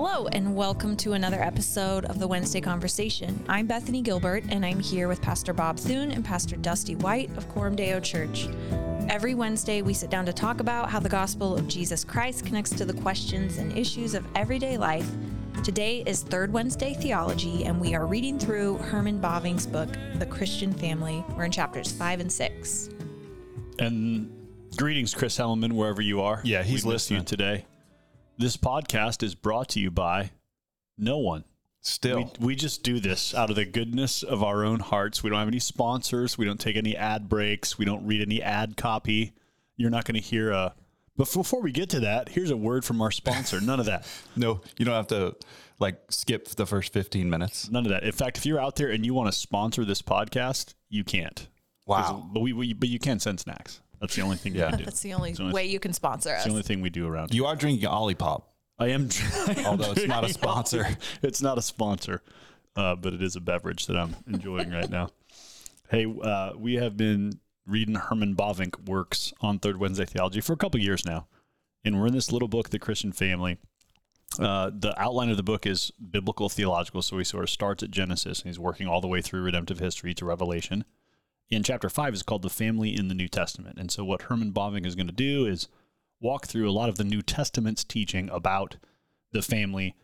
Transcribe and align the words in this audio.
Hello, 0.00 0.28
and 0.28 0.54
welcome 0.54 0.96
to 0.98 1.14
another 1.14 1.42
episode 1.42 2.04
of 2.04 2.20
the 2.20 2.28
Wednesday 2.28 2.60
Conversation. 2.60 3.44
I'm 3.48 3.66
Bethany 3.66 4.00
Gilbert, 4.00 4.44
and 4.48 4.64
I'm 4.64 4.78
here 4.78 5.08
with 5.08 5.20
Pastor 5.20 5.52
Bob 5.52 5.76
Thune 5.76 6.12
and 6.12 6.24
Pastor 6.24 6.54
Dusty 6.54 6.94
White 6.94 7.36
of 7.36 7.48
Coram 7.48 7.74
Deo 7.74 7.98
Church. 7.98 8.48
Every 9.08 9.34
Wednesday, 9.34 9.82
we 9.82 9.92
sit 9.92 10.08
down 10.08 10.24
to 10.26 10.32
talk 10.32 10.60
about 10.60 10.88
how 10.88 11.00
the 11.00 11.08
gospel 11.08 11.56
of 11.56 11.66
Jesus 11.66 12.04
Christ 12.04 12.46
connects 12.46 12.70
to 12.76 12.84
the 12.84 12.92
questions 12.92 13.58
and 13.58 13.76
issues 13.76 14.14
of 14.14 14.24
everyday 14.36 14.78
life. 14.78 15.10
Today 15.64 16.04
is 16.06 16.22
Third 16.22 16.52
Wednesday 16.52 16.94
Theology, 16.94 17.64
and 17.64 17.80
we 17.80 17.96
are 17.96 18.06
reading 18.06 18.38
through 18.38 18.76
Herman 18.76 19.20
Bavinck's 19.20 19.66
book, 19.66 19.88
The 20.20 20.26
Christian 20.26 20.72
Family. 20.72 21.24
We're 21.36 21.46
in 21.46 21.50
chapters 21.50 21.90
five 21.90 22.20
and 22.20 22.30
six. 22.30 22.88
And 23.80 24.30
greetings, 24.76 25.12
Chris 25.12 25.36
Hellman, 25.36 25.72
wherever 25.72 26.00
you 26.00 26.20
are. 26.20 26.40
Yeah, 26.44 26.62
he's 26.62 26.86
we 26.86 26.92
miss 26.92 27.10
you 27.10 27.16
listening. 27.16 27.24
today. 27.24 27.66
This 28.40 28.56
podcast 28.56 29.24
is 29.24 29.34
brought 29.34 29.70
to 29.70 29.80
you 29.80 29.90
by 29.90 30.30
no 30.96 31.18
one. 31.18 31.42
Still, 31.80 32.32
We, 32.38 32.46
we 32.46 32.54
just 32.54 32.84
do 32.84 33.00
this 33.00 33.34
out 33.34 33.50
of 33.50 33.56
the 33.56 33.64
goodness 33.64 34.22
of 34.22 34.44
our 34.44 34.64
own 34.64 34.78
hearts. 34.78 35.24
We 35.24 35.30
don't 35.30 35.40
have 35.40 35.48
any 35.48 35.58
sponsors. 35.58 36.38
We 36.38 36.44
don't 36.44 36.60
take 36.60 36.76
any 36.76 36.96
ad 36.96 37.28
breaks. 37.28 37.78
We 37.78 37.84
don't 37.84 38.06
read 38.06 38.22
any 38.22 38.40
ad 38.40 38.76
copy. 38.76 39.32
You're 39.76 39.90
not 39.90 40.04
going 40.04 40.14
to 40.14 40.20
hear 40.20 40.52
a. 40.52 40.72
But 41.16 41.32
before 41.32 41.60
we 41.60 41.72
get 41.72 41.90
to 41.90 42.00
that, 42.00 42.28
here's 42.28 42.50
a 42.52 42.56
word 42.56 42.84
from 42.84 43.02
our 43.02 43.10
sponsor. 43.10 43.60
None 43.60 43.80
of 43.80 43.86
that. 43.86 44.06
no, 44.36 44.60
you 44.76 44.84
don't 44.84 44.94
have 44.94 45.08
to 45.08 45.34
like 45.80 46.00
skip 46.12 46.46
the 46.46 46.64
first 46.66 46.92
15 46.92 47.28
minutes. 47.28 47.68
None 47.68 47.86
of 47.86 47.90
that. 47.90 48.04
In 48.04 48.12
fact, 48.12 48.38
if 48.38 48.46
you're 48.46 48.60
out 48.60 48.76
there 48.76 48.90
and 48.90 49.04
you 49.04 49.14
want 49.14 49.32
to 49.32 49.36
sponsor 49.36 49.84
this 49.84 50.00
podcast, 50.00 50.74
you 50.88 51.02
can't. 51.02 51.48
Wow. 51.86 52.30
But 52.32 52.40
we, 52.40 52.52
we 52.52 52.72
but 52.72 52.88
you 52.88 53.00
can 53.00 53.18
send 53.18 53.40
snacks. 53.40 53.80
That's 54.00 54.14
the 54.14 54.22
only 54.22 54.36
thing 54.36 54.54
Yeah. 54.54 54.64
you 54.66 54.70
can 54.70 54.78
do. 54.78 54.84
That's 54.84 55.00
the 55.00 55.14
only 55.14 55.32
the 55.32 55.42
only- 55.42 55.54
way 55.54 55.66
you 55.66 55.80
can 55.80 55.92
sponsor 55.92 56.30
It's 56.30 56.38
us. 56.40 56.44
the 56.44 56.50
only 56.50 56.62
thing 56.62 56.80
we 56.80 56.90
do 56.90 57.06
around. 57.06 57.34
You 57.34 57.46
are 57.46 57.56
drinking 57.56 57.88
Olipop. 57.88 58.42
I 58.78 58.88
am, 58.88 59.08
I 59.48 59.54
am 59.58 59.66
Although 59.66 59.92
it's 59.92 60.06
not 60.06 60.24
a 60.24 60.28
sponsor. 60.32 60.84
Ollie. 60.84 60.96
It's 61.22 61.42
not 61.42 61.58
a 61.58 61.62
sponsor, 61.62 62.22
uh, 62.76 62.94
but 62.94 63.12
it 63.12 63.22
is 63.22 63.34
a 63.34 63.40
beverage 63.40 63.86
that 63.86 63.96
I'm 63.96 64.14
enjoying 64.26 64.70
right 64.70 64.88
now. 64.88 65.10
Hey, 65.90 66.06
uh, 66.22 66.52
we 66.56 66.74
have 66.74 66.96
been 66.96 67.40
reading 67.66 67.96
Herman 67.96 68.36
Bavinck 68.36 68.86
works 68.88 69.32
on 69.40 69.58
Third 69.58 69.78
Wednesday 69.78 70.04
Theology 70.04 70.40
for 70.40 70.52
a 70.52 70.56
couple 70.56 70.78
years 70.80 71.04
now, 71.04 71.26
and 71.84 71.98
we're 72.00 72.06
in 72.06 72.12
this 72.14 72.30
little 72.30 72.46
book, 72.48 72.70
The 72.70 72.78
Christian 72.78 73.10
Family. 73.12 73.58
Uh, 74.38 74.70
the 74.72 74.94
outline 75.00 75.30
of 75.30 75.36
the 75.38 75.42
book 75.42 75.66
is 75.66 75.90
biblical 76.10 76.48
theological, 76.48 77.02
so 77.02 77.16
he 77.18 77.24
sort 77.24 77.42
of 77.42 77.50
starts 77.50 77.82
at 77.82 77.90
Genesis 77.90 78.40
and 78.42 78.48
he's 78.48 78.58
working 78.58 78.86
all 78.86 79.00
the 79.00 79.08
way 79.08 79.20
through 79.22 79.40
redemptive 79.42 79.78
history 79.80 80.14
to 80.14 80.24
Revelation. 80.24 80.84
In 81.50 81.62
chapter 81.62 81.88
five 81.88 82.12
is 82.12 82.22
called 82.22 82.42
the 82.42 82.50
family 82.50 82.94
in 82.94 83.08
the 83.08 83.14
New 83.14 83.28
Testament, 83.28 83.78
and 83.78 83.90
so 83.90 84.04
what 84.04 84.22
Herman 84.22 84.52
Bavinck 84.52 84.84
is 84.84 84.94
going 84.94 85.06
to 85.06 85.12
do 85.12 85.46
is 85.46 85.68
walk 86.20 86.46
through 86.46 86.68
a 86.68 86.72
lot 86.72 86.88
of 86.88 86.96
the 86.96 87.04
New 87.04 87.22
Testament's 87.22 87.84
teaching 87.84 88.28
about 88.30 88.76
the 89.32 89.40
family 89.40 89.94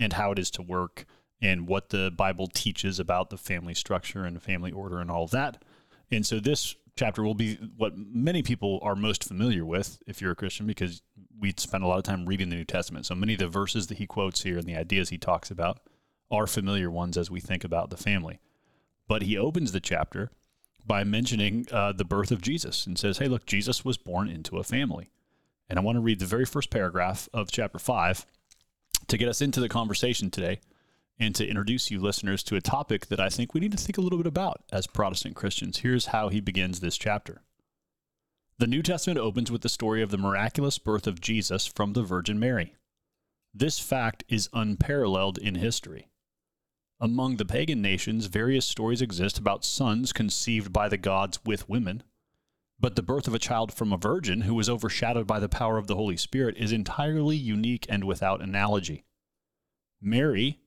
and 0.00 0.14
how 0.14 0.32
it 0.32 0.38
is 0.38 0.50
to 0.52 0.62
work 0.62 1.04
and 1.42 1.68
what 1.68 1.90
the 1.90 2.10
Bible 2.16 2.46
teaches 2.46 2.98
about 2.98 3.28
the 3.28 3.36
family 3.36 3.74
structure 3.74 4.24
and 4.24 4.42
family 4.42 4.72
order 4.72 4.98
and 4.98 5.10
all 5.10 5.24
of 5.24 5.30
that. 5.32 5.62
And 6.10 6.24
so 6.24 6.40
this 6.40 6.76
chapter 6.96 7.22
will 7.22 7.34
be 7.34 7.56
what 7.76 7.92
many 7.96 8.42
people 8.42 8.78
are 8.82 8.96
most 8.96 9.24
familiar 9.24 9.64
with 9.64 9.98
if 10.06 10.22
you're 10.22 10.32
a 10.32 10.36
Christian 10.36 10.66
because 10.66 11.02
we 11.38 11.52
spend 11.56 11.84
a 11.84 11.86
lot 11.86 11.98
of 11.98 12.04
time 12.04 12.24
reading 12.24 12.48
the 12.48 12.56
New 12.56 12.64
Testament. 12.64 13.04
So 13.04 13.14
many 13.14 13.34
of 13.34 13.40
the 13.40 13.48
verses 13.48 13.88
that 13.88 13.98
he 13.98 14.06
quotes 14.06 14.42
here 14.42 14.56
and 14.56 14.66
the 14.66 14.76
ideas 14.76 15.10
he 15.10 15.18
talks 15.18 15.50
about 15.50 15.80
are 16.30 16.46
familiar 16.46 16.90
ones 16.90 17.18
as 17.18 17.30
we 17.30 17.40
think 17.40 17.64
about 17.64 17.90
the 17.90 17.96
family. 17.96 18.38
But 19.06 19.22
he 19.22 19.36
opens 19.36 19.72
the 19.72 19.80
chapter 19.80 20.30
by 20.86 21.04
mentioning 21.04 21.66
uh, 21.70 21.92
the 21.92 22.04
birth 22.04 22.30
of 22.30 22.42
Jesus 22.42 22.86
and 22.86 22.98
says, 22.98 23.18
Hey, 23.18 23.28
look, 23.28 23.46
Jesus 23.46 23.84
was 23.84 23.96
born 23.96 24.28
into 24.28 24.58
a 24.58 24.64
family. 24.64 25.10
And 25.68 25.78
I 25.78 25.82
want 25.82 25.96
to 25.96 26.00
read 26.00 26.20
the 26.20 26.26
very 26.26 26.44
first 26.44 26.70
paragraph 26.70 27.28
of 27.32 27.50
chapter 27.50 27.78
5 27.78 28.26
to 29.08 29.16
get 29.16 29.28
us 29.28 29.40
into 29.40 29.60
the 29.60 29.68
conversation 29.68 30.30
today 30.30 30.60
and 31.18 31.34
to 31.34 31.46
introduce 31.46 31.90
you 31.90 32.00
listeners 32.00 32.42
to 32.42 32.56
a 32.56 32.60
topic 32.60 33.06
that 33.06 33.20
I 33.20 33.28
think 33.28 33.54
we 33.54 33.60
need 33.60 33.72
to 33.72 33.78
think 33.78 33.98
a 33.98 34.00
little 34.00 34.18
bit 34.18 34.26
about 34.26 34.62
as 34.72 34.86
Protestant 34.86 35.36
Christians. 35.36 35.78
Here's 35.78 36.06
how 36.06 36.28
he 36.28 36.40
begins 36.40 36.80
this 36.80 36.98
chapter. 36.98 37.42
The 38.58 38.66
New 38.66 38.82
Testament 38.82 39.18
opens 39.18 39.50
with 39.50 39.62
the 39.62 39.68
story 39.68 40.02
of 40.02 40.10
the 40.10 40.18
miraculous 40.18 40.78
birth 40.78 41.06
of 41.06 41.20
Jesus 41.20 41.66
from 41.66 41.92
the 41.92 42.02
Virgin 42.02 42.38
Mary. 42.38 42.74
This 43.52 43.78
fact 43.78 44.24
is 44.28 44.48
unparalleled 44.52 45.38
in 45.38 45.56
history. 45.56 46.08
Among 47.04 47.36
the 47.36 47.44
pagan 47.44 47.82
nations, 47.82 48.28
various 48.28 48.64
stories 48.64 49.02
exist 49.02 49.36
about 49.36 49.62
sons 49.62 50.10
conceived 50.10 50.72
by 50.72 50.88
the 50.88 50.96
gods 50.96 51.38
with 51.44 51.68
women. 51.68 52.02
But 52.80 52.96
the 52.96 53.02
birth 53.02 53.28
of 53.28 53.34
a 53.34 53.38
child 53.38 53.74
from 53.74 53.92
a 53.92 53.98
virgin 53.98 54.40
who 54.40 54.54
was 54.54 54.70
overshadowed 54.70 55.26
by 55.26 55.38
the 55.38 55.46
power 55.50 55.76
of 55.76 55.86
the 55.86 55.96
Holy 55.96 56.16
Spirit 56.16 56.56
is 56.56 56.72
entirely 56.72 57.36
unique 57.36 57.84
and 57.90 58.04
without 58.04 58.40
analogy. 58.40 59.04
Mary 60.00 60.60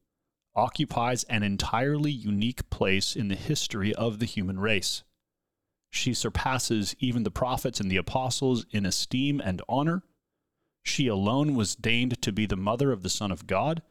occupies 0.56 1.24
an 1.24 1.42
entirely 1.42 2.12
unique 2.12 2.70
place 2.70 3.16
in 3.16 3.30
the 3.30 3.36
history 3.36 3.92
of 3.96 4.20
the 4.20 4.28
human 4.28 4.60
race. 4.60 5.02
She 5.90 6.14
surpasses 6.14 6.96
even 7.00 7.24
the 7.24 7.32
prophets 7.32 7.80
and 7.80 7.90
the 7.90 7.98
apostles 7.98 8.64
in 8.70 8.86
esteem 8.86 9.42
and 9.44 9.64
honor. 9.68 10.04
She 10.84 11.08
alone 11.08 11.56
was 11.56 11.76
deigned 11.76 12.22
to 12.22 12.32
be 12.32 12.46
the 12.46 12.56
mother 12.56 12.92
of 12.92 13.02
the 13.02 13.10
Son 13.10 13.32
of 13.32 13.48
God. 13.48 13.82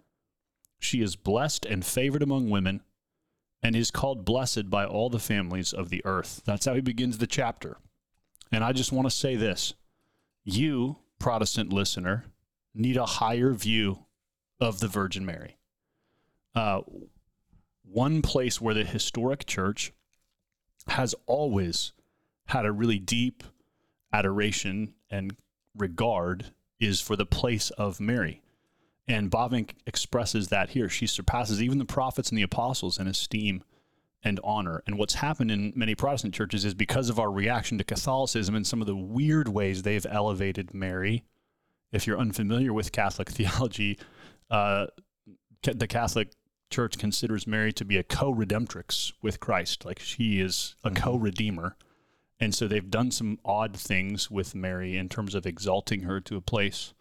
She 0.79 1.03
is 1.03 1.17
blessed 1.17 1.67
and 1.67 1.85
favored 1.85 2.23
among 2.23 2.51
women 2.51 2.83
and 3.63 3.75
is 3.75 3.91
called 3.91 4.25
blessed 4.25 4.71
by 4.71 4.85
all 4.85 5.11
the 5.11 5.19
families 5.19 5.73
of 5.73 5.89
the 5.89 6.05
earth. 6.05 6.43
That's 6.45 6.67
how 6.67 6.75
he 6.75 6.81
begins 6.81 7.19
the 7.19 7.27
chapter. 7.27 7.79
And 8.53 8.63
I 8.63 8.73
just 8.73 8.93
want 8.93 9.07
to 9.09 9.15
say 9.15 9.37
this 9.37 9.75
you, 10.45 10.99
Protestant 11.19 11.73
listener, 11.73 12.27
need 12.75 12.97
a 12.97 13.07
higher 13.07 13.53
view 13.53 14.07
of 14.61 14.81
the 14.81 14.89
Virgin 14.89 15.27
Mary. 15.27 15.57
Uh, 16.55 16.83
one 17.83 18.23
place 18.23 18.61
where 18.61 18.75
the 18.75 18.85
historic 18.85 19.47
church 19.47 19.93
has 20.89 21.15
always 21.27 21.93
had 22.47 22.65
a 22.65 22.73
really 22.73 22.99
deep 22.99 23.43
adoration 24.13 24.95
and 25.11 25.37
regard 25.77 26.53
is 26.79 27.01
for 27.01 27.17
the 27.17 27.27
place 27.27 27.71
of 27.71 28.01
Mary. 28.01 28.43
And 29.09 29.31
Bavinck 29.31 29.71
expresses 29.87 30.49
that 30.49 30.71
here. 30.71 30.89
She 30.89 31.07
surpasses 31.07 31.63
even 31.63 31.79
the 31.79 31.85
prophets 31.85 32.31
and 32.31 32.39
the 32.39 32.43
apostles 32.43 32.99
in 32.99 33.07
esteem 33.07 33.63
and 34.23 34.41
honor. 34.43 34.83
And 34.87 34.99
what's 34.99 35.15
happened 35.15 35.53
in 35.53 35.73
many 35.77 35.95
Protestant 35.95 36.35
churches 36.35 36.65
is 36.65 36.75
because 36.75 37.09
of 37.09 37.19
our 37.21 37.31
reaction 37.31 37.79
to 37.79 37.85
Catholicism 37.85 38.57
and 38.57 38.67
some 38.67 38.81
of 38.81 38.89
the 38.89 38.97
weird 38.97 39.49
ways 39.49 39.83
they've 39.83 40.07
elevated 40.09 40.75
Mary. 40.75 41.25
If 41.93 42.07
you're 42.07 42.19
unfamiliar 42.19 42.73
with 42.73 42.91
Catholic 42.91 43.31
theology, 43.31 43.99
uh, 44.51 44.87
the 45.63 45.87
Catholic 45.87 46.33
Church 46.69 46.99
considers 46.99 47.47
Mary 47.47 47.73
to 47.75 47.85
be 47.85 47.97
a 47.97 48.03
co 48.03 48.35
redemptrix 48.35 49.13
with 49.23 49.39
Christ, 49.39 49.85
like 49.85 50.01
she 50.01 50.41
is 50.41 50.75
a 50.83 50.91
co 50.91 51.17
redeemer. 51.17 51.77
And 52.41 52.55
so 52.55 52.67
they've 52.67 52.91
done 52.91 53.13
some 53.13 53.39
odd 53.45 53.77
things 53.77 54.31
with 54.31 54.55
Mary 54.55 54.97
in 54.97 55.09
terms 55.09 55.35
of 55.35 55.47
exalting 55.47 56.03
her 56.03 56.21
to 56.23 56.37
a 56.37 56.41
place 56.41 56.93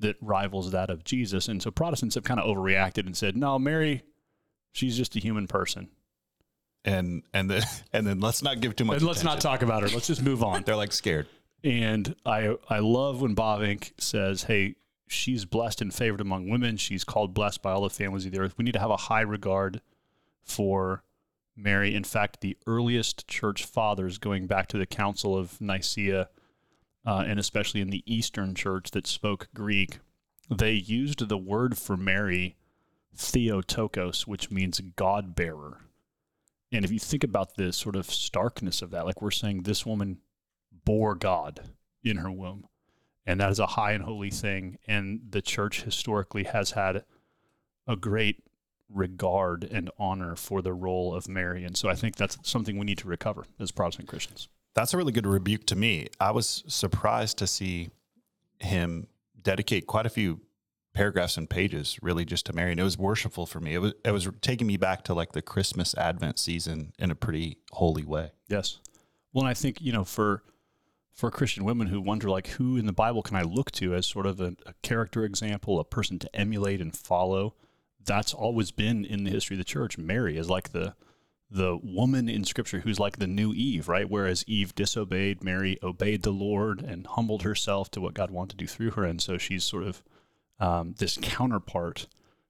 that 0.00 0.16
rivals 0.20 0.70
that 0.72 0.90
of 0.90 1.04
Jesus. 1.04 1.48
And 1.48 1.62
so 1.62 1.70
Protestants 1.70 2.14
have 2.14 2.24
kind 2.24 2.40
of 2.40 2.46
overreacted 2.46 3.06
and 3.06 3.16
said, 3.16 3.36
no, 3.36 3.58
Mary, 3.58 4.02
she's 4.72 4.96
just 4.96 5.16
a 5.16 5.20
human 5.20 5.46
person. 5.46 5.88
And 6.84 7.22
and 7.32 7.50
then 7.50 7.62
and 7.92 8.06
then 8.06 8.20
let's 8.20 8.42
not 8.42 8.60
give 8.60 8.76
too 8.76 8.84
much. 8.84 8.98
And 8.98 9.06
let's 9.06 9.24
not 9.24 9.40
talk 9.40 9.62
about 9.62 9.82
her. 9.82 9.88
Let's 9.88 10.06
just 10.06 10.22
move 10.22 10.42
on. 10.42 10.62
They're 10.62 10.76
like 10.76 10.92
scared. 10.92 11.26
And 11.62 12.14
I 12.26 12.56
I 12.68 12.80
love 12.80 13.22
when 13.22 13.34
Bavinck 13.34 13.92
says, 13.98 14.42
"Hey, 14.44 14.74
she's 15.08 15.46
blessed 15.46 15.80
and 15.80 15.94
favored 15.94 16.20
among 16.20 16.50
women. 16.50 16.76
She's 16.76 17.04
called 17.04 17.32
blessed 17.32 17.62
by 17.62 17.72
all 17.72 17.82
the 17.82 17.88
families 17.88 18.26
of 18.26 18.32
the 18.32 18.38
earth." 18.38 18.58
We 18.58 18.64
need 18.64 18.72
to 18.72 18.80
have 18.80 18.90
a 18.90 18.98
high 18.98 19.22
regard 19.22 19.80
for 20.42 21.04
Mary. 21.56 21.94
In 21.94 22.04
fact, 22.04 22.42
the 22.42 22.58
earliest 22.66 23.26
church 23.28 23.64
fathers, 23.64 24.18
going 24.18 24.46
back 24.46 24.68
to 24.68 24.78
the 24.78 24.84
Council 24.84 25.36
of 25.38 25.58
Nicaea, 25.62 26.28
uh, 27.06 27.24
and 27.26 27.38
especially 27.38 27.80
in 27.80 27.90
the 27.90 28.02
Eastern 28.06 28.54
Church 28.54 28.90
that 28.92 29.06
spoke 29.06 29.48
Greek, 29.54 29.98
they 30.50 30.72
used 30.72 31.28
the 31.28 31.38
word 31.38 31.76
for 31.76 31.96
Mary, 31.96 32.56
Theotokos, 33.16 34.26
which 34.26 34.50
means 34.50 34.80
God 34.96 35.34
bearer. 35.34 35.80
And 36.72 36.84
if 36.84 36.90
you 36.90 36.98
think 36.98 37.22
about 37.22 37.56
the 37.56 37.72
sort 37.72 37.96
of 37.96 38.06
starkness 38.06 38.82
of 38.82 38.90
that, 38.90 39.06
like 39.06 39.22
we're 39.22 39.30
saying, 39.30 39.62
this 39.62 39.86
woman 39.86 40.18
bore 40.84 41.14
God 41.14 41.60
in 42.02 42.18
her 42.18 42.30
womb. 42.30 42.66
And 43.26 43.40
that 43.40 43.50
is 43.50 43.58
a 43.58 43.68
high 43.68 43.92
and 43.92 44.04
holy 44.04 44.30
thing. 44.30 44.78
And 44.86 45.20
the 45.30 45.40
church 45.40 45.82
historically 45.82 46.44
has 46.44 46.72
had 46.72 47.04
a 47.86 47.96
great 47.96 48.42
regard 48.92 49.64
and 49.64 49.90
honor 49.98 50.36
for 50.36 50.60
the 50.60 50.72
role 50.72 51.14
of 51.14 51.28
Mary. 51.28 51.64
And 51.64 51.76
so 51.76 51.88
I 51.88 51.94
think 51.94 52.16
that's 52.16 52.38
something 52.42 52.76
we 52.76 52.84
need 52.84 52.98
to 52.98 53.08
recover 53.08 53.44
as 53.58 53.70
Protestant 53.70 54.08
Christians. 54.08 54.48
That's 54.74 54.92
a 54.92 54.96
really 54.96 55.12
good 55.12 55.26
rebuke 55.26 55.66
to 55.66 55.76
me. 55.76 56.08
I 56.20 56.32
was 56.32 56.64
surprised 56.66 57.38
to 57.38 57.46
see 57.46 57.90
him 58.58 59.06
dedicate 59.40 59.86
quite 59.86 60.06
a 60.06 60.10
few 60.10 60.40
paragraphs 60.94 61.36
and 61.36 61.50
pages 61.50 61.98
really 62.02 62.24
just 62.24 62.46
to 62.46 62.52
Mary. 62.52 62.70
And 62.70 62.80
it 62.80 62.84
was 62.84 62.96
worshipful 62.96 63.46
for 63.46 63.60
me. 63.60 63.74
It 63.74 63.78
was 63.78 63.92
it 64.04 64.10
was 64.12 64.28
taking 64.40 64.66
me 64.66 64.76
back 64.76 65.02
to 65.04 65.14
like 65.14 65.32
the 65.32 65.42
Christmas 65.42 65.94
Advent 65.96 66.38
season 66.38 66.92
in 66.98 67.10
a 67.10 67.14
pretty 67.14 67.58
holy 67.72 68.04
way. 68.04 68.32
Yes. 68.48 68.78
Well, 69.32 69.42
and 69.42 69.50
I 69.50 69.54
think, 69.54 69.80
you 69.80 69.92
know, 69.92 70.04
for 70.04 70.42
for 71.12 71.30
Christian 71.30 71.64
women 71.64 71.88
who 71.88 72.00
wonder, 72.00 72.28
like, 72.28 72.48
who 72.48 72.76
in 72.76 72.86
the 72.86 72.92
Bible 72.92 73.22
can 73.22 73.36
I 73.36 73.42
look 73.42 73.70
to 73.72 73.94
as 73.94 74.06
sort 74.06 74.26
of 74.26 74.40
a, 74.40 74.56
a 74.66 74.74
character 74.82 75.24
example, 75.24 75.78
a 75.78 75.84
person 75.84 76.18
to 76.20 76.36
emulate 76.36 76.80
and 76.80 76.96
follow? 76.96 77.54
That's 78.04 78.34
always 78.34 78.70
been 78.72 79.04
in 79.04 79.24
the 79.24 79.30
history 79.30 79.54
of 79.54 79.58
the 79.58 79.64
church. 79.64 79.96
Mary 79.96 80.36
is 80.36 80.50
like 80.50 80.72
the 80.72 80.94
the 81.54 81.78
woman 81.84 82.28
in 82.28 82.42
Scripture 82.42 82.80
who's 82.80 82.98
like 82.98 83.18
the 83.18 83.28
new 83.28 83.52
Eve, 83.54 83.88
right? 83.88 84.10
Whereas 84.10 84.44
Eve 84.48 84.74
disobeyed, 84.74 85.44
Mary 85.44 85.78
obeyed 85.84 86.22
the 86.22 86.32
Lord 86.32 86.82
and 86.82 87.06
humbled 87.06 87.44
herself 87.44 87.92
to 87.92 88.00
what 88.00 88.12
God 88.12 88.32
wanted 88.32 88.58
to 88.58 88.64
do 88.64 88.66
through 88.66 88.90
her, 88.92 89.04
and 89.04 89.22
so 89.22 89.38
she's 89.38 89.62
sort 89.62 89.84
of 89.84 90.02
um, 90.58 90.94
this 90.98 91.16
counterpart 91.22 92.08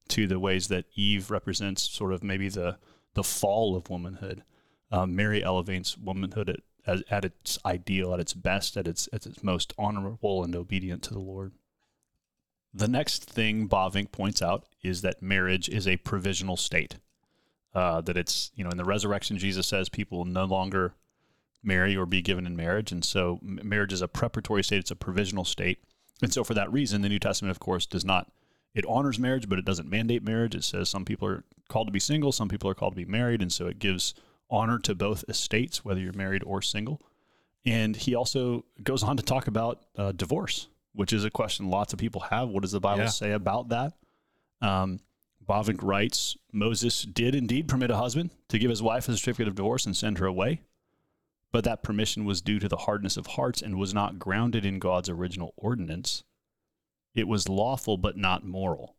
to 0.08 0.26
the 0.26 0.38
ways 0.38 0.68
that 0.68 0.86
Eve 0.94 1.30
represents 1.30 1.82
sort 1.82 2.12
of 2.12 2.24
maybe 2.24 2.48
the 2.48 2.78
the 3.12 3.22
fall 3.22 3.76
of 3.76 3.90
womanhood. 3.90 4.42
Um, 4.90 5.14
Mary 5.14 5.44
elevates 5.44 5.96
womanhood 5.96 6.48
at, 6.48 6.60
at, 6.86 7.04
at, 7.10 7.24
its 7.24 7.58
ideal, 7.64 8.12
at 8.12 8.20
its 8.20 8.32
best, 8.32 8.76
at 8.76 8.88
its 8.88 9.08
at 9.12 9.26
its 9.26 9.42
most 9.42 9.74
honorable 9.78 10.42
and 10.42 10.56
obedient 10.56 11.02
to 11.04 11.14
the 11.14 11.20
Lord. 11.20 11.52
The 12.72 12.88
next 12.88 13.24
thing 13.24 13.68
Bavinck 13.68 14.12
points 14.12 14.40
out 14.40 14.64
is 14.82 15.02
that 15.02 15.22
marriage 15.22 15.68
is 15.68 15.86
a 15.86 15.98
provisional 15.98 16.56
state. 16.56 16.96
Uh, 17.75 18.00
that 18.00 18.17
it's 18.17 18.53
you 18.55 18.62
know 18.62 18.71
in 18.71 18.76
the 18.76 18.85
resurrection, 18.85 19.37
Jesus 19.38 19.67
says 19.67 19.88
people 19.88 20.19
will 20.19 20.25
no 20.25 20.44
longer 20.44 20.94
marry 21.62 21.97
or 21.97 22.06
be 22.06 22.23
given 22.23 22.47
in 22.47 22.55
marriage, 22.55 22.93
and 22.93 23.05
so 23.05 23.41
marriage 23.43 23.93
is 23.93 24.03
a 24.03 24.09
preparatory 24.09 24.62
state. 24.62 24.79
It's 24.79 24.91
a 24.91 24.97
provisional 24.97 25.44
state, 25.44 25.79
and 26.23 26.32
so 26.32 26.44
for 26.44 26.55
that 26.55 26.73
reason, 26.73 27.03
the 27.03 27.09
New 27.09 27.19
Testament, 27.19 27.50
of 27.50 27.59
course, 27.59 27.87
does 27.87 28.05
not 28.05 28.31
it 28.75 28.85
honors 28.87 29.19
marriage, 29.19 29.49
but 29.49 29.59
it 29.59 29.65
doesn't 29.65 29.88
mandate 29.88 30.25
marriage. 30.25 30.55
It 30.55 30.65
says 30.65 30.88
some 30.88 31.05
people 31.05 31.29
are 31.29 31.44
called 31.69 31.87
to 31.87 31.93
be 31.93 32.00
single, 32.00 32.32
some 32.32 32.49
people 32.49 32.69
are 32.69 32.75
called 32.75 32.93
to 32.94 32.97
be 32.97 33.11
married, 33.11 33.41
and 33.41 33.53
so 33.53 33.67
it 33.67 33.79
gives 33.79 34.15
honor 34.50 34.79
to 34.81 34.94
both 34.94 35.25
estates, 35.29 35.85
whether 35.85 36.00
you're 36.00 36.12
married 36.12 36.43
or 36.44 36.61
single. 36.61 37.00
And 37.65 37.97
he 37.97 38.15
also 38.15 38.65
goes 38.82 39.03
on 39.03 39.17
to 39.17 39.23
talk 39.23 39.47
about 39.47 39.82
uh, 39.97 40.12
divorce, 40.12 40.69
which 40.93 41.12
is 41.12 41.25
a 41.25 41.31
question 41.31 41.71
lots 41.71 41.93
of 41.93 41.99
people 41.99 42.23
have. 42.23 42.49
What 42.49 42.62
does 42.62 42.73
the 42.73 42.81
Bible 42.81 43.05
yeah. 43.05 43.09
say 43.09 43.32
about 43.32 43.69
that? 43.69 43.94
Um, 44.61 45.00
Bavinck 45.46 45.82
writes 45.82 46.37
Moses 46.52 47.02
did 47.02 47.35
indeed 47.35 47.69
permit 47.69 47.91
a 47.91 47.96
husband 47.96 48.31
to 48.49 48.58
give 48.58 48.70
his 48.70 48.82
wife 48.82 49.08
a 49.08 49.17
certificate 49.17 49.49
of 49.49 49.55
divorce 49.55 49.85
and 49.87 49.96
send 49.96 50.19
her 50.19 50.26
away, 50.26 50.62
but 51.52 51.64
that 51.64 51.82
permission 51.82 52.25
was 52.25 52.43
due 52.43 52.58
to 52.58 52.69
the 52.69 52.79
hardness 52.79 53.17
of 53.17 53.26
hearts 53.26 53.62
and 53.62 53.79
was 53.79 53.94
not 53.94 54.19
grounded 54.19 54.64
in 54.64 54.79
God's 54.79 55.08
original 55.08 55.52
ordinance. 55.56 56.25
It 57.14 57.29
was 57.29 57.49
lawful 57.49 57.96
but 57.96 58.17
not 58.17 58.44
moral, 58.44 58.96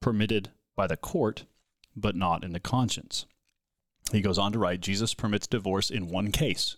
permitted 0.00 0.50
by 0.76 0.86
the 0.86 0.96
court 0.96 1.44
but 1.96 2.14
not 2.14 2.44
in 2.44 2.52
the 2.52 2.60
conscience. 2.60 3.26
He 4.12 4.20
goes 4.20 4.38
on 4.38 4.52
to 4.52 4.58
write 4.58 4.80
Jesus 4.80 5.14
permits 5.14 5.46
divorce 5.46 5.90
in 5.90 6.08
one 6.08 6.32
case. 6.32 6.76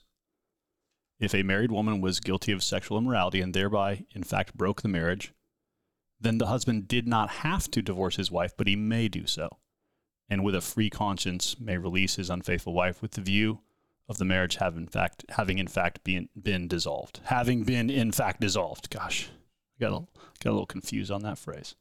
If 1.18 1.34
a 1.34 1.42
married 1.42 1.70
woman 1.70 2.00
was 2.00 2.18
guilty 2.18 2.50
of 2.50 2.64
sexual 2.64 2.96
immorality 2.96 3.42
and 3.42 3.52
thereby, 3.52 4.04
in 4.14 4.22
fact, 4.22 4.56
broke 4.56 4.80
the 4.80 4.88
marriage, 4.88 5.32
then 6.20 6.38
the 6.38 6.46
husband 6.46 6.86
did 6.86 7.08
not 7.08 7.30
have 7.30 7.70
to 7.70 7.82
divorce 7.82 8.16
his 8.16 8.30
wife, 8.30 8.52
but 8.56 8.66
he 8.66 8.76
may 8.76 9.08
do 9.08 9.26
so, 9.26 9.58
and 10.28 10.44
with 10.44 10.54
a 10.54 10.60
free 10.60 10.90
conscience 10.90 11.58
may 11.58 11.78
release 11.78 12.16
his 12.16 12.30
unfaithful 12.30 12.74
wife 12.74 13.00
with 13.00 13.12
the 13.12 13.20
view 13.20 13.60
of 14.08 14.18
the 14.18 14.24
marriage 14.24 14.56
have 14.56 14.76
in 14.76 14.88
fact 14.88 15.24
having 15.30 15.58
in 15.58 15.68
fact 15.68 16.02
been 16.04 16.28
been 16.40 16.68
dissolved. 16.68 17.20
Having 17.24 17.64
been 17.64 17.88
in 17.88 18.12
fact 18.12 18.40
dissolved. 18.40 18.90
Gosh, 18.90 19.30
got 19.80 19.92
a, 19.92 20.00
got 20.42 20.50
a 20.50 20.52
little 20.52 20.66
confused 20.66 21.10
on 21.10 21.22
that 21.22 21.38
phrase. 21.38 21.74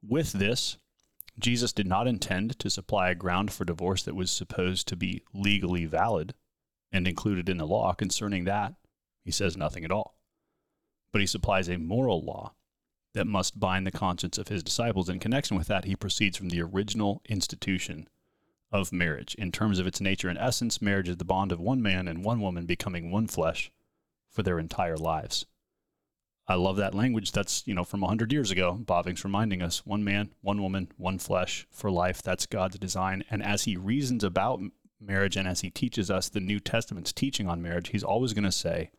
With 0.00 0.32
this, 0.32 0.78
Jesus 1.38 1.72
did 1.72 1.86
not 1.86 2.06
intend 2.06 2.58
to 2.60 2.70
supply 2.70 3.10
a 3.10 3.14
ground 3.14 3.52
for 3.52 3.64
divorce 3.64 4.02
that 4.04 4.14
was 4.14 4.30
supposed 4.30 4.88
to 4.88 4.96
be 4.96 5.22
legally 5.34 5.84
valid 5.84 6.34
and 6.92 7.06
included 7.06 7.48
in 7.48 7.58
the 7.58 7.66
law. 7.66 7.92
Concerning 7.92 8.44
that, 8.44 8.74
he 9.24 9.30
says 9.30 9.56
nothing 9.56 9.84
at 9.84 9.90
all. 9.90 10.16
But 11.12 11.20
he 11.20 11.26
supplies 11.26 11.68
a 11.68 11.78
moral 11.78 12.24
law 12.24 12.54
that 13.16 13.26
must 13.26 13.58
bind 13.58 13.86
the 13.86 13.90
conscience 13.90 14.36
of 14.36 14.48
his 14.48 14.62
disciples. 14.62 15.08
In 15.08 15.18
connection 15.18 15.56
with 15.56 15.68
that, 15.68 15.86
he 15.86 15.96
proceeds 15.96 16.36
from 16.36 16.50
the 16.50 16.60
original 16.60 17.22
institution 17.26 18.08
of 18.70 18.92
marriage. 18.92 19.34
In 19.36 19.50
terms 19.50 19.78
of 19.78 19.86
its 19.86 20.02
nature 20.02 20.28
and 20.28 20.38
essence, 20.38 20.82
marriage 20.82 21.08
is 21.08 21.16
the 21.16 21.24
bond 21.24 21.50
of 21.50 21.58
one 21.58 21.80
man 21.80 22.08
and 22.08 22.22
one 22.22 22.42
woman 22.42 22.66
becoming 22.66 23.10
one 23.10 23.26
flesh 23.26 23.72
for 24.28 24.42
their 24.42 24.58
entire 24.58 24.98
lives. 24.98 25.46
I 26.46 26.56
love 26.56 26.76
that 26.76 26.94
language. 26.94 27.32
That's, 27.32 27.66
you 27.66 27.72
know, 27.72 27.84
from 27.84 28.02
100 28.02 28.34
years 28.34 28.50
ago. 28.50 28.78
Bavinck's 28.84 29.24
reminding 29.24 29.62
us 29.62 29.86
one 29.86 30.04
man, 30.04 30.32
one 30.42 30.60
woman, 30.60 30.92
one 30.98 31.18
flesh 31.18 31.66
for 31.70 31.90
life. 31.90 32.20
That's 32.20 32.44
God's 32.44 32.78
design. 32.78 33.24
And 33.30 33.42
as 33.42 33.64
he 33.64 33.78
reasons 33.78 34.24
about 34.24 34.60
marriage 35.00 35.38
and 35.38 35.48
as 35.48 35.62
he 35.62 35.70
teaches 35.70 36.10
us 36.10 36.28
the 36.28 36.38
New 36.38 36.60
Testament's 36.60 37.14
teaching 37.14 37.48
on 37.48 37.62
marriage, 37.62 37.88
he's 37.88 38.04
always 38.04 38.34
going 38.34 38.44
to 38.44 38.52
say 38.52 38.90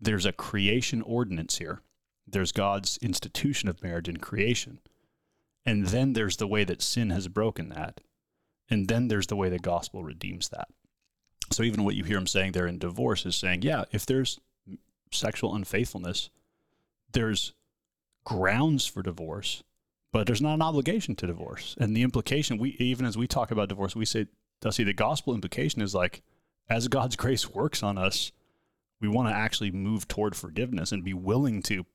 there's 0.00 0.26
a 0.26 0.32
creation 0.32 1.02
ordinance 1.02 1.58
here. 1.58 1.82
There's 2.30 2.52
God's 2.52 2.98
institution 2.98 3.68
of 3.68 3.82
marriage 3.82 4.08
in 4.08 4.18
creation. 4.18 4.80
And 5.64 5.86
then 5.86 6.12
there's 6.12 6.36
the 6.36 6.46
way 6.46 6.64
that 6.64 6.82
sin 6.82 7.10
has 7.10 7.28
broken 7.28 7.68
that. 7.70 8.00
And 8.70 8.88
then 8.88 9.08
there's 9.08 9.26
the 9.26 9.36
way 9.36 9.48
the 9.48 9.58
gospel 9.58 10.02
redeems 10.02 10.48
that. 10.50 10.68
So 11.50 11.62
even 11.62 11.84
what 11.84 11.94
you 11.94 12.04
hear 12.04 12.18
him 12.18 12.26
saying 12.26 12.52
there 12.52 12.66
in 12.66 12.78
divorce 12.78 13.24
is 13.24 13.36
saying, 13.36 13.62
yeah, 13.62 13.84
if 13.92 14.04
there's 14.04 14.38
sexual 15.12 15.54
unfaithfulness, 15.54 16.30
there's 17.12 17.54
grounds 18.24 18.86
for 18.86 19.02
divorce, 19.02 19.62
but 20.12 20.26
there's 20.26 20.42
not 20.42 20.54
an 20.54 20.62
obligation 20.62 21.14
to 21.16 21.26
divorce. 21.26 21.74
And 21.80 21.96
the 21.96 22.02
implication, 22.02 22.58
we 22.58 22.70
even 22.78 23.06
as 23.06 23.16
we 23.16 23.26
talk 23.26 23.50
about 23.50 23.68
divorce, 23.68 23.96
we 23.96 24.04
say, 24.04 24.26
Dusty, 24.60 24.84
the 24.84 24.92
gospel 24.92 25.34
implication 25.34 25.80
is 25.80 25.94
like, 25.94 26.22
as 26.68 26.88
God's 26.88 27.16
grace 27.24 27.48
works 27.48 27.82
on 27.82 27.96
us, 27.96 28.32
we 29.00 29.08
want 29.08 29.28
to 29.28 29.34
actually 29.34 29.70
move 29.70 30.08
toward 30.08 30.34
forgiveness 30.34 30.92
and 30.92 31.04
be 31.04 31.14
willing 31.14 31.62
to 31.62 31.86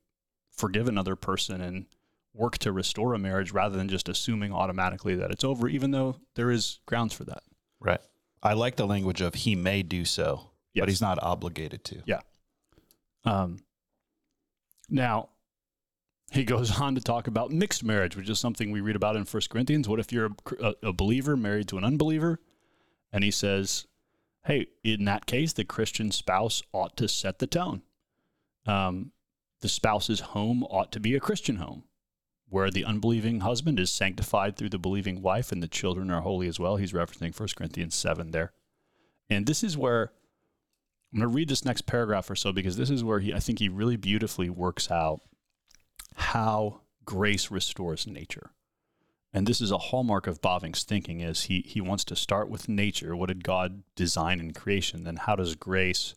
forgive 0.56 0.88
another 0.88 1.16
person 1.16 1.60
and 1.60 1.86
work 2.32 2.58
to 2.58 2.72
restore 2.72 3.14
a 3.14 3.18
marriage 3.18 3.52
rather 3.52 3.76
than 3.76 3.88
just 3.88 4.08
assuming 4.08 4.52
automatically 4.52 5.14
that 5.14 5.30
it's 5.30 5.44
over, 5.44 5.68
even 5.68 5.92
though 5.92 6.16
there 6.34 6.50
is 6.50 6.80
grounds 6.86 7.14
for 7.14 7.24
that. 7.24 7.42
Right. 7.80 8.00
I 8.42 8.54
like 8.54 8.76
the 8.76 8.86
language 8.86 9.20
of 9.20 9.34
he 9.34 9.54
may 9.54 9.82
do 9.82 10.04
so, 10.04 10.50
yes. 10.74 10.82
but 10.82 10.88
he's 10.88 11.00
not 11.00 11.22
obligated 11.22 11.84
to. 11.84 12.02
Yeah. 12.04 12.20
Um, 13.24 13.58
now, 14.90 15.30
he 16.32 16.44
goes 16.44 16.78
on 16.80 16.94
to 16.96 17.00
talk 17.00 17.26
about 17.26 17.50
mixed 17.50 17.84
marriage, 17.84 18.16
which 18.16 18.28
is 18.28 18.38
something 18.38 18.70
we 18.70 18.80
read 18.80 18.96
about 18.96 19.16
in 19.16 19.24
First 19.24 19.50
Corinthians. 19.50 19.88
What 19.88 20.00
if 20.00 20.12
you're 20.12 20.30
a, 20.60 20.74
a, 20.82 20.92
believer 20.92 21.36
married 21.36 21.68
to 21.68 21.78
an 21.78 21.84
unbeliever? 21.84 22.40
And 23.12 23.22
he 23.22 23.30
says, 23.30 23.86
hey, 24.44 24.66
in 24.82 25.04
that 25.04 25.26
case, 25.26 25.52
the 25.52 25.64
Christian 25.64 26.10
spouse 26.10 26.62
ought 26.72 26.96
to 26.96 27.08
set 27.08 27.38
the 27.38 27.46
tone. 27.46 27.82
Um, 28.66 29.12
the 29.64 29.68
spouse's 29.70 30.20
home 30.20 30.62
ought 30.64 30.92
to 30.92 31.00
be 31.00 31.14
a 31.14 31.20
Christian 31.20 31.56
home, 31.56 31.84
where 32.50 32.70
the 32.70 32.84
unbelieving 32.84 33.40
husband 33.40 33.80
is 33.80 33.90
sanctified 33.90 34.58
through 34.58 34.68
the 34.68 34.78
believing 34.78 35.22
wife 35.22 35.50
and 35.50 35.62
the 35.62 35.66
children 35.66 36.10
are 36.10 36.20
holy 36.20 36.48
as 36.48 36.60
well. 36.60 36.76
He's 36.76 36.92
referencing 36.92 37.34
1 37.34 37.48
Corinthians 37.56 37.94
7 37.94 38.30
there. 38.30 38.52
And 39.30 39.46
this 39.46 39.64
is 39.64 39.78
where 39.78 40.12
I'm 41.10 41.20
going 41.20 41.30
to 41.30 41.34
read 41.34 41.48
this 41.48 41.64
next 41.64 41.86
paragraph 41.86 42.28
or 42.28 42.36
so 42.36 42.52
because 42.52 42.76
this 42.76 42.90
is 42.90 43.02
where 43.02 43.20
he, 43.20 43.32
I 43.32 43.40
think 43.40 43.58
he 43.58 43.70
really 43.70 43.96
beautifully 43.96 44.50
works 44.50 44.90
out 44.90 45.22
how 46.14 46.82
grace 47.06 47.50
restores 47.50 48.06
nature. 48.06 48.50
And 49.32 49.46
this 49.46 49.62
is 49.62 49.70
a 49.70 49.78
hallmark 49.78 50.26
of 50.26 50.42
Bavinck's 50.42 50.84
thinking 50.84 51.20
is 51.20 51.44
he, 51.44 51.62
he 51.62 51.80
wants 51.80 52.04
to 52.04 52.16
start 52.16 52.50
with 52.50 52.68
nature. 52.68 53.16
What 53.16 53.28
did 53.28 53.42
God 53.42 53.82
design 53.96 54.40
in 54.40 54.52
creation? 54.52 55.04
Then 55.04 55.16
how 55.16 55.36
does 55.36 55.54
grace 55.54 56.14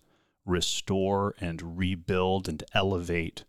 restore 0.47 1.35
and 1.39 1.77
rebuild 1.77 2.47
and 2.47 2.63
elevate 2.73 3.43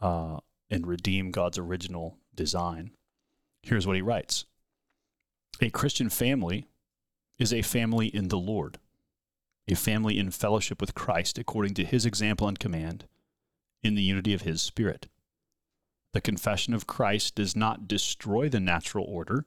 uh, 0.00 0.38
and 0.70 0.86
redeem 0.86 1.30
God's 1.30 1.58
original 1.58 2.18
design? 2.34 2.90
Here's 3.62 3.86
what 3.86 3.96
he 3.96 4.02
writes. 4.02 4.44
A 5.60 5.70
Christian 5.70 6.08
family 6.08 6.66
is 7.38 7.52
a 7.52 7.62
family 7.62 8.08
in 8.08 8.28
the 8.28 8.38
Lord 8.38 8.78
a 9.68 9.74
family 9.74 10.18
in 10.18 10.30
fellowship 10.30 10.80
with 10.80 10.94
Christ 10.94 11.38
according 11.38 11.74
to 11.74 11.84
his 11.84 12.06
example 12.06 12.48
and 12.48 12.58
command, 12.58 13.06
in 13.82 13.94
the 13.94 14.02
unity 14.02 14.32
of 14.32 14.42
his 14.42 14.62
Spirit. 14.62 15.08
The 16.12 16.20
confession 16.20 16.72
of 16.72 16.86
Christ 16.86 17.34
does 17.34 17.54
not 17.54 17.88
destroy 17.88 18.48
the 18.48 18.60
natural 18.60 19.04
order. 19.04 19.44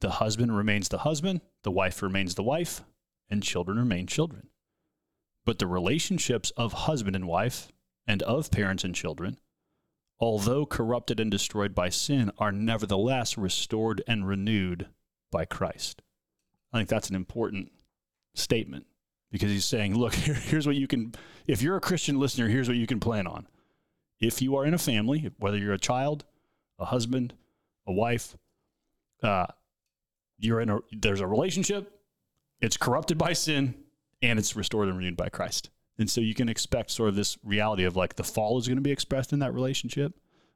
The 0.00 0.10
husband 0.10 0.56
remains 0.56 0.88
the 0.88 0.98
husband, 0.98 1.40
the 1.62 1.70
wife 1.70 2.02
remains 2.02 2.34
the 2.34 2.42
wife, 2.42 2.84
and 3.30 3.42
children 3.42 3.78
remain 3.78 4.06
children. 4.06 4.48
But 5.48 5.60
the 5.60 5.66
relationships 5.66 6.50
of 6.58 6.74
husband 6.74 7.16
and 7.16 7.26
wife, 7.26 7.72
and 8.06 8.22
of 8.24 8.50
parents 8.50 8.84
and 8.84 8.94
children, 8.94 9.38
although 10.20 10.66
corrupted 10.66 11.18
and 11.20 11.30
destroyed 11.30 11.74
by 11.74 11.88
sin, 11.88 12.30
are 12.36 12.52
nevertheless 12.52 13.38
restored 13.38 14.02
and 14.06 14.28
renewed 14.28 14.90
by 15.32 15.46
Christ. 15.46 16.02
I 16.70 16.76
think 16.76 16.90
that's 16.90 17.08
an 17.08 17.16
important 17.16 17.72
statement 18.34 18.84
because 19.32 19.50
he's 19.50 19.64
saying, 19.64 19.94
look, 19.94 20.12
here, 20.12 20.34
here's 20.34 20.66
what 20.66 20.76
you 20.76 20.86
can, 20.86 21.14
if 21.46 21.62
you're 21.62 21.76
a 21.76 21.80
Christian 21.80 22.20
listener, 22.20 22.48
here's 22.48 22.68
what 22.68 22.76
you 22.76 22.86
can 22.86 23.00
plan 23.00 23.26
on. 23.26 23.46
If 24.20 24.42
you 24.42 24.54
are 24.56 24.66
in 24.66 24.74
a 24.74 24.78
family, 24.78 25.30
whether 25.38 25.56
you're 25.56 25.72
a 25.72 25.78
child, 25.78 26.26
a 26.78 26.84
husband, 26.84 27.32
a 27.86 27.92
wife, 27.94 28.36
uh, 29.22 29.46
you're 30.38 30.60
in 30.60 30.68
a, 30.68 30.80
there's 30.92 31.22
a 31.22 31.26
relationship, 31.26 31.90
it's 32.60 32.76
corrupted 32.76 33.16
by 33.16 33.32
sin, 33.32 33.86
and 34.22 34.38
it's 34.38 34.56
restored 34.56 34.88
and 34.88 34.96
renewed 34.96 35.16
by 35.16 35.28
Christ. 35.28 35.70
And 35.98 36.08
so 36.08 36.20
you 36.20 36.34
can 36.34 36.48
expect 36.48 36.90
sort 36.90 37.08
of 37.08 37.16
this 37.16 37.36
reality 37.42 37.84
of 37.84 37.96
like 37.96 38.16
the 38.16 38.24
fall 38.24 38.58
is 38.58 38.68
going 38.68 38.76
to 38.76 38.82
be 38.82 38.92
expressed 38.92 39.32
in 39.32 39.40
that 39.40 39.52
relationship, 39.52 40.14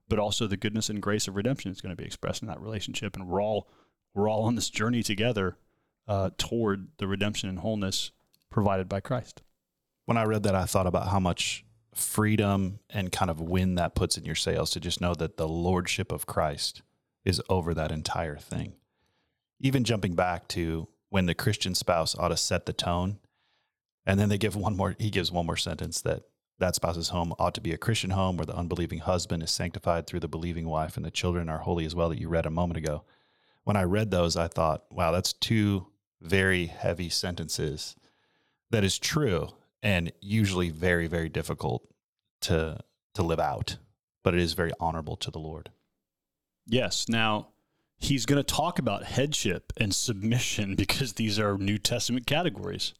but 0.09 0.19
also 0.19 0.47
the 0.47 0.57
goodness 0.57 0.89
and 0.89 1.03
grace 1.03 1.27
of 1.27 1.37
redemption 1.37 1.73
is 1.73 1.81
going 1.81 1.95
to 1.95 2.01
be 2.01 2.07
expressed 2.07 2.43
in 2.43 2.49
that 2.49 2.61
relationship. 2.61 3.17
And 3.17 3.27
we're 3.27 3.43
all 3.43 3.69
we're 4.15 4.29
all 4.29 4.43
on 4.43 4.55
this 4.55 4.71
journey 4.71 5.03
together 5.03 5.57
uh, 6.07 6.31
toward 6.37 6.89
the 6.99 7.07
redemption 7.07 7.49
and 7.49 7.61
wholeness 7.61 8.13
provided 8.51 8.89
by 8.89 9.01
Christ. 9.01 9.43
When 10.05 10.17
I 10.17 10.25
read 10.25 10.43
that, 10.43 10.55
I 10.55 10.65
thought 10.65 10.87
about 10.87 11.09
how 11.09 11.21
much 11.21 11.65
freedom 11.95 12.81
and 12.91 13.13
kind 13.13 13.31
of 13.31 13.41
wind 13.41 13.79
that 13.79 13.95
puts 13.95 14.17
in 14.17 14.25
your 14.25 14.35
sails 14.35 14.71
to 14.71 14.81
just 14.81 15.01
know 15.01 15.15
that 15.15 15.37
the 15.37 15.49
lordship 15.49 16.13
of 16.13 16.27
Christ 16.27 16.83
is 17.25 17.41
over 17.49 17.75
that 17.75 17.93
entire 17.93 18.37
thing. 18.37 18.75
Even 19.61 19.85
jumping 19.85 20.15
back 20.15 20.49
to 20.49 20.89
when 21.09 21.27
the 21.27 21.35
Christian 21.35 21.75
spouse 21.75 22.17
ought 22.17 22.29
to 22.29 22.37
set 22.37 22.67
the 22.67 22.73
tone, 22.73 23.19
and 24.07 24.19
then 24.19 24.29
they 24.29 24.39
give 24.39 24.57
one 24.57 24.77
more, 24.77 24.95
he 24.99 25.11
gives 25.11 25.31
one 25.31 25.47
more 25.47 25.57
sentence 25.57 26.01
that 26.03 26.23
that 26.59 26.75
spouse's 26.75 27.09
home 27.09 27.35
ought 27.39 27.55
to 27.55 27.61
be 27.61 27.73
a 27.73 27.79
Christian 27.79 28.11
home 28.11 28.37
where 28.37 28.47
the 28.47 28.57
unbelieving 28.57 29.01
husband 29.01 29.43
is 29.43 29.51
sanctified 29.51 30.07
through 30.07 30.21
the 30.21 30.29
believing 30.29 30.69
wife 30.69 30.97
and 30.97 31.05
the 31.05 31.11
children 31.11 31.49
are 31.49 31.59
holy 31.59 31.85
as 31.85 31.95
well, 31.95 32.09
that 32.09 32.21
you 32.21 32.29
read 32.29 32.47
a 32.47 32.51
moment 32.51 32.79
ago. 32.79 33.05
When 33.65 33.77
I 33.77 33.83
read 33.83 34.11
those, 34.11 34.37
I 34.37 34.49
thought, 34.49 34.85
wow, 34.91 35.13
that's 35.13 35.33
two 35.33 35.87
very 36.21 36.67
heavy 36.67 37.09
sentences. 37.09 37.97
That 38.71 38.85
is 38.85 38.99
true 38.99 39.49
and 39.83 40.13
usually 40.21 40.71
very, 40.71 41.07
very 41.07 41.29
difficult 41.29 41.87
to 42.43 42.79
to 43.15 43.23
live 43.23 43.41
out, 43.41 43.77
but 44.23 44.35
it 44.35 44.41
is 44.41 44.55
very 44.55 44.73
honorable 44.81 45.17
to 45.17 45.31
the 45.31 45.39
Lord. 45.39 45.71
Yes. 46.67 47.09
Now, 47.09 47.49
he's 47.99 48.25
going 48.25 48.43
to 48.43 48.55
talk 48.55 48.79
about 48.79 49.05
headship 49.05 49.73
and 49.77 49.95
submission 49.95 50.75
because 50.77 51.15
these 51.15 51.39
are 51.39 51.59
New 51.59 51.79
Testament 51.79 52.27
categories. 52.27 52.95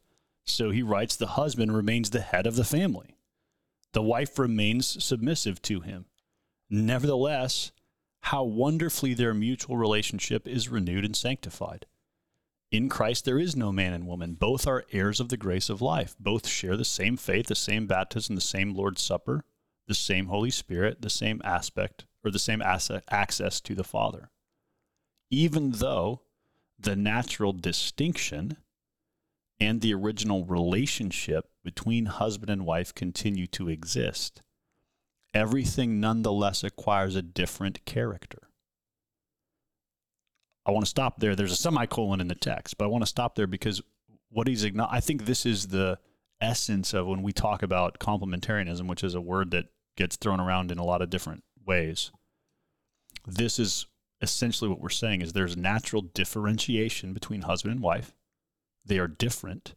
So 0.47 0.71
he 0.71 0.83
writes 0.83 1.17
the 1.17 1.29
husband 1.29 1.75
remains 1.75 2.11
the 2.11 2.21
head 2.21 2.47
of 2.47 2.57
the 2.57 2.65
family. 2.65 3.17
The 3.93 4.03
wife 4.03 4.39
remains 4.39 5.03
submissive 5.03 5.61
to 5.63 5.81
him. 5.81 6.07
Nevertheless, 6.71 7.73
how 8.23 8.45
wonderfully 8.45 9.15
their 9.15 9.35
mutual 9.35 9.77
relationship 9.77 10.49
is 10.49 10.69
renewed 10.69 11.05
and 11.05 11.17
sanctified. 11.17 11.87
In 12.71 12.89
Christ, 12.89 13.27
there 13.27 13.39
is 13.39 13.55
no 13.55 13.71
man 13.71 13.93
and 13.93 14.07
woman. 14.07 14.33
Both 14.35 14.67
are 14.67 14.87
heirs 14.93 15.21
of 15.21 15.29
the 15.29 15.37
grace 15.37 15.69
of 15.69 15.83
life. 15.83 16.17
Both 16.19 16.49
share 16.49 16.77
the 16.77 16.85
same 16.85 17.19
faith, 17.19 17.49
the 17.49 17.55
same 17.55 17.87
baptism, 17.87 18.35
the 18.35 18.41
same 18.41 18.75
Lord's 18.75 19.03
Supper, 19.03 19.45
the 19.87 19.95
same 19.95 20.27
Holy 20.27 20.51
Spirit, 20.51 21.03
the 21.03 21.11
same 21.11 21.43
aspect 21.45 22.07
or 22.25 22.31
the 22.31 22.39
same 22.39 22.63
access 22.63 23.61
to 23.61 23.75
the 23.75 23.85
Father. 23.85 24.31
Even 25.31 25.73
though 25.73 26.23
the 26.79 26.97
natural 26.97 27.53
distinction 27.53 28.57
and 29.63 29.81
the 29.81 29.95
original 29.95 30.45
relationship 30.45 31.49
between 31.63 32.07
husband 32.07 32.51
and 32.51 32.67
wife 32.67 32.93
continue 32.93 33.47
to 33.47 33.69
exist, 33.69 34.43
everything 35.33 36.01
nonetheless 36.01 36.65
acquires 36.65 37.15
a 37.15 37.23
different 37.23 37.85
character. 37.85 38.49
I 40.67 40.73
want 40.73 40.85
to 40.85 40.91
stop 40.91 41.21
there. 41.21 41.37
There's 41.37 41.53
a 41.53 41.57
semicolon 41.57 42.21
in 42.21 42.27
the 42.27 42.35
text, 42.35 42.77
but 42.77 42.87
I 42.87 42.89
want 42.89 43.03
to 43.03 43.07
stop 43.09 43.37
there 43.37 43.47
because 43.47 43.81
what 44.31 44.49
he's 44.49 44.65
I 44.65 44.99
think 44.99 45.27
this 45.27 45.47
is 45.47 45.69
the 45.69 45.97
essence 46.41 46.93
of 46.93 47.07
when 47.07 47.23
we 47.23 47.33
talk 47.33 47.63
about 47.63 48.01
complementarianism, 48.01 48.89
which 48.89 49.05
is 49.05 49.15
a 49.15 49.21
word 49.21 49.53
that 49.53 49.67
gets 49.97 50.17
thrown 50.17 50.41
around 50.41 50.73
in 50.73 50.79
a 50.79 50.85
lot 50.85 51.03
of 51.03 51.11
different 51.11 51.45
ways. 51.65 52.11
This 53.29 53.61
is 53.61 53.87
essentially 54.21 54.69
what 54.69 54.81
we're 54.81 54.89
saying 54.89 55.21
is 55.21 55.33
there's 55.33 55.57
natural 55.57 56.03
differentiation 56.03 57.13
between 57.13 57.43
husband 57.43 57.75
and 57.75 57.81
wife. 57.81 58.13
They 58.85 58.99
are 58.99 59.09
different. 59.09 59.75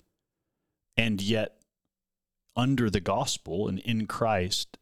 And 0.97 1.21
yet 1.21 1.57
under 2.55 2.89
the 2.89 3.01
gospel 3.01 3.67
and 3.67 3.79
in 3.79 4.07
Christ, 4.07 4.77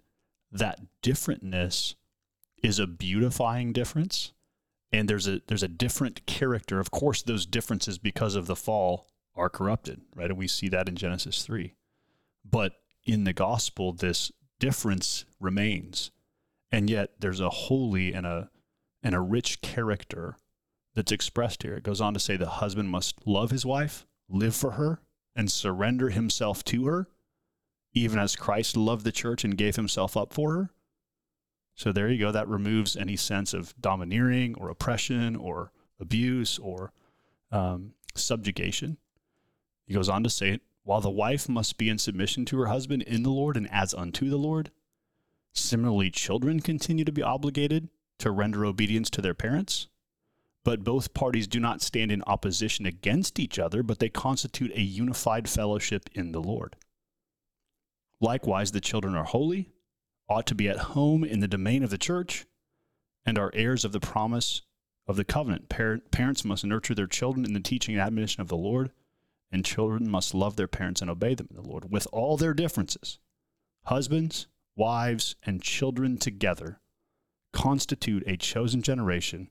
that 0.52 0.80
differentness 1.02 1.96
is 2.62 2.80
a 2.80 2.88
beautifying 2.88 3.74
difference 3.74 4.32
and 4.94 5.10
there's 5.10 5.28
a 5.28 5.42
there's 5.48 5.64
a 5.64 5.68
different 5.68 6.26
character. 6.28 6.80
Of 6.80 6.92
course, 6.92 7.24
those 7.24 7.46
differences 7.46 7.98
because 7.98 8.36
of 8.36 8.46
the 8.46 8.56
fall 8.56 9.08
are 9.36 9.50
corrupted, 9.50 10.02
right? 10.16 10.30
And 10.30 10.38
we 10.38 10.48
see 10.48 10.70
that 10.70 10.88
in 10.88 10.96
Genesis 10.96 11.44
three. 11.44 11.74
But 12.46 12.74
in 13.04 13.24
the 13.24 13.34
gospel, 13.34 13.92
this 13.92 14.32
difference 14.60 15.26
remains, 15.40 16.12
and 16.72 16.90
yet 16.90 17.14
there's 17.20 17.40
a 17.40 17.50
holy 17.50 18.14
and 18.14 18.26
a 18.26 18.52
and 19.02 19.16
a 19.16 19.20
rich 19.20 19.62
character 19.62 20.38
that's 20.94 21.12
expressed 21.12 21.64
here. 21.64 21.76
It 21.76 21.84
goes 21.84 22.00
on 22.00 22.14
to 22.14 22.20
say 22.20 22.38
the 22.38 22.48
husband 22.48 22.90
must 22.90 23.26
love 23.26 23.50
his 23.50 23.66
wife, 23.66 24.06
live 24.30 24.56
for 24.56 24.72
her, 24.72 25.00
and 25.36 25.52
surrender 25.52 26.10
himself 26.10 26.64
to 26.66 26.86
her, 26.86 27.08
even 27.94 28.20
as 28.20 28.36
Christ 28.36 28.78
loved 28.78 29.04
the 29.04 29.12
church 29.12 29.44
and 29.44 29.58
gave 29.58 29.76
himself 29.76 30.16
up 30.16 30.34
for 30.34 30.54
her. 30.54 30.70
So 31.76 31.92
there 31.92 32.10
you 32.10 32.20
go. 32.20 32.32
That 32.32 32.48
removes 32.48 32.96
any 32.96 33.16
sense 33.16 33.54
of 33.54 33.74
domineering 33.80 34.56
or 34.56 34.70
oppression 34.70 35.36
or 35.36 35.72
abuse 36.00 36.60
or 36.60 36.92
um, 37.52 37.94
subjugation. 38.16 38.98
He 39.86 39.94
goes 39.94 40.10
on 40.10 40.24
to 40.24 40.30
say, 40.30 40.60
while 40.84 41.02
the 41.02 41.10
wife 41.10 41.48
must 41.48 41.78
be 41.78 41.90
in 41.90 41.98
submission 41.98 42.46
to 42.46 42.60
her 42.60 42.68
husband 42.68 43.04
in 43.04 43.24
the 43.24 43.30
Lord 43.30 43.58
and 43.58 43.72
as 43.72 43.94
unto 43.94 44.30
the 44.30 44.38
Lord, 44.38 44.70
similarly, 45.54 46.12
children 46.12 46.60
continue 46.60 47.06
to 47.06 47.12
be 47.12 47.24
obligated 47.24 47.90
to 48.20 48.32
render 48.32 48.66
obedience 48.66 49.10
to 49.12 49.22
their 49.22 49.34
parents. 49.34 49.88
But 50.64 50.84
both 50.84 51.14
parties 51.14 51.48
do 51.48 51.60
not 51.60 51.82
stand 51.82 52.12
in 52.12 52.24
opposition 52.26 52.86
against 52.86 53.40
each 53.40 53.60
other, 53.60 53.84
but 53.84 54.00
they 54.00 54.10
constitute 54.10 54.72
a 54.72 54.82
unified 54.82 55.50
fellowship 55.50 56.10
in 56.14 56.32
the 56.32 56.42
Lord. 56.42 56.76
Likewise, 58.22 58.72
the 58.72 58.80
children 58.80 59.16
are 59.16 59.26
holy 59.26 59.70
ought 60.30 60.48
to 60.48 60.56
be 60.56 60.70
at 60.70 60.78
home 60.78 61.24
in 61.24 61.42
the 61.42 61.48
domain 61.48 61.84
of 61.84 61.90
the 61.90 61.98
church 61.98 62.46
and 63.26 63.38
are 63.38 63.52
heirs 63.54 63.84
of 63.84 63.92
the 63.92 64.00
promise 64.00 64.62
of 65.06 65.18
the 65.18 65.26
covenant. 65.26 65.68
parents 65.68 66.46
must 66.46 66.64
nurture 66.64 66.96
their 66.96 67.08
children 67.08 67.46
in 67.46 67.54
the 67.54 67.60
teaching 67.60 67.96
and 67.96 68.02
admonition 68.02 68.42
of 68.42 68.48
the 68.48 68.56
Lord, 68.56 68.92
and 69.52 69.66
children 69.66 70.10
must 70.10 70.34
love 70.34 70.56
their 70.56 70.68
parents 70.68 71.02
and 71.02 71.12
obey 71.12 71.36
them 71.36 71.48
in 71.50 71.58
the 71.58 71.68
Lord 71.68 71.92
with 71.92 72.08
all 72.14 72.38
their 72.38 72.54
differences. 72.54 73.20
Husbands, 73.84 74.48
wives, 74.78 75.36
and 75.44 75.62
children 75.62 76.18
together 76.18 76.80
constitute 77.52 78.24
a 78.26 78.38
chosen 78.38 78.82
generation, 78.82 79.50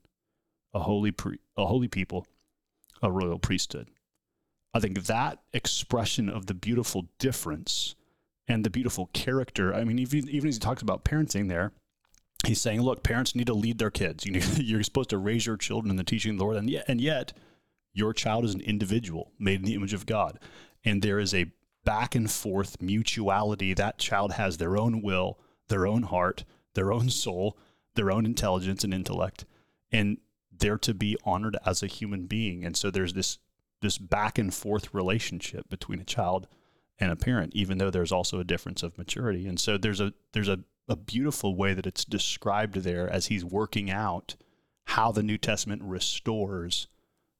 a 0.74 0.80
holy, 0.80 1.10
pre- 1.10 1.40
a 1.56 1.66
holy 1.66 1.88
people, 1.88 2.26
a 3.02 3.10
royal 3.10 3.38
priesthood. 3.38 3.88
I 4.74 4.80
think 4.80 5.04
that 5.04 5.40
expression 5.52 6.28
of 6.28 6.46
the 6.46 6.54
beautiful 6.54 7.08
difference 7.18 7.94
and 8.48 8.64
the 8.64 8.70
beautiful 8.70 9.10
character. 9.12 9.74
I 9.74 9.84
mean, 9.84 9.98
even, 9.98 10.28
even 10.28 10.48
as 10.48 10.56
he 10.56 10.60
talks 10.60 10.82
about 10.82 11.04
parenting 11.04 11.48
there, 11.48 11.72
he's 12.46 12.60
saying, 12.60 12.80
look, 12.80 13.02
parents 13.02 13.34
need 13.34 13.46
to 13.46 13.54
lead 13.54 13.78
their 13.78 13.90
kids. 13.90 14.24
You 14.24 14.32
know, 14.32 14.40
you're 14.56 14.82
supposed 14.82 15.10
to 15.10 15.18
raise 15.18 15.46
your 15.46 15.56
children 15.56 15.90
in 15.90 15.96
the 15.96 16.04
teaching 16.04 16.32
of 16.32 16.38
the 16.38 16.44
Lord, 16.44 16.56
and 16.56 16.70
yet, 16.70 16.84
and 16.88 17.00
yet, 17.00 17.32
your 17.92 18.12
child 18.12 18.44
is 18.44 18.54
an 18.54 18.60
individual 18.62 19.32
made 19.38 19.60
in 19.60 19.66
the 19.66 19.74
image 19.74 19.92
of 19.92 20.06
God, 20.06 20.38
and 20.84 21.02
there 21.02 21.18
is 21.18 21.34
a 21.34 21.52
back 21.84 22.14
and 22.14 22.30
forth 22.30 22.80
mutuality. 22.80 23.74
That 23.74 23.98
child 23.98 24.32
has 24.32 24.56
their 24.56 24.76
own 24.76 25.02
will, 25.02 25.38
their 25.68 25.86
own 25.86 26.04
heart, 26.04 26.44
their 26.74 26.92
own 26.92 27.10
soul, 27.10 27.58
their 27.94 28.10
own 28.10 28.24
intelligence 28.24 28.82
and 28.82 28.94
intellect, 28.94 29.44
and 29.90 30.18
they're 30.62 30.78
to 30.78 30.94
be 30.94 31.16
honored 31.24 31.58
as 31.66 31.82
a 31.82 31.86
human 31.86 32.26
being. 32.26 32.64
And 32.64 32.76
so 32.76 32.90
there's 32.90 33.12
this 33.12 33.38
this 33.82 33.98
back 33.98 34.38
and 34.38 34.54
forth 34.54 34.94
relationship 34.94 35.68
between 35.68 35.98
a 35.98 36.04
child 36.04 36.46
and 37.00 37.10
a 37.10 37.16
parent, 37.16 37.52
even 37.52 37.78
though 37.78 37.90
there's 37.90 38.12
also 38.12 38.38
a 38.38 38.44
difference 38.44 38.84
of 38.84 38.96
maturity. 38.96 39.48
And 39.48 39.58
so 39.58 39.76
there's 39.76 40.00
a 40.00 40.14
there's 40.32 40.48
a, 40.48 40.60
a 40.88 40.96
beautiful 40.96 41.56
way 41.56 41.74
that 41.74 41.86
it's 41.86 42.04
described 42.04 42.76
there 42.76 43.10
as 43.10 43.26
he's 43.26 43.44
working 43.44 43.90
out 43.90 44.36
how 44.86 45.10
the 45.12 45.22
New 45.22 45.36
Testament 45.36 45.82
restores 45.84 46.86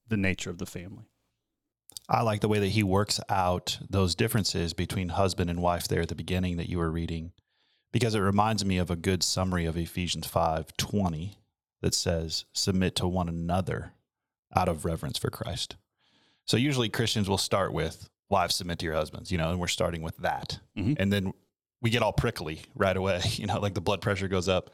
the 0.08 0.16
nature 0.16 0.50
of 0.50 0.58
the 0.58 0.66
family. 0.66 1.04
I 2.08 2.22
like 2.22 2.40
the 2.40 2.48
way 2.48 2.58
that 2.58 2.68
he 2.68 2.82
works 2.82 3.20
out 3.28 3.78
those 3.88 4.16
differences 4.16 4.74
between 4.74 5.10
husband 5.10 5.48
and 5.48 5.62
wife 5.62 5.86
there 5.86 6.02
at 6.02 6.08
the 6.08 6.14
beginning 6.16 6.56
that 6.56 6.68
you 6.68 6.78
were 6.78 6.90
reading, 6.90 7.32
because 7.92 8.16
it 8.16 8.20
reminds 8.20 8.64
me 8.64 8.78
of 8.78 8.90
a 8.90 8.96
good 8.96 9.22
summary 9.22 9.64
of 9.64 9.76
Ephesians 9.76 10.26
5 10.26 10.76
20 10.76 11.38
that 11.82 11.94
says, 11.94 12.46
Submit 12.52 12.96
to 12.96 13.06
one 13.06 13.28
another 13.28 13.92
out 14.56 14.68
of 14.68 14.84
reverence 14.86 15.18
for 15.18 15.30
Christ. 15.30 15.76
So 16.46 16.56
usually 16.56 16.88
Christians 16.88 17.28
will 17.28 17.38
start 17.38 17.72
with, 17.72 18.08
wives 18.30 18.56
submit 18.56 18.78
to 18.78 18.86
your 18.86 18.94
husbands, 18.94 19.30
you 19.30 19.38
know, 19.38 19.50
and 19.50 19.60
we're 19.60 19.68
starting 19.68 20.02
with 20.02 20.16
that. 20.18 20.58
Mm-hmm. 20.76 20.94
And 20.96 21.12
then 21.12 21.32
we 21.80 21.90
get 21.90 22.02
all 22.02 22.12
prickly 22.12 22.62
right 22.74 22.96
away, 22.96 23.20
you 23.32 23.46
know, 23.46 23.60
like 23.60 23.74
the 23.74 23.80
blood 23.80 24.00
pressure 24.00 24.28
goes 24.28 24.48
up. 24.48 24.70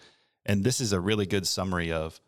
And 0.46 0.64
this 0.64 0.80
is 0.80 0.92
a 0.92 1.00
really 1.00 1.26
good 1.26 1.46
summary 1.46 1.90
of 1.90 2.20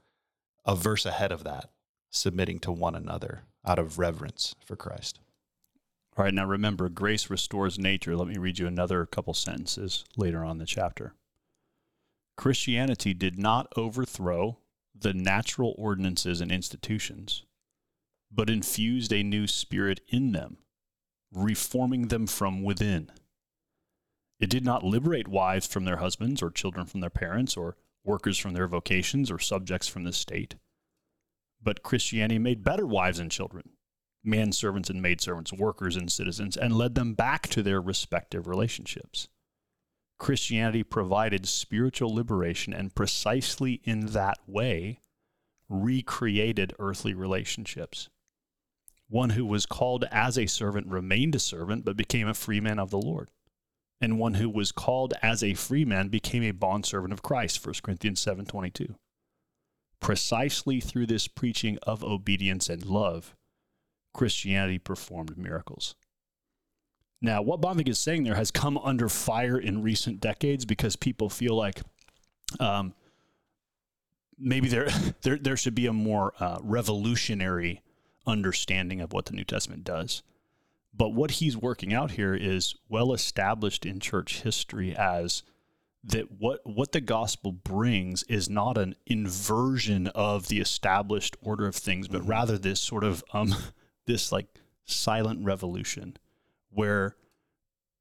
a 0.67 0.75
verse 0.75 1.07
ahead 1.07 1.33
of 1.33 1.45
that, 1.45 1.71
submitting 2.11 2.59
to 2.61 2.73
one 2.73 2.95
another 2.95 3.45
out 3.65 3.79
of 3.79 3.99
reverence 3.99 4.55
for 4.65 4.77
Christ. 4.77 5.21
All 6.17 6.25
right, 6.25 6.35
now 6.35 6.45
remember, 6.45 6.89
grace 6.89 7.31
restores 7.31 7.79
nature. 7.79 8.17
Let 8.17 8.29
me 8.29 8.37
read 8.37 8.59
you 8.59 8.67
another 8.67 9.07
couple 9.07 9.33
sentences 9.33 10.05
later 10.17 10.45
on 10.45 10.59
the 10.59 10.67
chapter. 10.67 11.15
Christianity 12.37 13.15
did 13.15 13.39
not 13.39 13.73
overthrow 13.77 14.59
the 15.01 15.15
natural 15.15 15.75
ordinances 15.79 16.41
and 16.41 16.53
institutions, 16.53 17.45
but 18.31 18.51
infused 18.51 19.13
a 19.13 19.23
new 19.23 19.47
spirit 19.47 20.01
in 20.09 20.33
them 20.33 20.59
reforming 21.33 22.09
them 22.09 22.27
from 22.27 22.63
within. 22.63 23.11
It 24.39 24.51
did 24.51 24.65
not 24.65 24.83
liberate 24.83 25.29
wives 25.29 25.67
from 25.67 25.85
their 25.85 25.99
husbands, 25.99 26.43
or 26.43 26.51
children 26.51 26.87
from 26.87 27.01
their 27.01 27.11
parents, 27.11 27.57
or 27.57 27.77
workers 28.05 28.39
from 28.39 28.55
their 28.55 28.67
vocations, 28.67 29.31
or 29.31 29.39
subjects 29.39 29.87
from 29.87 30.05
the 30.05 30.13
state. 30.13 30.57
But 31.63 31.83
Christianity 31.83 32.39
made 32.39 32.65
better 32.65 32.87
wives 32.87 33.19
and 33.19 33.31
children, 33.31 33.71
manservants 34.27 34.89
and 34.89 35.03
maidservants, 35.03 35.53
workers 35.53 35.97
and 35.97 36.11
citizens, 36.11 36.57
and 36.57 36.75
led 36.75 36.95
them 36.95 37.15
back 37.15 37.49
to 37.49 37.63
their 37.63 37.81
respective 37.81 38.47
relationships. 38.47 39.29
Christianity 40.21 40.83
provided 40.83 41.49
spiritual 41.49 42.15
liberation 42.15 42.75
and 42.75 42.95
precisely 42.95 43.81
in 43.85 44.07
that 44.09 44.39
way 44.47 45.01
recreated 45.69 46.75
earthly 46.79 47.15
relationships. 47.15 48.11
One 49.09 49.31
who 49.31 49.47
was 49.47 49.65
called 49.65 50.05
as 50.13 50.37
a 50.37 50.47
servant 50.47 50.87
remained 50.89 51.35
a 51.35 51.41
servant, 51.41 51.87
but 51.87 51.97
became 51.97 52.29
a 52.29 52.35
free 52.35 52.61
man 52.61 52.79
of 52.79 52.91
the 52.91 53.01
Lord. 53.01 53.31
And 53.99 54.19
one 54.19 54.35
who 54.35 54.51
was 54.51 54.73
called 54.73 55.15
as 55.23 55.43
a 55.43 55.55
free 55.55 55.87
man 55.87 56.09
became 56.09 56.43
a 56.43 56.53
bondservant 56.53 57.15
of 57.15 57.23
Christ, 57.23 57.65
1 57.65 57.77
Corinthians 57.83 58.23
7.22. 58.23 58.97
Precisely 60.01 60.81
through 60.81 61.07
this 61.07 61.29
preaching 61.29 61.79
of 61.83 62.05
obedience 62.05 62.69
and 62.69 62.85
love, 62.85 63.35
Christianity 64.13 64.79
performed 64.79 65.39
miracles. 65.39 65.95
Now, 67.23 67.43
what 67.43 67.61
Bavinck 67.61 67.89
is 67.89 67.99
saying 67.99 68.25
there 68.25 68.35
has 68.35 68.51
come 68.51 68.79
under 68.79 69.09
fire 69.09 69.59
in 69.59 69.83
recent 69.83 70.21
decades 70.21 70.65
because 70.65 70.97
people 70.97 71.29
feel 71.29 71.55
like 71.55 71.83
um, 72.59 72.95
maybe 74.39 74.69
there, 74.69 74.89
there 75.23 75.37
there 75.37 75.57
should 75.57 75.75
be 75.75 75.87
a 75.87 75.93
more 75.93 76.33
uh, 76.41 76.59
revolutionary 76.63 77.83
understanding 78.27 79.01
of 79.01 79.13
what 79.13 79.27
the 79.27 79.35
New 79.35 79.45
Testament 79.45 79.85
does. 79.85 80.23
But 80.93 81.11
what 81.11 81.33
he's 81.33 81.57
working 81.57 81.95
out 81.95 82.13
here 82.13 82.35
is 82.35 82.75
well 82.89 83.13
established 83.13 83.87
in 83.87 84.01
church 84.01 84.41
history 84.41 84.97
as 84.97 85.43
that 86.03 86.33
what 86.39 86.61
what 86.65 86.93
the 86.93 87.01
gospel 87.03 87.53
brings 87.53 88.23
is 88.25 88.49
not 88.49 88.79
an 88.79 88.95
inversion 89.07 90.07
of 90.09 90.49
the 90.49 90.59
established 90.59 91.37
order 91.43 91.67
of 91.67 91.77
things, 91.77 92.09
but 92.09 92.23
mm-hmm. 92.23 92.31
rather 92.31 92.59
this 92.59 92.81
sort 92.81 93.05
of 93.05 93.23
um, 93.35 93.55
this 94.07 94.33
like 94.33 94.47
silent 94.87 95.45
revolution 95.45 96.17
where 96.71 97.17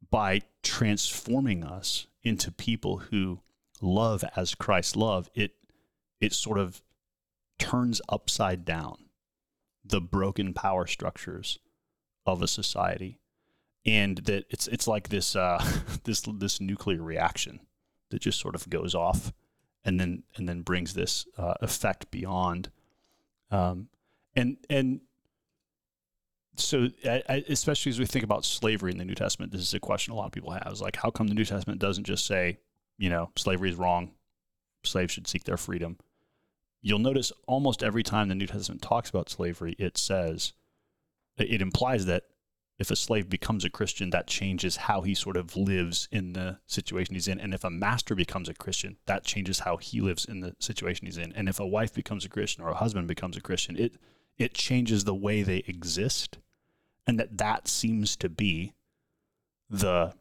by 0.10 0.42
transforming 0.64 1.64
us 1.64 2.08
into 2.24 2.52
people 2.52 2.98
who 2.98 3.42
love 3.82 4.24
as 4.36 4.56
Christ 4.56 4.96
love, 4.96 5.30
it 5.34 5.52
it 6.20 6.34
sort 6.34 6.58
of 6.58 6.82
turns 7.58 8.02
upside 8.10 8.66
down 8.66 9.06
the 9.84 10.02
broken 10.02 10.54
power 10.54 10.86
structures 10.86 11.60
of 12.26 12.42
a 12.42 12.48
society, 12.48 13.20
and 13.86 14.18
that 14.20 14.46
it's 14.50 14.68
it's 14.68 14.88
like 14.88 15.10
this 15.10 15.36
uh, 15.36 15.64
this 16.04 16.22
this 16.22 16.60
nuclear 16.60 17.02
reaction 17.02 17.60
that 18.10 18.22
just 18.22 18.40
sort 18.40 18.56
of 18.56 18.70
goes 18.70 18.96
off, 18.96 19.32
and 19.84 20.00
then 20.00 20.24
and 20.36 20.48
then 20.48 20.62
brings 20.62 20.94
this 20.94 21.26
uh, 21.38 21.56
effect 21.62 22.12
beyond, 22.12 22.72
um, 23.52 23.88
and 24.36 24.58
and 24.70 25.02
so 26.60 26.90
especially 27.28 27.90
as 27.92 28.00
we 28.00 28.06
think 28.06 28.24
about 28.24 28.46
slavery 28.46 28.92
in 28.92 28.98
the 28.98 29.06
New 29.06 29.16
Testament, 29.16 29.52
this 29.52 29.62
is 29.62 29.74
a 29.74 29.80
question 29.80 30.14
a 30.14 30.16
lot 30.16 30.28
of 30.28 30.32
people 30.32 30.52
have: 30.52 30.72
is 30.72 30.82
like, 30.82 30.96
how 30.98 31.12
come 31.12 31.28
the 31.28 31.36
New 31.36 31.46
Testament 31.46 31.80
doesn't 31.80 32.06
just 32.06 32.26
say, 32.26 32.60
you 32.98 33.10
know, 33.10 33.32
slavery 33.36 33.70
is 33.70 33.76
wrong, 33.76 34.12
slaves 34.84 35.14
should 35.14 35.28
seek 35.28 35.44
their 35.44 35.58
freedom? 35.58 35.98
You'll 36.82 37.00
notice 37.00 37.32
almost 37.48 37.84
every 37.84 38.04
time 38.04 38.30
the 38.30 38.36
New 38.36 38.48
Testament 38.48 38.82
talks 38.82 39.10
about 39.10 39.30
slavery, 39.30 39.76
it 39.78 39.98
says, 39.98 40.54
it 41.38 41.62
implies 41.62 42.06
that 42.06 42.24
if 42.78 42.90
a 42.90 42.96
slave 42.96 43.30
becomes 43.30 43.66
a 43.66 43.70
Christian, 43.70 44.10
that 44.12 44.28
changes 44.28 44.78
how 44.78 45.02
he 45.02 45.14
sort 45.14 45.36
of 45.36 45.58
lives 45.58 46.08
in 46.14 46.32
the 46.32 46.60
situation 46.66 47.14
he's 47.14 47.28
in. 47.28 47.40
And 47.40 47.54
if 47.54 47.66
a 47.66 47.70
master 47.70 48.16
becomes 48.16 48.48
a 48.48 48.54
Christian, 48.54 48.96
that 49.06 49.26
changes 49.26 49.60
how 49.60 49.76
he 49.76 50.00
lives 50.00 50.24
in 50.24 50.40
the 50.40 50.56
situation 50.60 51.06
he's 51.06 51.18
in. 51.18 51.34
And 51.34 51.50
if 51.50 51.60
a 51.60 51.68
wife 51.68 51.94
becomes 51.94 52.24
a 52.24 52.30
Christian 52.30 52.64
or 52.64 52.70
a 52.70 52.76
husband 52.76 53.08
becomes 53.08 53.36
a 53.36 53.42
Christian, 53.42 53.76
it 53.76 53.98
it 54.38 54.54
changes 54.54 55.04
the 55.04 55.14
way 55.14 55.44
they 55.44 55.64
exist 55.68 56.38
and 57.10 57.20
that 57.20 57.40
that 57.40 57.68
seems 57.68 58.16
to 58.18 58.30
be 58.30 58.74
the 59.68 60.14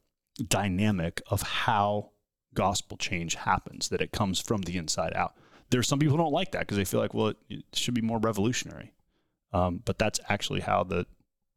dynamic 0.48 1.20
of 1.28 1.42
how 1.42 2.10
gospel 2.54 2.96
change 2.96 3.34
happens 3.34 3.90
that 3.90 4.00
it 4.00 4.10
comes 4.10 4.40
from 4.40 4.62
the 4.62 4.78
inside 4.78 5.12
out. 5.14 5.34
There's 5.68 5.86
some 5.86 5.98
people 5.98 6.16
who 6.16 6.22
don't 6.22 6.32
like 6.32 6.52
that 6.52 6.60
because 6.60 6.78
they 6.78 6.86
feel 6.86 7.00
like 7.00 7.12
well 7.12 7.28
it, 7.28 7.36
it, 7.50 7.64
should 7.74 7.92
be 7.92 8.00
more 8.00 8.18
revolutionary. 8.18 8.94
Um, 9.52 9.82
but 9.84 9.98
that's 9.98 10.18
actually 10.30 10.60
how 10.60 10.82
the 10.82 11.06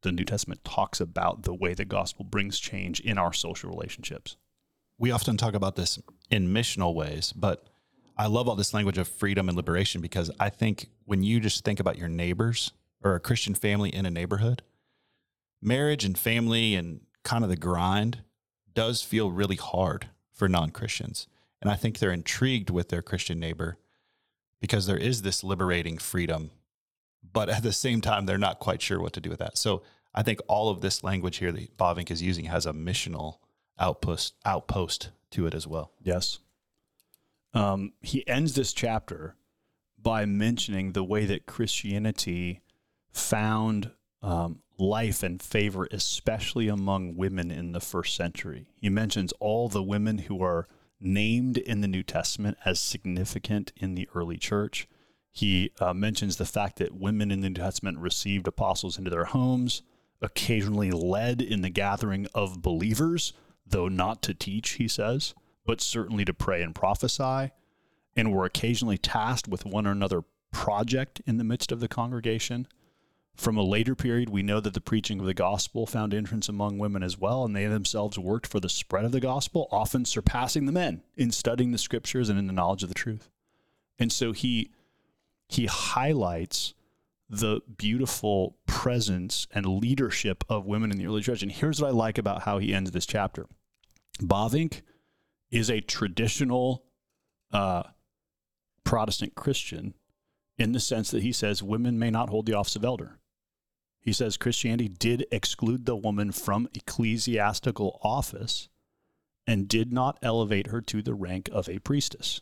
the 0.02 0.12
new 0.12 0.26
testament 0.26 0.66
talks 0.66 1.00
about 1.00 1.44
the 1.44 1.54
way 1.54 1.74
the 1.74 1.86
gospel 1.86 2.26
brings 2.26 2.60
change 2.60 3.00
in 3.00 3.18
our 3.18 3.32
social 3.32 3.70
relationships. 3.70 4.36
We 4.98 5.12
often 5.12 5.38
talk 5.38 5.54
about 5.54 5.78
this 5.78 5.98
in 6.30 6.48
missional 6.48 6.94
ways 6.94 7.34
but 7.34 7.68
i 8.18 8.28
love 8.28 8.48
all 8.48 8.56
this 8.56 8.74
language 8.74 8.98
of 8.98 9.08
freedom 9.08 9.50
and 9.50 9.58
liberation 9.58 10.00
because 10.00 10.32
i 10.40 10.50
think 10.50 10.88
when 11.06 11.24
you 11.24 11.40
just 11.40 11.66
think 11.66 11.80
about 11.80 11.98
your 11.98 12.08
neighbors 12.08 12.72
or 13.04 13.16
a 13.16 13.20
christian 13.20 13.54
family 13.54 13.94
in 13.94 14.06
a 14.06 14.12
neighborhood 14.12 14.62
marriage 15.62 16.04
and 16.06 16.18
family 16.18 16.76
and 16.76 17.02
kind 17.24 17.44
of 17.44 17.50
the 17.50 17.56
grind 17.56 18.24
does 18.74 19.02
feel 19.02 19.32
really 19.32 19.56
hard 19.56 20.10
for 20.32 20.48
non 20.50 20.72
Christians. 20.72 21.28
And 21.62 21.70
I 21.70 21.76
think 21.76 22.00
they're 22.00 22.12
intrigued 22.12 22.70
with 22.70 22.90
their 22.90 23.02
Christian 23.02 23.40
neighbor 23.40 23.78
because 24.60 24.88
there 24.88 24.98
is 24.98 25.22
this 25.22 25.44
liberating 25.44 25.98
freedom, 25.98 26.52
but 27.34 27.50
at 27.50 27.64
the 27.64 27.72
same 27.72 28.02
time, 28.02 28.26
they're 28.26 28.38
not 28.38 28.60
quite 28.60 28.82
sure 28.82 29.00
what 29.00 29.14
to 29.14 29.22
do 29.22 29.30
with 29.30 29.40
that. 29.40 29.58
So 29.58 29.84
I 30.14 30.24
think 30.24 30.40
all 30.48 30.70
of 30.70 30.82
this 30.82 31.04
language 31.04 31.38
here 31.38 31.52
that 31.52 31.78
Bavinck 31.78 32.12
is 32.12 32.22
using 32.22 32.46
has 32.46 32.66
a 32.66 32.74
missional 32.74 33.38
outpost 33.80 34.36
outpost 34.46 35.10
to 35.32 35.48
it 35.48 35.54
as 35.54 35.68
well. 35.68 35.92
Yes. 36.02 36.40
Um, 37.54 37.94
he 38.02 38.28
ends 38.28 38.54
this 38.56 38.74
chapter 38.74 39.36
by 39.98 40.26
mentioning 40.26 40.94
the 40.94 41.04
way 41.04 41.26
that 41.26 41.46
Christianity 41.46 42.62
found 43.12 43.92
um, 44.24 44.60
life 44.82 45.22
and 45.22 45.42
favor, 45.42 45.88
especially 45.92 46.68
among 46.68 47.16
women 47.16 47.52
in 47.52 47.72
the 47.72 47.80
first 47.80 48.16
century. 48.16 48.66
He 48.82 48.90
mentions 48.90 49.32
all 49.34 49.70
the 49.70 49.84
women 49.84 50.18
who 50.18 50.42
are 50.44 50.68
named 51.00 51.58
in 51.58 51.82
the 51.82 51.88
New 51.88 52.04
Testament 52.04 52.58
as 52.66 52.80
significant 52.80 53.72
in 53.78 53.94
the 53.94 54.10
early 54.16 54.38
church. 54.38 54.88
He 55.32 55.72
uh, 55.80 55.94
mentions 55.94 56.38
the 56.38 56.46
fact 56.46 56.78
that 56.78 56.96
women 56.96 57.32
in 57.32 57.42
the 57.42 57.50
New 57.50 57.62
Testament 57.62 58.00
received 58.00 58.48
apostles 58.48 58.98
into 58.98 59.12
their 59.12 59.26
homes, 59.26 59.84
occasionally 60.20 60.92
led 60.92 61.42
in 61.42 61.62
the 61.62 61.70
gathering 61.70 62.28
of 62.34 62.62
believers, 62.62 63.34
though 63.66 63.88
not 63.88 64.22
to 64.24 64.34
teach, 64.34 64.72
he 64.72 64.88
says, 64.88 65.34
but 65.66 65.80
certainly 65.80 66.26
to 66.26 66.34
pray 66.34 66.62
and 66.64 66.76
prophesy, 66.76 67.52
and 68.16 68.34
were 68.34 68.46
occasionally 68.46 68.98
tasked 68.98 69.48
with 69.48 69.66
one 69.66 69.86
or 69.86 69.92
another 69.92 70.24
project 70.52 71.22
in 71.26 71.38
the 71.38 71.44
midst 71.44 71.72
of 71.72 71.80
the 71.80 71.88
congregation. 71.88 72.68
From 73.36 73.58
a 73.58 73.64
later 73.64 73.96
period, 73.96 74.30
we 74.30 74.44
know 74.44 74.60
that 74.60 74.74
the 74.74 74.82
preaching 74.82 75.20
of 75.20 75.26
the 75.26 75.34
gospel 75.34 75.88
found 75.88 76.14
entrance 76.14 76.48
among 76.48 76.78
women 76.78 77.02
as 77.02 77.18
well, 77.18 77.44
and 77.44 77.56
they 77.56 77.66
themselves 77.66 78.20
worked 78.20 78.46
for 78.46 78.60
the 78.60 78.70
spread 78.70 79.06
of 79.06 79.12
the 79.12 79.20
gospel, 79.20 79.68
often 79.72 80.06
surpassing 80.06 80.66
the 80.66 80.72
men 80.72 81.02
in 81.16 81.32
studying 81.32 81.72
the 81.72 81.78
scriptures 81.78 82.30
and 82.30 82.38
in 82.38 82.48
the 82.48 82.54
knowledge 82.54 82.84
of 82.84 82.90
the 82.90 82.96
truth. 82.96 83.30
And 83.98 84.12
so 84.12 84.32
he 84.32 84.72
he 85.48 85.66
highlights 85.66 86.74
the 87.30 87.62
beautiful 87.78 88.58
presence 88.68 89.48
and 89.54 89.66
leadership 89.66 90.44
of 90.50 90.66
women 90.66 90.92
in 90.92 90.98
the 90.98 91.06
early 91.06 91.22
church. 91.22 91.42
And 91.42 91.52
here's 91.52 91.82
what 91.82 91.88
I 91.88 91.92
like 91.92 92.18
about 92.18 92.44
how 92.44 92.58
he 92.58 92.74
ends 92.74 92.92
this 92.92 93.06
chapter. 93.06 93.48
Bavinck 94.22 94.82
is 95.50 95.70
a 95.70 95.82
traditional 95.82 96.84
uh, 97.52 97.84
Protestant 98.84 99.36
Christian 99.36 99.94
in 100.58 100.74
the 100.74 100.80
sense 100.80 101.12
that 101.12 101.24
he 101.24 101.32
says 101.32 101.64
women 101.64 101.98
may 101.98 102.12
not 102.12 102.30
hold 102.30 102.46
the 102.46 102.54
office 102.54 102.76
of 102.76 102.86
elder. 102.86 103.18
He 104.02 104.14
says 104.14 104.36
Christianity 104.36 104.90
did 104.90 105.28
exclude 105.32 105.86
the 105.86 105.96
woman 105.96 106.32
from 106.32 106.68
ecclesiastical 106.74 108.00
office 108.04 108.68
and 109.46 109.68
did 109.68 109.94
not 109.94 110.18
elevate 110.24 110.68
her 110.68 110.82
to 110.82 111.02
the 111.02 111.14
rank 111.14 111.50
of 111.52 111.70
a 111.70 111.80
priestess. 111.80 112.42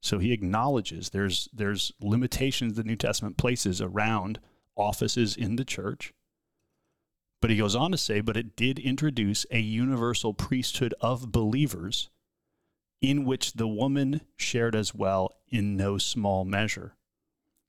So 0.00 0.18
he 0.18 0.32
acknowledges 0.32 1.10
there's 1.10 1.48
there's 1.52 1.92
limitations 2.00 2.74
the 2.74 2.84
New 2.84 2.96
Testament 2.96 3.36
places 3.36 3.80
around 3.80 4.40
offices 4.76 5.36
in 5.36 5.56
the 5.56 5.64
church. 5.64 6.12
But 7.40 7.50
he 7.50 7.56
goes 7.56 7.76
on 7.76 7.92
to 7.92 7.98
say, 7.98 8.20
but 8.20 8.36
it 8.36 8.56
did 8.56 8.80
introduce 8.80 9.46
a 9.50 9.60
universal 9.60 10.34
priesthood 10.34 10.94
of 11.00 11.30
believers 11.30 12.10
in 13.00 13.24
which 13.24 13.52
the 13.52 13.68
woman 13.68 14.22
shared 14.36 14.74
as 14.74 14.92
well 14.92 15.32
in 15.48 15.76
no 15.76 15.98
small 15.98 16.44
measure 16.44 16.96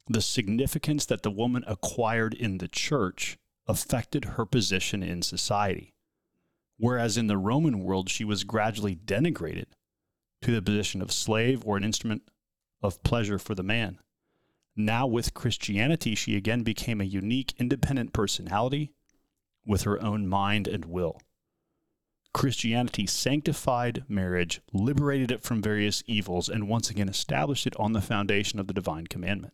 the 0.09 0.21
significance 0.21 1.05
that 1.05 1.21
the 1.21 1.31
woman 1.31 1.63
acquired 1.67 2.33
in 2.33 2.57
the 2.57 2.67
church 2.67 3.37
affected 3.67 4.25
her 4.25 4.45
position 4.45 5.03
in 5.03 5.21
society. 5.21 5.93
Whereas 6.77 7.15
in 7.15 7.27
the 7.27 7.37
Roman 7.37 7.83
world, 7.83 8.09
she 8.09 8.23
was 8.23 8.43
gradually 8.43 8.95
denigrated 8.95 9.67
to 10.41 10.51
the 10.51 10.61
position 10.61 11.01
of 11.01 11.11
slave 11.11 11.63
or 11.63 11.77
an 11.77 11.83
instrument 11.83 12.23
of 12.81 13.03
pleasure 13.03 13.37
for 13.37 13.53
the 13.53 13.63
man. 13.63 13.99
Now, 14.75 15.05
with 15.05 15.33
Christianity, 15.33 16.15
she 16.15 16.35
again 16.35 16.63
became 16.63 17.01
a 17.01 17.05
unique, 17.05 17.53
independent 17.57 18.13
personality 18.13 18.91
with 19.65 19.83
her 19.83 20.01
own 20.01 20.27
mind 20.27 20.67
and 20.67 20.85
will. 20.85 21.19
Christianity 22.33 23.05
sanctified 23.05 24.05
marriage, 24.07 24.61
liberated 24.71 25.31
it 25.31 25.43
from 25.43 25.61
various 25.61 26.01
evils, 26.07 26.47
and 26.47 26.69
once 26.69 26.89
again 26.89 27.09
established 27.09 27.67
it 27.67 27.75
on 27.75 27.93
the 27.93 28.01
foundation 28.01 28.59
of 28.59 28.67
the 28.67 28.73
divine 28.73 29.07
commandment. 29.07 29.53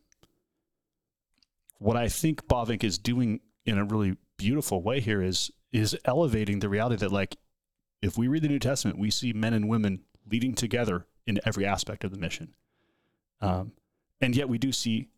What 1.78 1.96
I 1.96 2.08
think 2.08 2.46
Bavinck 2.46 2.84
is 2.84 2.98
doing 2.98 3.40
in 3.64 3.78
a 3.78 3.84
really 3.84 4.16
beautiful 4.36 4.82
way 4.82 5.00
here 5.00 5.22
is 5.22 5.50
is 5.72 5.96
elevating 6.04 6.60
the 6.60 6.68
reality 6.68 6.96
that 6.96 7.12
like 7.12 7.36
if 8.00 8.16
we 8.16 8.28
read 8.28 8.42
the 8.42 8.48
New 8.48 8.58
Testament, 8.58 8.98
we 8.98 9.10
see 9.10 9.32
men 9.32 9.52
and 9.52 9.68
women 9.68 10.02
leading 10.30 10.54
together 10.54 11.06
in 11.26 11.40
every 11.44 11.66
aspect 11.66 12.04
of 12.04 12.10
the 12.10 12.18
mission. 12.18 12.54
Um, 13.40 13.72
and 14.20 14.34
yet 14.34 14.48
we 14.48 14.58
do 14.58 14.72
see 14.72 15.08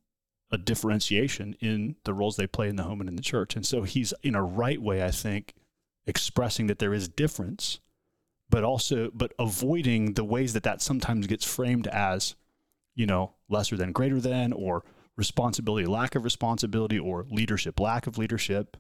a 0.51 0.59
differentiation 0.59 1.55
in 1.61 1.97
the 2.05 2.15
roles 2.15 2.37
they 2.37 2.47
play 2.47 2.69
in 2.69 2.77
the 2.77 2.85
home 2.85 3.01
and 3.01 3.09
in 3.09 3.17
the 3.17 3.23
church. 3.23 3.55
And 3.55 3.67
so 3.67 3.83
he's 3.83 4.15
in 4.23 4.35
a 4.35 4.43
right 4.43 4.81
way, 4.81 5.05
I 5.05 5.11
think, 5.11 5.55
expressing 6.07 6.67
that 6.69 6.79
there 6.79 6.95
is 6.95 7.09
difference, 7.09 7.81
but 8.49 8.65
also 8.65 9.11
but 9.13 9.33
avoiding 9.39 10.15
the 10.15 10.25
ways 10.25 10.55
that 10.55 10.63
that 10.63 10.81
sometimes 10.81 11.27
gets 11.27 11.45
framed 11.45 11.87
as, 11.89 12.35
you 12.95 13.07
know, 13.07 13.35
lesser 13.49 13.77
than, 13.77 13.93
greater 13.93 14.21
than, 14.21 14.53
or 14.53 14.85
responsibility, 15.19 15.85
lack 15.87 16.15
of 16.15 16.25
responsibility, 16.25 16.99
or 16.99 17.27
leadership, 17.29 17.79
lack 17.79 18.07
of 18.07 18.17
leadership. 18.17 18.79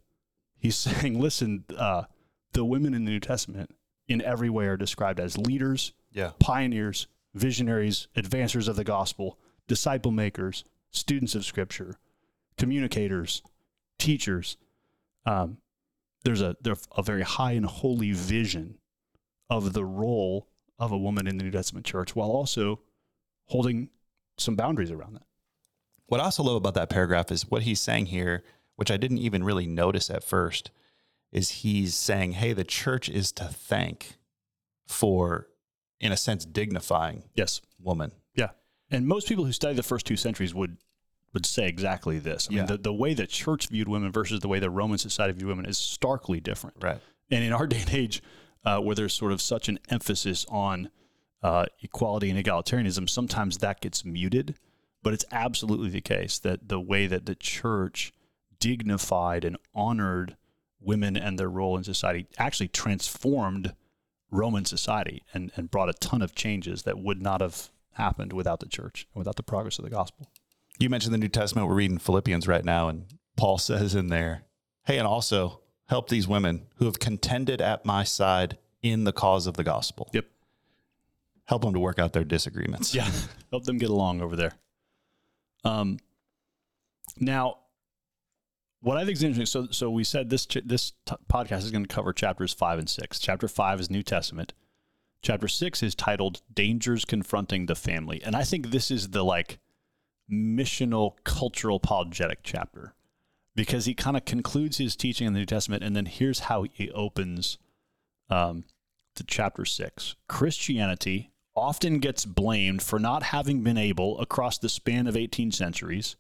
He's 0.58 0.76
saying, 0.86 1.20
listen, 1.20 1.64
uh, 1.76 2.04
the 2.52 2.64
women 2.64 2.94
in 2.94 3.04
the 3.04 3.10
New 3.10 3.20
Testament 3.20 3.74
in 4.06 4.22
every 4.22 4.48
way 4.48 4.66
are 4.66 4.76
described 4.78 5.20
as 5.20 5.36
leaders, 5.36 5.92
Yeah. 6.12 6.32
pioneers, 6.38 7.08
visionaries, 7.34 8.08
advancers 8.16 8.68
of 8.68 8.76
the 8.76 8.84
gospel, 8.84 9.38
disciple 9.66 10.12
makers, 10.12 10.64
students 10.90 11.34
of 11.34 11.44
scripture, 11.44 11.96
communicators, 12.56 13.42
teachers. 13.98 14.56
Um, 15.26 15.58
there's 16.24 16.40
a 16.40 16.56
there's 16.62 16.88
a 16.96 17.02
very 17.02 17.22
high 17.22 17.52
and 17.52 17.66
holy 17.66 18.12
vision 18.12 18.78
of 19.50 19.72
the 19.72 19.84
role 19.84 20.48
of 20.78 20.90
a 20.92 20.96
woman 20.98 21.26
in 21.26 21.36
the 21.36 21.44
New 21.44 21.50
Testament 21.50 21.84
church, 21.84 22.14
while 22.16 22.30
also 22.30 22.80
holding 23.46 23.90
some 24.38 24.56
boundaries 24.56 24.90
around 24.90 25.14
that. 25.14 25.22
What 26.08 26.20
I 26.20 26.24
also 26.24 26.42
love 26.42 26.56
about 26.56 26.74
that 26.74 26.90
paragraph 26.90 27.30
is 27.30 27.48
what 27.50 27.62
he's 27.62 27.80
saying 27.80 28.06
here, 28.06 28.42
which 28.76 28.90
I 28.90 28.96
didn't 28.96 29.18
even 29.18 29.44
really 29.44 29.66
notice 29.66 30.10
at 30.10 30.24
first, 30.24 30.70
is 31.32 31.50
he's 31.50 31.94
saying, 31.94 32.32
hey, 32.32 32.52
the 32.52 32.64
church 32.64 33.08
is 33.08 33.30
to 33.32 33.44
thank 33.44 34.16
for, 34.86 35.48
in 36.00 36.12
a 36.12 36.16
sense, 36.16 36.44
dignifying 36.44 37.24
Yes, 37.34 37.60
woman. 37.78 38.12
yeah, 38.34 38.50
and 38.90 39.06
most 39.06 39.28
people 39.28 39.44
who 39.44 39.52
study 39.52 39.74
the 39.74 39.82
first 39.82 40.06
two 40.06 40.16
centuries 40.16 40.54
would 40.54 40.76
would 41.34 41.44
say 41.44 41.68
exactly 41.68 42.18
this. 42.18 42.48
I 42.50 42.54
Yeah. 42.54 42.60
mean, 42.60 42.66
the, 42.68 42.78
the 42.78 42.92
way 42.92 43.12
the 43.12 43.26
church 43.26 43.68
viewed 43.68 43.86
women 43.86 44.10
versus 44.10 44.40
the 44.40 44.48
way 44.48 44.60
the 44.60 44.70
Roman 44.70 44.96
society 44.96 45.34
viewed 45.34 45.48
women 45.48 45.66
is 45.66 45.76
starkly 45.76 46.40
different. 46.40 46.76
Right. 46.80 47.02
And 47.30 47.44
in 47.44 47.52
our 47.52 47.66
day 47.66 47.82
and 47.82 47.92
age, 47.94 48.22
uh, 48.64 48.80
where 48.80 48.94
there's 48.94 49.12
sort 49.12 49.32
of 49.32 49.42
such 49.42 49.68
an 49.68 49.78
emphasis 49.90 50.46
on 50.48 50.88
uh, 51.42 51.66
equality 51.82 52.30
and 52.30 52.42
egalitarianism, 52.42 53.10
sometimes 53.10 53.58
that 53.58 53.82
gets 53.82 54.06
muted. 54.06 54.54
But 55.02 55.14
it's 55.14 55.24
absolutely 55.30 55.90
the 55.90 56.00
case 56.00 56.38
that 56.40 56.68
the 56.68 56.80
way 56.80 57.06
that 57.06 57.26
the 57.26 57.34
church 57.34 58.12
dignified 58.58 59.44
and 59.44 59.56
honored 59.74 60.36
women 60.80 61.16
and 61.16 61.38
their 61.38 61.48
role 61.48 61.76
in 61.76 61.84
society 61.84 62.26
actually 62.38 62.68
transformed 62.68 63.74
Roman 64.30 64.64
society 64.64 65.22
and, 65.32 65.50
and 65.56 65.70
brought 65.70 65.88
a 65.88 65.94
ton 65.94 66.22
of 66.22 66.34
changes 66.34 66.82
that 66.82 66.98
would 66.98 67.22
not 67.22 67.40
have 67.40 67.70
happened 67.92 68.32
without 68.32 68.60
the 68.60 68.68
church 68.68 69.06
and 69.14 69.20
without 69.20 69.36
the 69.36 69.42
progress 69.42 69.78
of 69.78 69.84
the 69.84 69.90
gospel. 69.90 70.30
You 70.78 70.90
mentioned 70.90 71.14
the 71.14 71.18
New 71.18 71.28
Testament. 71.28 71.66
We're 71.66 71.74
reading 71.74 71.98
Philippians 71.98 72.46
right 72.46 72.64
now, 72.64 72.88
and 72.88 73.06
Paul 73.36 73.58
says 73.58 73.94
in 73.94 74.08
there, 74.08 74.42
hey, 74.84 74.98
and 74.98 75.06
also 75.06 75.60
help 75.88 76.08
these 76.08 76.28
women 76.28 76.66
who 76.76 76.84
have 76.84 76.98
contended 76.98 77.60
at 77.60 77.84
my 77.84 78.04
side 78.04 78.58
in 78.82 79.04
the 79.04 79.12
cause 79.12 79.46
of 79.46 79.54
the 79.56 79.64
gospel. 79.64 80.10
Yep. 80.12 80.26
Help 81.46 81.62
them 81.62 81.72
to 81.72 81.80
work 81.80 81.98
out 81.98 82.12
their 82.12 82.24
disagreements. 82.24 82.94
Yeah, 82.94 83.10
help 83.50 83.64
them 83.64 83.78
get 83.78 83.90
along 83.90 84.20
over 84.20 84.36
there. 84.36 84.52
Um, 85.64 85.98
now, 87.18 87.58
what 88.80 88.96
I 88.96 89.04
think 89.04 89.16
is 89.16 89.22
interesting. 89.22 89.46
So, 89.46 89.72
so 89.72 89.90
we 89.90 90.04
said 90.04 90.30
this 90.30 90.46
ch- 90.46 90.64
this 90.64 90.92
t- 91.04 91.14
podcast 91.30 91.64
is 91.64 91.70
going 91.70 91.84
to 91.84 91.94
cover 91.94 92.12
chapters 92.12 92.52
five 92.52 92.78
and 92.78 92.88
six. 92.88 93.18
Chapter 93.18 93.48
five 93.48 93.80
is 93.80 93.90
New 93.90 94.02
Testament. 94.02 94.52
Chapter 95.22 95.48
six 95.48 95.82
is 95.82 95.94
titled 95.94 96.42
"Dangers 96.52 97.04
Confronting 97.04 97.66
the 97.66 97.74
Family," 97.74 98.22
and 98.22 98.36
I 98.36 98.44
think 98.44 98.70
this 98.70 98.90
is 98.90 99.10
the 99.10 99.24
like 99.24 99.58
missional 100.30 101.14
cultural 101.24 101.76
apologetic 101.76 102.40
chapter 102.42 102.94
because 103.56 103.86
he 103.86 103.94
kind 103.94 104.16
of 104.16 104.24
concludes 104.24 104.78
his 104.78 104.94
teaching 104.94 105.26
in 105.26 105.32
the 105.32 105.40
New 105.40 105.46
Testament, 105.46 105.82
and 105.82 105.96
then 105.96 106.06
here's 106.06 106.40
how 106.40 106.64
he 106.72 106.90
opens 106.92 107.58
um, 108.30 108.64
to 109.16 109.24
chapter 109.24 109.64
six. 109.64 110.14
Christianity 110.28 111.32
often 111.58 111.98
gets 111.98 112.24
blamed 112.24 112.82
for 112.82 112.98
not 112.98 113.22
having 113.24 113.62
been 113.62 113.76
able, 113.78 114.20
across 114.20 114.58
the 114.58 114.68
span 114.68 115.06
of 115.06 115.16
18 115.16 115.52
centuries, 115.52 116.16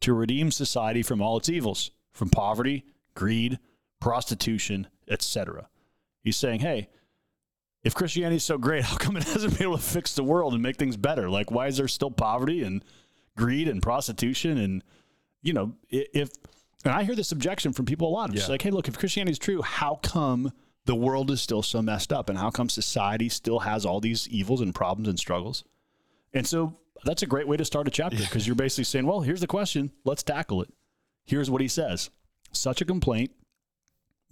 to 0.00 0.12
redeem 0.14 0.50
society 0.50 1.02
from 1.02 1.20
all 1.20 1.36
its 1.36 1.48
evils, 1.48 1.90
from 2.12 2.30
poverty, 2.30 2.84
greed, 3.14 3.58
prostitution, 4.00 4.86
etc. 5.08 5.68
He's 6.22 6.36
saying, 6.36 6.60
hey, 6.60 6.88
if 7.84 7.94
Christianity 7.94 8.36
is 8.36 8.44
so 8.44 8.58
great, 8.58 8.84
how 8.90 8.96
come 8.96 9.16
it 9.16 9.24
hasn't 9.24 9.54
been 9.58 9.64
able 9.68 9.76
to 9.76 9.82
fix 9.82 10.14
the 10.14 10.24
world 10.24 10.54
and 10.54 10.62
make 10.62 10.76
things 10.76 10.96
better? 10.96 11.28
Like, 11.30 11.50
why 11.50 11.66
is 11.66 11.76
there 11.76 11.88
still 11.88 12.10
poverty 12.10 12.62
and 12.62 12.82
greed 13.36 13.68
and 13.68 13.82
prostitution? 13.82 14.58
And, 14.58 14.82
you 15.42 15.52
know, 15.52 15.74
if, 15.90 16.30
and 16.84 16.94
I 16.94 17.04
hear 17.04 17.14
this 17.14 17.32
objection 17.32 17.72
from 17.72 17.84
people 17.86 18.08
a 18.08 18.10
lot. 18.12 18.30
It's 18.34 18.42
Yeah. 18.46 18.52
like, 18.52 18.62
hey, 18.62 18.70
look, 18.70 18.88
if 18.88 18.98
Christianity 18.98 19.32
is 19.32 19.38
true, 19.38 19.60
how 19.62 19.96
come 20.02 20.52
the 20.86 20.94
world 20.94 21.30
is 21.30 21.40
still 21.40 21.62
so 21.62 21.82
messed 21.82 22.12
up? 22.12 22.28
And 22.28 22.38
how 22.38 22.50
come 22.50 22.68
society 22.68 23.28
still 23.28 23.60
has 23.60 23.84
all 23.84 24.00
these 24.00 24.28
evils 24.28 24.60
and 24.60 24.74
problems 24.74 25.08
and 25.08 25.18
struggles? 25.18 25.64
And 26.32 26.46
so 26.46 26.76
that's 27.04 27.22
a 27.22 27.26
great 27.26 27.48
way 27.48 27.56
to 27.56 27.64
start 27.64 27.88
a 27.88 27.90
chapter 27.90 28.18
because 28.18 28.46
you're 28.46 28.56
basically 28.56 28.84
saying, 28.84 29.06
well, 29.06 29.20
here's 29.20 29.40
the 29.40 29.46
question. 29.46 29.90
Let's 30.04 30.22
tackle 30.22 30.62
it. 30.62 30.70
Here's 31.24 31.50
what 31.50 31.60
he 31.60 31.68
says 31.68 32.10
Such 32.52 32.80
a 32.80 32.84
complaint 32.84 33.30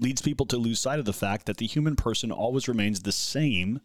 leads 0.00 0.22
people 0.22 0.46
to 0.46 0.56
lose 0.56 0.78
sight 0.78 0.98
of 0.98 1.04
the 1.04 1.12
fact 1.12 1.46
that 1.46 1.56
the 1.56 1.66
human 1.66 1.96
person 1.96 2.30
always 2.30 2.68
remains 2.68 3.00
the 3.00 3.12
same 3.12 3.80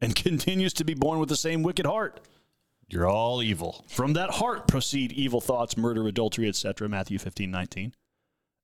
and 0.00 0.14
continues 0.16 0.72
to 0.74 0.84
be 0.84 0.94
born 0.94 1.18
with 1.18 1.28
the 1.28 1.36
same 1.36 1.62
wicked 1.62 1.86
heart. 1.86 2.20
You're 2.88 3.08
all 3.08 3.42
evil. 3.42 3.84
From 3.88 4.12
that 4.12 4.30
heart 4.30 4.68
proceed 4.68 5.12
evil 5.12 5.40
thoughts, 5.40 5.76
murder, 5.76 6.06
adultery, 6.06 6.48
etc. 6.48 6.88
Matthew 6.88 7.18
15, 7.18 7.50
19. 7.50 7.94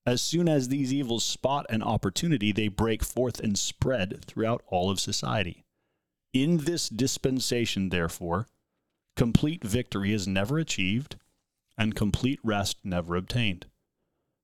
As 0.07 0.23
soon 0.23 0.49
as 0.49 0.69
these 0.69 0.93
evils 0.93 1.25
spot 1.25 1.67
an 1.69 1.83
opportunity, 1.83 2.53
they 2.53 2.69
break 2.69 3.05
forth 3.05 3.39
and 3.41 3.59
spread 3.59 4.25
throughout 4.25 4.63
all 4.69 4.91
of 4.91 4.99
society. 4.99 5.65
In 6.33 6.59
this 6.59 6.89
dispensation, 6.89 7.91
therefore, 7.91 8.47
complete 9.17 9.63
victory 9.63 10.13
is 10.13 10.27
never 10.27 10.59
achieved 10.59 11.17
and 11.77 11.95
complete 11.95 12.41
rest 12.43 12.79
never 12.85 13.17
obtained. 13.17 13.67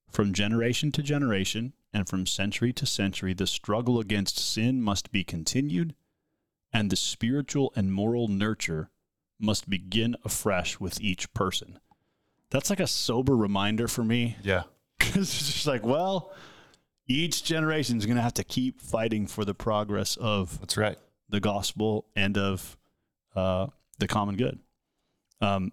From 0.09 0.33
generation 0.33 0.93
to 0.93 1.03
generation 1.03 1.73
and 1.93 2.09
from 2.09 2.27
century 2.27 2.73
to 2.75 2.87
century, 2.87 3.35
the 3.35 3.47
struggle 3.47 3.99
against 3.99 4.39
sin 4.39 4.83
must 4.83 5.11
be 5.11 5.25
continued, 5.25 5.95
and 6.73 6.91
the 6.91 6.97
spiritual 6.97 7.73
and 7.77 7.93
moral 7.93 8.29
nurture 8.29 8.91
must 9.39 9.69
begin 9.69 10.17
afresh 10.25 10.81
with 10.81 11.01
each 11.01 11.33
person. 11.35 11.79
That's 12.51 12.71
like 12.71 12.81
a 12.81 12.87
sober 12.87 13.37
reminder 13.37 13.89
for 13.89 14.05
me 14.05 14.37
Yeah. 14.43 14.65
it's 15.15 15.53
just 15.53 15.67
like, 15.67 15.85
well, 15.85 16.33
each 17.07 17.45
generation 17.45 17.99
is 17.99 18.07
going 18.07 18.17
to 18.17 18.23
have 18.23 18.35
to 18.35 18.45
keep 18.45 18.81
fighting 18.81 19.27
for 19.27 19.45
the 19.45 19.55
progress 19.55 20.17
of 20.17 20.59
That's 20.61 20.77
right. 20.77 20.99
the 21.29 21.41
gospel 21.41 22.07
and 22.17 22.37
of 22.37 22.77
uh, 23.35 23.69
the 23.99 24.09
common 24.09 24.37
good. 24.37 24.59
Um, 25.41 25.73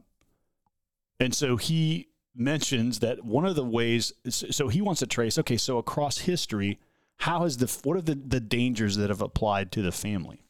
and 1.19 1.33
so 1.33 1.57
he 1.57 2.09
mentions 2.35 2.99
that 2.99 3.23
one 3.23 3.45
of 3.45 3.55
the 3.55 3.63
ways, 3.63 4.13
so 4.29 4.67
he 4.67 4.81
wants 4.81 4.99
to 4.99 5.07
trace, 5.07 5.37
okay, 5.39 5.57
so 5.57 5.77
across 5.77 6.19
history, 6.19 6.79
how 7.17 7.45
is 7.45 7.57
the, 7.57 7.67
what 7.83 7.97
are 7.97 8.01
the, 8.01 8.15
the 8.15 8.39
dangers 8.39 8.97
that 8.97 9.09
have 9.09 9.21
applied 9.21 9.71
to 9.71 9.81
the 9.81 9.91
family? 9.91 10.41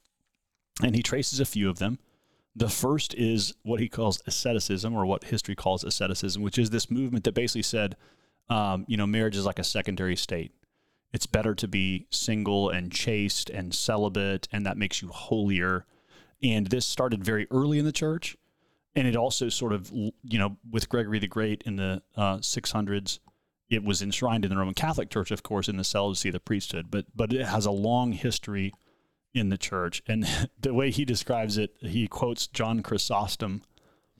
And 0.82 0.96
he 0.96 1.04
traces 1.04 1.40
a 1.40 1.46
few 1.46 1.70
of 1.70 1.80
them. 1.80 2.00
The 2.56 2.70
first 2.70 3.14
is 3.16 3.54
what 3.64 3.80
he 3.80 3.90
calls 3.90 4.22
asceticism, 4.26 4.96
or 4.96 5.06
what 5.06 5.26
history 5.26 5.56
calls 5.56 5.84
asceticism, 5.84 6.42
which 6.42 6.58
is 6.58 6.70
this 6.70 6.90
movement 6.90 7.26
that 7.26 7.34
basically 7.34 7.64
said, 7.64 7.96
um, 8.50 8.86
you 8.88 8.98
know, 8.98 9.08
marriage 9.08 9.36
is 9.36 9.46
like 9.46 9.60
a 9.60 9.64
secondary 9.64 10.16
state. 10.16 10.52
It's 11.12 11.26
better 11.26 11.54
to 11.56 11.68
be 11.68 12.08
single 12.10 12.70
and 12.70 12.92
chaste 12.92 13.50
and 13.50 13.74
celibate, 13.74 14.48
and 14.52 14.66
that 14.66 14.78
makes 14.78 15.02
you 15.02 15.10
holier. 15.10 15.86
And 16.42 16.68
this 16.68 16.86
started 16.86 17.24
very 17.24 17.48
early 17.52 17.78
in 17.80 17.86
the 17.86 17.92
church. 17.92 18.36
And 18.96 19.08
it 19.08 19.16
also 19.16 19.50
sort 19.50 19.74
of, 19.74 19.92
you 19.92 20.38
know, 20.38 20.58
with 20.70 20.90
Gregory 20.90 21.20
the 21.20 21.28
Great 21.28 21.64
in 21.66 21.78
the 21.78 22.04
uh, 22.16 22.38
600s, 22.38 23.20
it 23.70 23.84
was 23.84 24.02
enshrined 24.02 24.46
in 24.46 24.52
the 24.52 24.58
Roman 24.58 24.76
Catholic 24.76 25.10
Church, 25.10 25.32
of 25.32 25.42
course, 25.42 25.68
in 25.68 25.78
the 25.78 25.84
celibacy 25.84 26.30
of 26.30 26.34
the 26.34 26.40
priesthood. 26.40 26.88
But 26.92 27.06
but 27.16 27.34
it 27.34 27.46
has 27.46 27.66
a 27.66 27.72
long 27.72 28.12
history 28.12 28.72
in 29.34 29.50
the 29.50 29.58
church. 29.58 30.04
And 30.08 30.28
the 30.60 30.74
way 30.74 30.92
he 30.92 31.06
describes 31.06 31.58
it, 31.58 31.76
he 31.80 32.08
quotes 32.08 32.48
John 32.48 32.84
Chrysostom, 32.84 33.64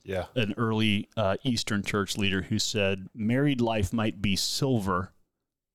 Yeah. 0.04 0.26
an 0.34 0.54
early 0.58 1.08
uh, 1.16 1.36
Eastern 1.44 1.82
church 1.82 2.16
leader, 2.18 2.42
who 2.42 2.58
said, 2.58 3.08
"Married 3.14 3.60
life 3.60 3.92
might 3.92 4.20
be 4.20 4.36
silver, 4.36 5.12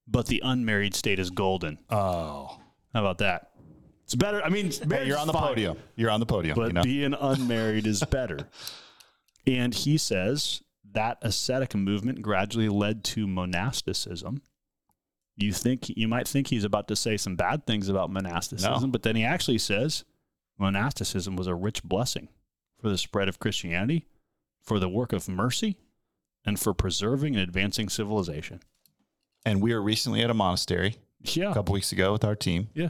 but 0.08 0.28
the 0.28 0.42
unmarried 0.46 0.94
state 0.96 1.18
is 1.20 1.30
golden." 1.32 1.80
Oh. 1.90 2.60
How 2.94 3.02
about 3.02 3.18
that? 3.20 3.52
It's 4.06 4.16
better. 4.16 4.42
I 4.44 4.50
mean, 4.50 4.72
Hey, 4.72 5.06
you're 5.06 5.18
on 5.18 5.28
the 5.28 5.34
fine, 5.34 5.48
podium. 5.50 5.78
You're 5.96 6.10
on 6.10 6.20
the 6.20 6.26
podium. 6.26 6.56
but 6.56 6.68
you 6.68 6.74
know? 6.74 6.82
being 6.84 7.14
unmarried 7.20 7.86
is 7.88 8.04
better. 8.04 8.48
And 9.48 9.74
he 9.74 9.98
says 9.98 10.62
that 10.92 11.18
ascetic 11.24 11.74
movement 11.74 12.22
gradually 12.22 12.70
led 12.70 13.04
to 13.06 13.26
monasticism. 13.26 14.42
You 15.38 15.54
think 15.54 15.90
you 15.90 16.08
might 16.08 16.28
think 16.28 16.48
he's 16.48 16.66
about 16.66 16.88
to 16.90 16.96
say 16.96 17.18
some 17.18 17.36
bad 17.36 17.66
things 17.66 17.90
about 17.90 18.12
monasticism, 18.12 18.82
No. 18.82 18.88
but 18.90 19.02
then 19.04 19.16
he 19.16 19.24
actually 19.24 19.58
says 19.58 20.04
monasticism 20.60 21.36
was 21.36 21.48
a 21.48 21.56
rich 21.56 21.84
blessing 21.84 22.28
for 22.80 22.90
the 22.90 22.98
spread 22.98 23.30
of 23.30 23.40
Christianity, 23.40 24.06
for 24.70 24.80
the 24.80 24.88
work 24.88 25.12
of 25.12 25.28
mercy, 25.28 25.78
and 26.46 26.58
for 26.60 26.74
preserving 26.74 27.36
and 27.36 27.44
advancing 27.44 27.90
civilization. 27.90 28.62
and 29.46 29.62
we 29.62 29.74
were 29.74 29.82
recently 29.82 30.22
at 30.22 30.30
a 30.30 30.34
monastery 30.34 30.98
Yeah. 31.24 31.52
a 31.52 31.54
couple 31.54 31.72
weeks 31.74 31.92
ago 31.94 32.12
with 32.12 32.26
our 32.26 32.36
team, 32.36 32.68
Yeah. 32.74 32.90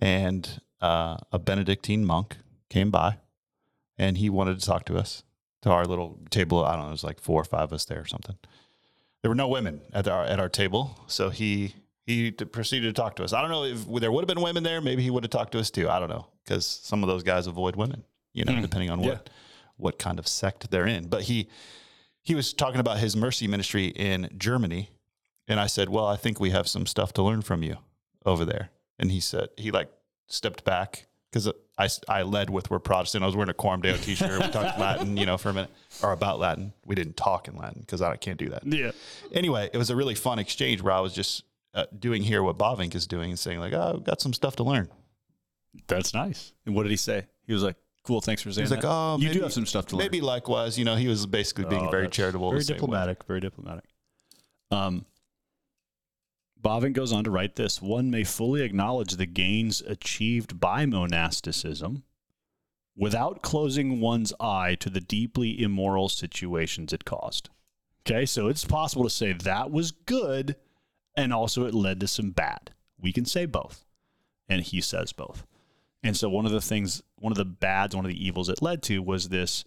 and 0.00 0.60
uh, 0.80 1.18
a 1.30 1.38
Benedictine 1.38 2.04
monk 2.04 2.38
came 2.70 2.90
by, 2.90 3.18
and 3.98 4.16
he 4.16 4.30
wanted 4.30 4.58
to 4.58 4.64
talk 4.66 4.86
to 4.86 4.96
us 4.96 5.22
to 5.62 5.70
our 5.70 5.84
little 5.84 6.18
table. 6.30 6.64
I 6.64 6.72
don't 6.76 6.82
know, 6.84 6.88
it 6.88 6.92
was 6.92 7.04
like 7.04 7.20
four 7.20 7.40
or 7.40 7.44
five 7.44 7.64
of 7.64 7.72
us 7.74 7.84
there 7.84 8.00
or 8.00 8.06
something. 8.06 8.36
There 9.22 9.30
were 9.30 9.34
no 9.34 9.48
women 9.48 9.82
at 9.92 10.08
our 10.08 10.24
at 10.24 10.40
our 10.40 10.48
table, 10.48 10.98
so 11.08 11.28
he 11.30 11.74
he 12.06 12.30
proceeded 12.32 12.86
to 12.94 12.98
talk 13.02 13.16
to 13.16 13.24
us. 13.24 13.32
I 13.34 13.42
don't 13.42 13.50
know 13.50 13.64
if 13.64 13.86
there 14.00 14.10
would 14.10 14.22
have 14.22 14.28
been 14.34 14.40
women 14.42 14.62
there. 14.62 14.80
Maybe 14.80 15.02
he 15.02 15.10
would 15.10 15.24
have 15.24 15.30
talked 15.30 15.52
to 15.52 15.58
us 15.58 15.70
too. 15.70 15.88
I 15.90 15.98
don't 15.98 16.08
know 16.10 16.26
because 16.44 16.64
some 16.66 17.02
of 17.02 17.08
those 17.08 17.22
guys 17.22 17.46
avoid 17.46 17.76
women, 17.76 18.02
you 18.32 18.44
know, 18.44 18.52
Mm. 18.52 18.62
depending 18.62 18.90
on 18.90 19.02
Yeah. 19.02 19.18
What 19.76 19.98
kind 19.98 20.18
of 20.18 20.26
sect 20.26 20.70
they're 20.70 20.86
in. 20.86 21.08
But 21.08 21.22
he 21.22 21.48
he 22.22 22.34
was 22.34 22.52
talking 22.52 22.80
about 22.80 22.98
his 22.98 23.16
mercy 23.16 23.46
ministry 23.46 23.86
in 23.86 24.28
Germany, 24.36 24.90
and 25.46 25.60
I 25.60 25.66
said, 25.66 25.88
"Well, 25.88 26.06
I 26.06 26.16
think 26.16 26.40
we 26.40 26.50
have 26.50 26.68
some 26.68 26.86
stuff 26.86 27.12
to 27.14 27.22
learn 27.22 27.42
from 27.42 27.62
you 27.62 27.76
over 28.24 28.44
there." 28.44 28.70
And 28.98 29.10
he 29.10 29.20
said 29.20 29.48
he 29.56 29.70
like 29.70 29.90
stepped 30.26 30.64
back 30.64 31.06
because 31.30 31.52
I, 31.78 31.88
I 32.08 32.22
led 32.22 32.50
with 32.50 32.70
we're 32.70 32.78
Protestant. 32.78 33.22
I 33.22 33.26
was 33.26 33.36
wearing 33.36 33.50
a 33.50 33.54
Coram 33.54 33.80
Deo 33.80 33.96
t-shirt. 33.96 34.40
We 34.40 34.48
talked 34.48 34.78
Latin, 34.78 35.16
you 35.16 35.26
know, 35.26 35.36
for 35.36 35.50
a 35.50 35.54
minute 35.54 35.70
or 36.02 36.12
about 36.12 36.38
Latin. 36.38 36.72
We 36.84 36.94
didn't 36.94 37.16
talk 37.16 37.48
in 37.48 37.56
Latin 37.56 37.80
because 37.80 38.00
I 38.00 38.16
can't 38.16 38.38
do 38.38 38.48
that. 38.48 38.66
Yeah. 38.66 38.92
Anyway, 39.32 39.68
it 39.72 39.76
was 39.76 39.90
a 39.90 39.96
really 39.96 40.14
fun 40.14 40.38
exchange 40.38 40.80
where 40.82 40.94
I 40.94 41.00
was 41.00 41.12
just 41.12 41.44
uh, 41.74 41.84
doing 41.98 42.22
here 42.22 42.42
what 42.42 42.56
Bavinck 42.56 42.94
is 42.94 43.06
doing 43.06 43.30
and 43.30 43.38
saying 43.38 43.60
like, 43.60 43.74
"Oh, 43.74 43.96
I've 43.96 44.04
got 44.04 44.20
some 44.20 44.32
stuff 44.32 44.56
to 44.56 44.64
learn." 44.64 44.88
That's 45.86 46.14
nice. 46.14 46.52
And 46.64 46.74
what 46.74 46.84
did 46.84 46.90
he 46.90 46.96
say? 46.96 47.26
He 47.46 47.52
was 47.52 47.62
like, 47.62 47.76
"Cool, 48.06 48.20
thanks 48.20 48.40
for 48.42 48.52
saying 48.52 48.64
He's 48.64 48.70
like, 48.70 48.82
that." 48.82 48.88
"Oh, 48.88 49.16
you 49.18 49.26
maybe- 49.28 49.38
do 49.38 49.42
have 49.42 49.52
some 49.52 49.66
stuff 49.66 49.86
to 49.86 49.96
learn." 49.96 50.04
Maybe 50.04 50.20
likewise, 50.20 50.78
you 50.78 50.84
know, 50.84 50.94
he 50.96 51.08
was 51.08 51.26
basically 51.26 51.64
being 51.64 51.86
Oh, 51.86 51.90
very 51.90 52.04
that's 52.04 52.16
charitable, 52.16 52.50
very 52.50 52.60
the 52.60 52.64
same 52.64 52.74
way. 52.74 52.78
diplomatic, 52.78 53.24
very 53.24 53.40
diplomatic. 53.40 53.84
Um, 54.70 55.04
Bavinck 56.62 56.94
goes 56.94 57.12
on 57.12 57.24
to 57.24 57.30
write 57.30 57.56
this: 57.56 57.82
One 57.82 58.10
may 58.10 58.24
fully 58.24 58.62
acknowledge 58.62 59.12
the 59.12 59.26
gains 59.26 59.82
achieved 59.82 60.58
by 60.60 60.86
monasticism 60.86 62.04
without 62.96 63.42
closing 63.42 64.00
one's 64.00 64.32
eye 64.40 64.74
to 64.76 64.88
the 64.88 65.00
deeply 65.00 65.60
immoral 65.60 66.08
situations 66.08 66.92
it 66.92 67.04
caused. 67.04 67.50
Okay, 68.08 68.24
so 68.24 68.48
it's 68.48 68.64
possible 68.64 69.04
to 69.04 69.10
say 69.10 69.32
that 69.32 69.70
was 69.70 69.90
good, 69.90 70.56
and 71.16 71.32
also 71.32 71.66
it 71.66 71.74
led 71.74 72.00
to 72.00 72.06
some 72.08 72.30
bad. 72.30 72.72
We 72.98 73.12
can 73.12 73.24
say 73.24 73.46
both, 73.46 73.84
and 74.48 74.62
he 74.62 74.80
says 74.80 75.12
both. 75.12 75.44
And 76.06 76.16
so 76.16 76.28
one 76.28 76.46
of 76.46 76.52
the 76.52 76.60
things, 76.60 77.02
one 77.16 77.32
of 77.32 77.36
the 77.36 77.44
bads, 77.44 77.96
one 77.96 78.04
of 78.04 78.08
the 78.08 78.24
evils 78.24 78.48
it 78.48 78.62
led 78.62 78.80
to 78.84 79.02
was 79.02 79.28
this 79.28 79.64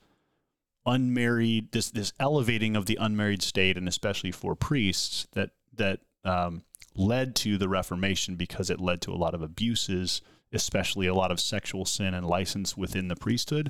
unmarried 0.85 1.73
this 1.73 1.91
this 1.91 2.13
elevating 2.17 2.77
of 2.77 2.85
the 2.85 2.97
unmarried 2.99 3.41
state 3.41 3.77
and 3.77 3.87
especially 3.87 4.31
for 4.31 4.55
priests 4.55 5.27
that 5.33 5.49
that 5.75 5.99
um, 6.23 6.63
led 6.95 7.35
to 7.35 7.57
the 7.57 7.67
reformation 7.67 8.35
because 8.35 8.69
it 8.69 8.79
led 8.79 9.01
to 9.01 9.11
a 9.11 9.19
lot 9.19 9.35
of 9.35 9.41
abuses 9.41 10.21
especially 10.53 11.07
a 11.07 11.13
lot 11.13 11.29
of 11.29 11.39
sexual 11.41 11.83
sin 11.83 12.13
and 12.13 12.25
license 12.25 12.77
within 12.77 13.09
the 13.09 13.15
priesthood 13.17 13.69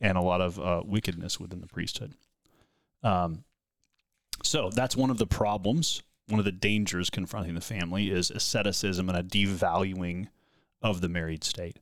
and 0.00 0.16
a 0.16 0.22
lot 0.22 0.40
of 0.40 0.58
uh, 0.58 0.82
wickedness 0.84 1.38
within 1.38 1.60
the 1.60 1.68
priesthood. 1.68 2.14
Um, 3.02 3.44
so 4.42 4.70
that's 4.70 4.96
one 4.96 5.10
of 5.10 5.18
the 5.18 5.26
problems 5.26 6.02
one 6.28 6.38
of 6.38 6.46
the 6.46 6.52
dangers 6.52 7.10
confronting 7.10 7.54
the 7.54 7.60
family 7.60 8.10
is 8.10 8.30
asceticism 8.30 9.10
and 9.10 9.18
a 9.18 9.22
devaluing 9.22 10.28
of 10.82 11.02
the 11.02 11.08
married 11.08 11.44
state 11.44 11.78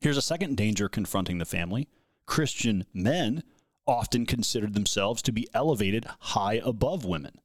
here's 0.00 0.16
a 0.16 0.22
second 0.22 0.56
danger 0.56 0.88
confronting 0.88 1.38
the 1.38 1.44
family 1.44 1.88
christian 2.26 2.84
men 2.92 3.42
often 3.86 4.26
considered 4.26 4.74
themselves 4.74 5.22
to 5.22 5.32
be 5.32 5.48
elevated 5.54 6.06
high 6.18 6.60
above 6.64 7.04
women. 7.04 7.40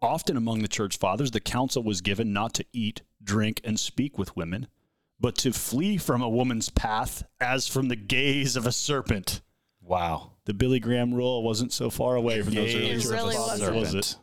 Often 0.00 0.36
among 0.36 0.62
the 0.62 0.68
church 0.68 0.96
fathers, 0.96 1.32
the 1.32 1.40
counsel 1.40 1.82
was 1.82 2.00
given 2.00 2.32
not 2.32 2.54
to 2.54 2.64
eat, 2.72 3.02
drink, 3.22 3.60
and 3.64 3.78
speak 3.78 4.16
with 4.16 4.36
women, 4.36 4.68
but 5.18 5.34
to 5.36 5.52
flee 5.52 5.96
from 5.96 6.22
a 6.22 6.28
woman's 6.28 6.68
path 6.68 7.24
as 7.40 7.66
from 7.66 7.88
the 7.88 7.96
gaze 7.96 8.56
of 8.56 8.66
a 8.66 8.72
serpent. 8.72 9.40
Wow. 9.82 10.32
The 10.44 10.54
Billy 10.54 10.78
Graham 10.78 11.14
rule 11.14 11.42
wasn't 11.42 11.72
so 11.72 11.90
far 11.90 12.14
away 12.14 12.42
from 12.42 12.54
those 12.54 12.74
early 12.74 12.86
Gaze 12.86 13.02
church 13.04 13.12
really 13.12 13.34
fathers, 13.34 13.60
wasn't. 13.60 13.76
was 13.76 13.94
it? 13.94 14.16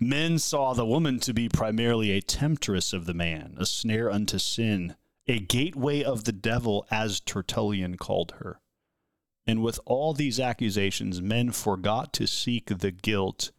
Men 0.00 0.38
saw 0.38 0.74
the 0.74 0.86
woman 0.86 1.20
to 1.20 1.32
be 1.32 1.48
primarily 1.48 2.10
a 2.10 2.20
temptress 2.20 2.92
of 2.92 3.06
the 3.06 3.14
man, 3.14 3.54
a 3.58 3.66
snare 3.66 4.10
unto 4.10 4.38
sin, 4.38 4.96
a 5.26 5.38
gateway 5.38 6.02
of 6.02 6.24
the 6.24 6.32
devil, 6.32 6.86
as 6.90 7.20
Tertullian 7.20 7.96
called 7.96 8.34
her. 8.38 8.60
And 9.46 9.62
with 9.62 9.80
all 9.86 10.12
these 10.14 10.38
accusations, 10.38 11.20
men 11.20 11.50
forgot 11.50 12.12
to 12.14 12.26
seek 12.26 12.78
the 12.78 12.90
guilt 12.90 13.50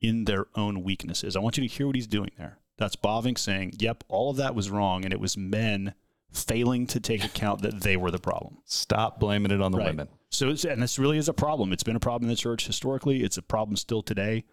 in 0.00 0.24
their 0.24 0.46
own 0.54 0.82
weaknesses. 0.82 1.36
I 1.36 1.40
want 1.40 1.56
you 1.56 1.66
to 1.66 1.72
hear 1.74 1.86
what 1.86 1.96
he's 1.96 2.06
doing 2.06 2.30
there. 2.38 2.58
That's 2.78 2.96
Bavinck 2.96 3.38
saying, 3.38 3.74
yep, 3.78 4.02
all 4.08 4.30
of 4.30 4.36
that 4.38 4.54
was 4.54 4.70
wrong, 4.70 5.04
and 5.04 5.12
it 5.12 5.20
was 5.20 5.36
men 5.36 5.94
failing 6.32 6.86
to 6.88 6.98
take 6.98 7.24
account 7.24 7.62
that 7.62 7.82
they 7.82 7.96
were 7.96 8.10
the 8.10 8.18
problem. 8.18 8.58
Stop 8.64 9.20
blaming 9.20 9.52
it 9.52 9.60
on 9.60 9.70
the 9.72 9.78
Right. 9.78 9.88
women. 9.88 10.08
So, 10.30 10.48
it's, 10.48 10.64
and 10.64 10.82
this 10.82 10.98
really 10.98 11.18
is 11.18 11.28
a 11.28 11.34
problem. 11.34 11.72
It's 11.72 11.82
been 11.82 11.96
a 11.96 12.00
problem 12.00 12.28
in 12.30 12.34
the 12.34 12.40
church 12.40 12.66
historically. 12.66 13.22
It's 13.22 13.36
a 13.36 13.42
problem 13.42 13.76
still 13.76 14.02
today, 14.02 14.44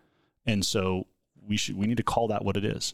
and 0.45 0.65
so 0.65 1.07
we 1.47 1.55
should 1.55 1.77
we 1.77 1.87
need 1.87 1.97
to 1.97 2.03
call 2.03 2.27
that 2.27 2.43
what 2.43 2.57
it 2.57 2.65
is. 2.65 2.93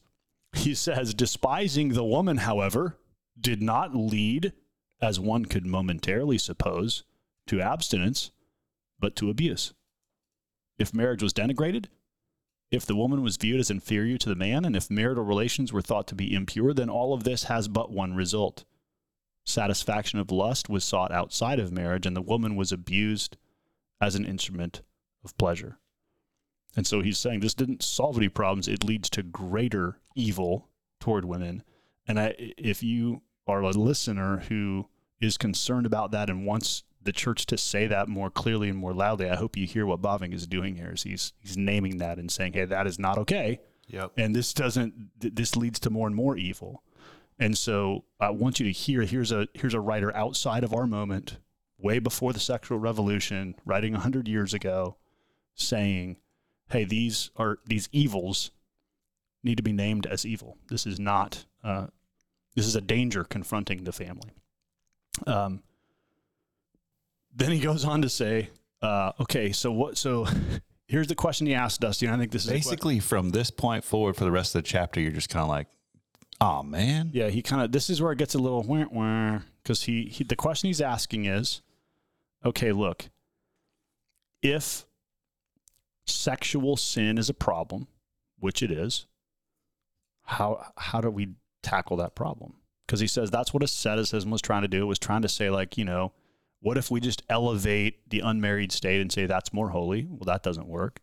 He 0.53 0.75
says, 0.75 1.13
despising 1.13 1.89
the 1.89 2.03
woman, 2.03 2.38
however, 2.38 2.97
did 3.39 3.61
not 3.61 3.95
lead, 3.95 4.53
as 5.01 5.19
one 5.19 5.45
could 5.45 5.65
momentarily 5.65 6.37
suppose, 6.37 7.03
to 7.47 7.61
abstinence, 7.61 8.31
but 8.99 9.15
to 9.15 9.29
abuse. 9.29 9.73
If 10.77 10.93
marriage 10.93 11.23
was 11.23 11.33
denigrated, 11.33 11.85
if 12.71 12.85
the 12.85 12.95
woman 12.95 13.21
was 13.21 13.37
viewed 13.37 13.59
as 13.59 13.69
inferior 13.69 14.17
to 14.17 14.29
the 14.29 14.35
man, 14.35 14.65
and 14.65 14.75
if 14.75 14.89
marital 14.89 15.23
relations 15.23 15.71
were 15.71 15.81
thought 15.81 16.07
to 16.07 16.15
be 16.15 16.33
impure, 16.33 16.73
then 16.73 16.89
all 16.89 17.13
of 17.13 17.23
this 17.23 17.43
has 17.43 17.67
but 17.67 17.91
one 17.91 18.15
result 18.15 18.65
satisfaction 19.45 20.19
of 20.19 20.31
lust 20.31 20.69
was 20.69 20.83
sought 20.83 21.11
outside 21.11 21.59
of 21.59 21.71
marriage, 21.71 22.05
and 22.05 22.15
the 22.15 22.21
woman 22.21 22.55
was 22.55 22.71
abused 22.71 23.37
as 24.01 24.15
an 24.15 24.25
instrument 24.25 24.81
of 25.23 25.37
pleasure. 25.37 25.77
And 26.75 26.85
so 26.85 27.01
he's 27.01 27.17
saying 27.17 27.39
this 27.39 27.53
didn't 27.53 27.83
solve 27.83 28.17
any 28.17 28.27
problems. 28.27 28.67
It 28.67 28.83
leads 28.83 29.09
to 29.11 29.23
greater 29.23 29.99
evil 30.15 30.67
toward 30.99 31.23
women. 31.23 31.63
And 32.07 32.19
I, 32.19 32.35
if 32.57 32.83
you 32.83 33.21
are 33.47 33.62
a 33.62 33.69
listener 33.71 34.43
who 34.49 34.88
is 35.21 35.38
concerned 35.38 35.86
about 35.86 36.12
that 36.12 36.29
and 36.29 36.45
wants 36.45 36.84
the 37.01 37.12
church 37.12 37.45
to 37.45 37.58
say 37.58 37.86
that 37.88 38.08
more 38.08 38.29
clearly 38.31 38.69
and 38.69 38.77
more 38.79 38.93
loudly, 38.93 39.29
I 39.29 39.36
hope 39.36 39.55
you 39.55 39.67
hear 39.67 39.86
what 39.86 40.01
Bavinck 40.01 40.34
is 40.34 40.47
doing 40.47 40.75
here. 40.75 40.91
Is 40.93 41.03
he's 41.03 41.34
he's 41.39 41.55
naming 41.55 41.97
that 41.99 42.17
and 42.17 42.31
saying, 42.31 42.53
"Hey, 42.53 42.65
that 42.65 42.88
is 42.88 42.97
not 42.97 43.17
okay." 43.19 43.60
Yep. 43.88 44.13
and 44.17 44.36
this 44.36 44.51
doesn't 44.53 45.12
th- 45.19 45.36
this 45.36 45.55
leads 45.55 45.79
to 45.81 45.91
more 45.91 46.08
and 46.08 46.15
more 46.15 46.36
evil 46.36 46.81
and 47.38 47.55
so 47.55 48.03
i 48.19 48.31
want 48.31 48.60
you 48.60 48.65
to 48.65 48.71
hear 48.71 49.03
here's 49.03 49.31
a 49.31 49.47
here's 49.53 49.75
a 49.75 49.79
writer 49.79 50.12
outside 50.15 50.63
of 50.63 50.73
our 50.73 50.88
moment 50.88 51.38
way 51.77 51.99
before 51.99 52.34
the 52.34 52.39
sexual 52.39 52.79
revolution 52.79 53.53
writing 53.63 53.93
100 53.93 54.27
years 54.27 54.55
ago 54.55 54.97
saying 55.53 56.17
hey 56.71 56.84
these 56.84 57.29
are 57.36 57.60
these 57.67 57.88
evils 57.91 58.49
need 59.43 59.58
to 59.58 59.62
be 59.63 59.71
named 59.73 60.08
as 60.08 60.25
evil 60.25 60.58
this 60.69 60.88
is 60.88 60.99
not 60.99 61.45
uh, 61.63 61.86
this 62.55 62.65
is 62.65 62.75
a 62.75 62.81
danger 62.81 63.23
confronting 63.23 63.83
the 63.83 63.91
family 63.91 64.31
um, 65.27 65.61
then 67.33 67.51
he 67.51 67.59
goes 67.59 67.85
on 67.85 68.01
to 68.01 68.09
say 68.09 68.49
uh, 68.81 69.11
okay 69.19 69.51
so 69.51 69.71
what 69.71 69.97
so 69.97 70.27
here's 70.87 71.07
the 71.07 71.15
question 71.15 71.47
he 71.47 71.53
asked 71.53 71.81
dusty 71.81 72.05
and 72.05 72.15
i 72.15 72.17
think 72.19 72.31
this 72.31 72.45
is 72.45 72.51
Basically, 72.51 72.99
from 72.99 73.29
this 73.31 73.49
point 73.49 73.83
forward 73.83 74.15
for 74.15 74.23
the 74.23 74.31
rest 74.31 74.55
of 74.55 74.63
the 74.63 74.67
chapter, 74.67 74.99
you're 74.99 75.11
just 75.11 75.29
kind 75.29 75.43
of 75.43 75.49
like, 75.49 75.67
oh, 76.41 76.63
man. 76.63 77.09
Yeah, 77.13 77.29
he 77.29 77.41
kind 77.41 77.61
of. 77.61 77.71
This 77.71 77.89
is 77.89 78.01
where 78.01 78.11
it 78.11 78.17
gets 78.17 78.35
a 78.35 78.39
little 78.39 78.63
because 78.63 79.83
he, 79.83 80.05
he 80.05 80.23
the 80.23 80.35
question 80.35 80.67
he's 80.67 80.81
asking 80.81 81.25
is, 81.25 81.61
okay, 82.45 82.71
look, 82.71 83.09
if 84.41 84.85
sexual 86.05 86.77
sin 86.77 87.17
is 87.17 87.29
a 87.29 87.33
problem, 87.33 87.87
which 88.39 88.61
it 88.61 88.71
is, 88.71 89.07
how 90.23 90.67
how 90.77 91.01
do 91.01 91.09
we 91.09 91.29
tackle 91.65 91.97
that 91.97 92.15
problem? 92.15 92.54
Because 92.86 92.99
he 92.99 93.08
says 93.08 93.32
that's 93.32 93.54
what 93.54 93.63
asceticism 93.63 94.30
was 94.30 94.41
trying 94.41 94.62
to 94.62 94.67
do. 94.67 94.84
It 94.84 94.86
was 94.86 94.99
trying 94.99 95.23
to 95.23 95.30
say 95.30 95.49
like, 95.49 95.78
you 95.78 95.86
know, 95.86 96.13
what 96.62 96.78
if 96.78 96.89
we 96.89 96.99
just 96.99 97.23
elevate 97.30 98.10
the 98.10 98.21
unmarried 98.21 98.71
state 98.71 99.01
and 99.01 99.12
say 99.12 99.25
that's 99.25 99.54
more 99.54 99.69
holy? 99.69 100.08
Well, 100.10 100.25
that 100.25 100.43
doesn't 100.43 100.67
work. 100.67 101.01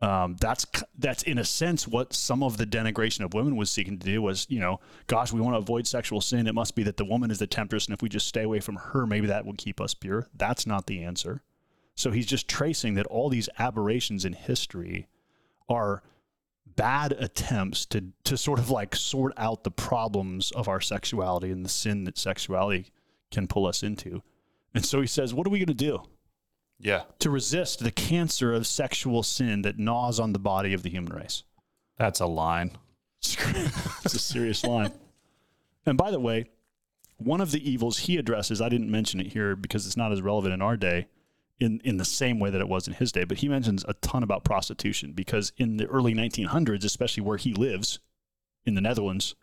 Um, 0.00 0.36
that's 0.40 0.66
that's 0.98 1.22
in 1.22 1.38
a 1.38 1.44
sense 1.44 1.88
what 1.88 2.12
some 2.12 2.42
of 2.42 2.58
the 2.58 2.66
denigration 2.66 3.24
of 3.24 3.32
women 3.32 3.56
was 3.56 3.70
seeking 3.70 3.98
to 3.98 4.04
do 4.04 4.20
was, 4.20 4.46
you 4.50 4.60
know, 4.60 4.80
gosh, 5.06 5.32
we 5.32 5.40
want 5.40 5.54
to 5.54 5.58
avoid 5.58 5.86
sexual 5.86 6.20
sin. 6.20 6.46
It 6.46 6.54
must 6.54 6.74
be 6.74 6.82
that 6.82 6.96
the 6.96 7.04
woman 7.04 7.30
is 7.30 7.38
the 7.38 7.46
temptress, 7.46 7.86
and 7.86 7.94
if 7.94 8.02
we 8.02 8.08
just 8.08 8.28
stay 8.28 8.42
away 8.42 8.60
from 8.60 8.76
her, 8.76 9.06
maybe 9.06 9.28
that 9.28 9.46
will 9.46 9.54
keep 9.54 9.80
us 9.80 9.94
pure. 9.94 10.28
That's 10.34 10.66
not 10.66 10.86
the 10.86 11.02
answer. 11.02 11.42
So 11.94 12.10
he's 12.10 12.26
just 12.26 12.48
tracing 12.48 12.94
that 12.94 13.06
all 13.06 13.28
these 13.28 13.48
aberrations 13.58 14.24
in 14.24 14.32
history 14.32 15.08
are 15.68 16.02
bad 16.66 17.12
attempts 17.12 17.86
to 17.86 18.02
to 18.24 18.36
sort 18.36 18.58
of 18.58 18.70
like 18.70 18.96
sort 18.96 19.32
out 19.36 19.64
the 19.64 19.70
problems 19.70 20.50
of 20.52 20.68
our 20.68 20.80
sexuality 20.80 21.50
and 21.50 21.64
the 21.64 21.68
sin 21.68 22.04
that 22.04 22.18
sexuality 22.18 22.90
can 23.30 23.46
pull 23.46 23.66
us 23.66 23.82
into. 23.82 24.22
And 24.74 24.84
so 24.84 25.00
he 25.00 25.06
says, 25.06 25.32
what 25.32 25.46
are 25.46 25.50
we 25.50 25.58
going 25.60 25.66
to 25.68 25.74
do 25.74 26.02
Yeah. 26.80 27.02
to 27.20 27.30
resist 27.30 27.78
the 27.78 27.92
cancer 27.92 28.52
of 28.52 28.66
sexual 28.66 29.22
sin 29.22 29.62
that 29.62 29.78
gnaws 29.78 30.18
on 30.18 30.32
the 30.32 30.38
body 30.38 30.72
of 30.72 30.82
the 30.82 30.90
human 30.90 31.12
race? 31.12 31.44
That's 31.96 32.18
a 32.20 32.26
line. 32.26 32.72
it's 33.20 34.14
a 34.14 34.18
serious 34.18 34.64
line. 34.74 34.92
And 35.86 35.96
by 35.96 36.10
the 36.10 36.18
way, 36.20 36.46
one 37.18 37.40
of 37.40 37.52
the 37.52 37.70
evils 37.70 37.98
he 37.98 38.16
addresses, 38.16 38.60
I 38.60 38.68
didn't 38.68 38.90
mention 38.90 39.20
it 39.20 39.28
here 39.32 39.54
because 39.54 39.86
it's 39.86 39.96
not 39.96 40.10
as 40.12 40.20
relevant 40.22 40.54
in 40.54 40.60
our 40.62 40.76
day 40.76 41.06
in, 41.60 41.80
in 41.84 41.96
the 41.96 42.04
same 42.04 42.40
way 42.40 42.50
that 42.50 42.60
it 42.60 42.68
was 42.68 42.88
in 42.88 42.94
his 42.94 43.12
day, 43.12 43.24
but 43.24 43.38
he 43.38 43.48
mentions 43.48 43.84
a 43.86 43.94
ton 43.94 44.22
about 44.22 44.44
prostitution 44.44 45.12
because 45.12 45.52
in 45.56 45.76
the 45.76 45.86
early 45.86 46.14
1900s, 46.14 46.84
especially 46.84 47.22
where 47.22 47.36
he 47.36 47.54
lives 47.54 48.00
in 48.64 48.74
the 48.74 48.80
Netherlands, 48.80 49.34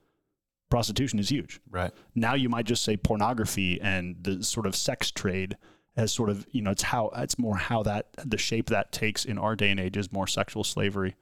prostitution 0.69 1.19
is 1.19 1.29
huge. 1.29 1.59
Right. 1.69 1.91
Now 2.15 2.33
you 2.33 2.49
might 2.49 2.65
just 2.65 2.83
say 2.83 2.97
pornography 2.97 3.79
and 3.81 4.15
the 4.21 4.43
sort 4.43 4.65
of 4.65 4.75
sex 4.75 5.11
trade 5.11 5.57
as 5.95 6.11
sort 6.11 6.29
of, 6.29 6.47
you 6.51 6.61
know, 6.61 6.71
it's 6.71 6.83
how 6.83 7.11
it's 7.15 7.37
more 7.37 7.57
how 7.57 7.83
that 7.83 8.07
the 8.25 8.37
shape 8.37 8.69
that 8.69 8.91
takes 8.91 9.25
in 9.25 9.37
our 9.37 9.55
day 9.55 9.69
and 9.69 9.79
age 9.79 9.97
is 9.97 10.11
more 10.11 10.27
sexual 10.27 10.63
slavery. 10.63 11.15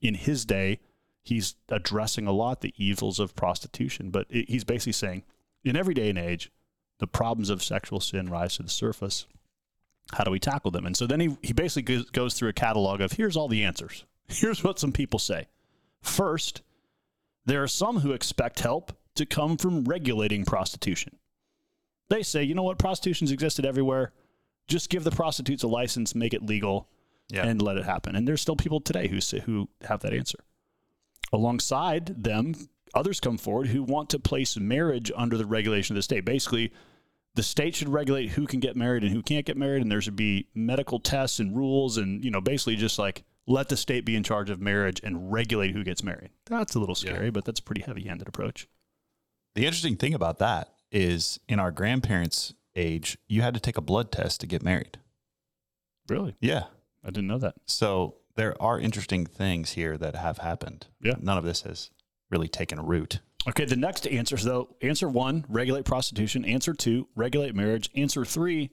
In 0.00 0.14
his 0.14 0.44
day, 0.44 0.80
he's 1.22 1.54
addressing 1.68 2.26
a 2.26 2.32
lot 2.32 2.60
the 2.60 2.74
evils 2.76 3.18
of 3.18 3.34
prostitution, 3.34 4.10
but 4.10 4.26
it, 4.28 4.48
he's 4.48 4.64
basically 4.64 4.92
saying 4.92 5.24
in 5.64 5.76
every 5.76 5.94
day 5.94 6.10
and 6.10 6.18
age, 6.18 6.50
the 6.98 7.06
problems 7.06 7.50
of 7.50 7.62
sexual 7.62 8.00
sin 8.00 8.28
rise 8.28 8.56
to 8.56 8.62
the 8.62 8.68
surface. 8.68 9.26
How 10.12 10.24
do 10.24 10.30
we 10.30 10.38
tackle 10.38 10.70
them? 10.70 10.86
And 10.86 10.96
so 10.96 11.06
then 11.06 11.20
he, 11.20 11.36
he 11.42 11.52
basically 11.52 12.04
goes, 12.12 12.34
through 12.34 12.48
a 12.48 12.52
catalog 12.52 13.00
of 13.00 13.12
here's 13.12 13.36
all 13.36 13.48
the 13.48 13.64
answers. 13.64 14.04
Here's 14.28 14.64
what 14.64 14.78
some 14.80 14.90
people 14.92 15.18
say. 15.20 15.46
First, 16.02 16.62
there 17.44 17.62
are 17.62 17.68
some 17.68 18.00
who 18.00 18.10
expect 18.12 18.58
help 18.60 18.92
to 19.14 19.24
come 19.24 19.56
from 19.56 19.84
regulating 19.84 20.44
prostitution. 20.44 21.16
They 22.08 22.22
say, 22.24 22.42
you 22.42 22.54
know 22.54 22.64
what, 22.64 22.78
prostitution's 22.78 23.30
existed 23.32 23.64
everywhere. 23.64 24.12
Just 24.68 24.90
give 24.90 25.04
the 25.04 25.12
prostitutes 25.12 25.62
a 25.62 25.68
license, 25.68 26.14
make 26.14 26.34
it 26.34 26.42
legal, 26.44 26.88
Yeah. 27.28 27.46
and 27.46 27.62
let 27.62 27.76
it 27.76 27.84
happen. 27.84 28.16
And 28.16 28.26
there's 28.26 28.40
still 28.40 28.56
people 28.56 28.80
today 28.80 29.06
who 29.08 29.20
say, 29.20 29.40
who 29.40 29.68
have 29.82 30.00
that 30.00 30.12
answer. 30.12 30.38
Alongside 31.32 32.22
them, 32.24 32.54
others 32.94 33.20
come 33.20 33.38
forward 33.38 33.68
who 33.68 33.82
want 33.82 34.10
to 34.10 34.18
place 34.18 34.56
marriage 34.56 35.10
under 35.16 35.36
the 35.36 35.46
regulation 35.46 35.94
of 35.94 35.98
the 35.98 36.02
state. 36.02 36.24
Basically, 36.24 36.72
the 37.36 37.42
state 37.42 37.74
should 37.76 37.88
regulate 37.88 38.30
who 38.30 38.46
can 38.46 38.58
get 38.60 38.74
married 38.76 39.02
and 39.04 39.12
who 39.12 39.22
can't 39.22 39.46
get 39.46 39.56
married, 39.56 39.82
and 39.82 39.90
there 39.92 40.00
should 40.00 40.16
be 40.16 40.48
medical 40.54 40.98
tests 40.98 41.38
and 41.38 41.56
rules, 41.56 41.96
and 41.96 42.24
you 42.24 42.30
know, 42.30 42.40
basically 42.40 42.74
just 42.76 42.98
like 42.98 43.22
let 43.46 43.68
the 43.68 43.76
state 43.76 44.04
be 44.04 44.16
in 44.16 44.24
charge 44.24 44.50
of 44.50 44.60
marriage 44.60 45.00
and 45.04 45.30
regulate 45.30 45.72
who 45.72 45.84
gets 45.84 46.02
married. 46.02 46.30
That's 46.46 46.74
a 46.74 46.80
little 46.80 46.96
Yeah. 46.98 47.12
scary, 47.12 47.30
but 47.30 47.44
that's 47.44 47.60
a 47.60 47.62
pretty 47.62 47.82
heavy-handed 47.82 48.26
approach. 48.26 48.66
The 49.54 49.64
interesting 49.66 49.96
thing 49.96 50.14
about 50.14 50.38
that 50.38 50.74
is 50.90 51.38
in 51.48 51.60
our 51.60 51.70
grandparents' 51.70 52.54
age, 52.74 53.16
you 53.28 53.42
had 53.42 53.54
to 53.54 53.60
take 53.60 53.76
a 53.78 53.80
blood 53.80 54.10
test 54.10 54.40
to 54.40 54.46
get 54.46 54.62
married. 54.64 54.98
Really, 56.08 56.34
Yeah. 56.40 56.64
I 57.04 57.08
didn't 57.10 57.28
know 57.28 57.38
that. 57.38 57.54
So 57.66 58.16
there 58.34 58.60
are 58.60 58.80
interesting 58.80 59.26
things 59.26 59.72
here 59.72 59.96
that 59.96 60.16
have 60.16 60.38
happened. 60.38 60.86
Yeah. 61.00 61.14
None 61.20 61.38
of 61.38 61.44
this 61.44 61.62
has 61.62 61.90
really 62.30 62.48
taken 62.48 62.80
root. 62.80 63.20
Okay, 63.48 63.64
the 63.64 63.76
next 63.76 64.06
answers 64.06 64.44
though. 64.44 64.74
Answer 64.82 65.08
one: 65.08 65.44
regulate 65.48 65.84
prostitution. 65.84 66.44
Answer 66.44 66.74
two: 66.74 67.08
regulate 67.14 67.54
marriage. 67.54 67.90
Answer 67.94 68.24
three: 68.24 68.70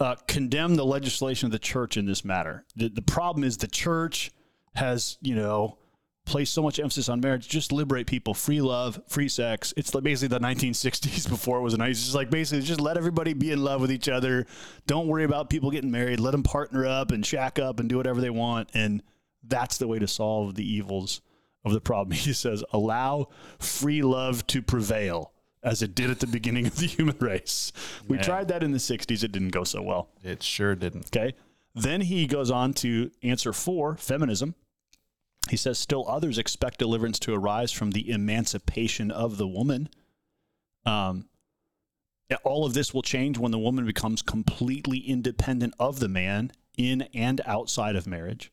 uh, 0.00 0.16
condemn 0.26 0.74
the 0.74 0.84
legislation 0.84 1.46
of 1.46 1.52
the 1.52 1.58
church 1.58 1.96
in 1.96 2.06
this 2.06 2.24
matter. 2.24 2.64
The, 2.74 2.88
the 2.88 3.02
problem 3.02 3.44
is 3.44 3.56
the 3.56 3.68
church 3.68 4.32
has, 4.74 5.18
you 5.20 5.34
know, 5.34 5.78
placed 6.24 6.52
so 6.52 6.62
much 6.62 6.80
emphasis 6.80 7.08
on 7.08 7.20
marriage. 7.20 7.48
Just 7.48 7.70
liberate 7.70 8.06
people, 8.06 8.34
free 8.34 8.60
love, 8.60 9.00
free 9.08 9.28
sex. 9.28 9.72
It's 9.76 9.90
basically 9.92 10.36
the 10.36 10.44
1960s 10.44 11.28
before 11.28 11.58
it 11.58 11.62
was 11.62 11.76
nice. 11.76 11.96
It's 11.96 12.04
just 12.04 12.14
like 12.14 12.30
basically 12.30 12.64
just 12.64 12.80
let 12.80 12.96
everybody 12.96 13.34
be 13.34 13.52
in 13.52 13.62
love 13.62 13.80
with 13.80 13.92
each 13.92 14.08
other. 14.08 14.46
Don't 14.86 15.06
worry 15.06 15.24
about 15.24 15.50
people 15.50 15.70
getting 15.70 15.90
married. 15.90 16.20
Let 16.20 16.32
them 16.32 16.42
partner 16.42 16.86
up 16.86 17.10
and 17.10 17.24
shack 17.24 17.58
up 17.58 17.80
and 17.80 17.88
do 17.88 17.96
whatever 17.96 18.20
they 18.20 18.30
want. 18.30 18.70
And 18.74 19.02
that's 19.44 19.78
the 19.78 19.86
way 19.86 19.98
to 19.98 20.08
solve 20.08 20.54
the 20.54 20.64
evils 20.64 21.20
of 21.64 21.72
the 21.72 21.80
problem. 21.80 22.16
He 22.16 22.32
says, 22.32 22.64
allow 22.72 23.28
free 23.58 24.02
love 24.02 24.46
to 24.48 24.62
prevail 24.62 25.32
as 25.62 25.82
it 25.82 25.94
did 25.94 26.10
at 26.10 26.20
the 26.20 26.26
beginning 26.26 26.66
of 26.66 26.76
the 26.76 26.86
human 26.86 27.16
race. 27.20 27.72
We 28.08 28.16
Man. 28.16 28.24
tried 28.24 28.48
that 28.48 28.62
in 28.62 28.72
the 28.72 28.78
60s. 28.78 29.22
It 29.22 29.32
didn't 29.32 29.50
go 29.50 29.64
so 29.64 29.80
well. 29.82 30.08
It 30.22 30.42
sure 30.42 30.74
didn't. 30.74 31.06
Okay. 31.16 31.34
Then 31.74 32.02
he 32.02 32.26
goes 32.26 32.50
on 32.50 32.74
to 32.74 33.10
answer 33.22 33.52
four 33.52 33.96
feminism. 33.96 34.54
He 35.50 35.56
says, 35.56 35.78
still 35.78 36.08
others 36.08 36.38
expect 36.38 36.78
deliverance 36.78 37.18
to 37.20 37.34
arise 37.34 37.72
from 37.72 37.92
the 37.92 38.10
emancipation 38.10 39.10
of 39.10 39.38
the 39.38 39.48
woman. 39.48 39.88
Um, 40.84 41.26
all 42.44 42.64
of 42.64 42.74
this 42.74 42.94
will 42.94 43.02
change 43.02 43.38
when 43.38 43.50
the 43.52 43.58
woman 43.58 43.84
becomes 43.84 44.22
completely 44.22 44.98
independent 44.98 45.74
of 45.78 45.98
the 45.98 46.08
man 46.08 46.52
in 46.76 47.02
and 47.14 47.40
outside 47.44 47.96
of 47.96 48.06
marriage. 48.06 48.52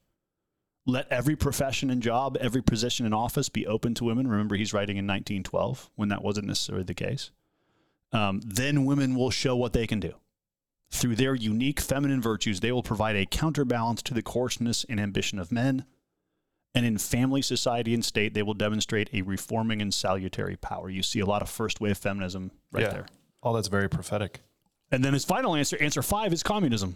Let 0.90 1.12
every 1.12 1.36
profession 1.36 1.92
and 1.92 2.02
job, 2.02 2.36
every 2.42 2.64
position 2.64 3.06
and 3.06 3.14
office 3.14 3.48
be 3.48 3.68
open 3.68 3.94
to 3.96 4.06
women. 4.06 4.28
Remember, 4.28 4.56
he's 4.56 4.74
writing 4.74 4.98
in 4.98 5.06
1912 5.06 5.92
when 5.96 6.10
that 6.10 6.24
wasn't 6.24 6.48
necessarily 6.48 6.84
the 6.84 6.96
case. 6.96 7.30
Um, 8.12 8.42
then 8.44 8.86
women 8.86 9.14
will 9.14 9.30
show 9.30 9.56
what 9.56 9.74
they 9.74 9.86
can 9.86 10.00
do. 10.00 10.16
Through 10.90 11.18
their 11.18 11.36
unique 11.36 11.80
feminine 11.80 12.24
virtues, 12.24 12.60
they 12.60 12.72
will 12.72 12.82
provide 12.82 13.16
a 13.16 13.28
counterbalance 13.28 14.02
to 14.02 14.16
the 14.16 14.24
coarseness 14.24 14.84
and 14.90 15.00
ambition 15.00 15.38
of 15.38 15.52
men. 15.52 15.86
And 16.74 16.88
in 16.88 16.98
family, 16.98 17.44
society, 17.44 17.94
and 17.94 18.04
state, 18.04 18.34
they 18.34 18.42
will 18.42 18.56
demonstrate 18.56 19.12
a 19.14 19.22
reforming 19.22 19.84
and 19.84 19.94
salutary 19.94 20.56
power. 20.56 20.90
You 20.90 21.04
see 21.04 21.20
a 21.20 21.26
lot 21.26 21.44
of 21.44 21.50
first 21.50 21.80
wave 21.80 22.00
feminism 22.00 22.50
right 22.72 22.86
yeah. 22.86 22.90
there. 22.90 23.06
All 23.44 23.54
that's 23.54 23.68
very 23.68 23.90
prophetic. 23.90 24.42
And 24.92 25.06
then 25.06 25.14
his 25.14 25.26
final 25.26 25.56
answer, 25.56 25.78
answer 25.80 26.02
five, 26.02 26.34
is 26.34 26.42
communism. 26.42 26.96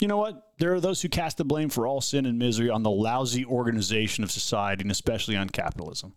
You 0.00 0.08
know 0.08 0.16
what? 0.16 0.52
There 0.58 0.74
are 0.74 0.80
those 0.80 1.02
who 1.02 1.08
cast 1.08 1.36
the 1.36 1.44
blame 1.44 1.68
for 1.68 1.86
all 1.86 2.00
sin 2.00 2.26
and 2.26 2.38
misery 2.38 2.68
on 2.68 2.82
the 2.82 2.90
lousy 2.90 3.44
organization 3.44 4.24
of 4.24 4.30
society 4.30 4.82
and 4.82 4.90
especially 4.90 5.36
on 5.36 5.48
capitalism. 5.48 6.14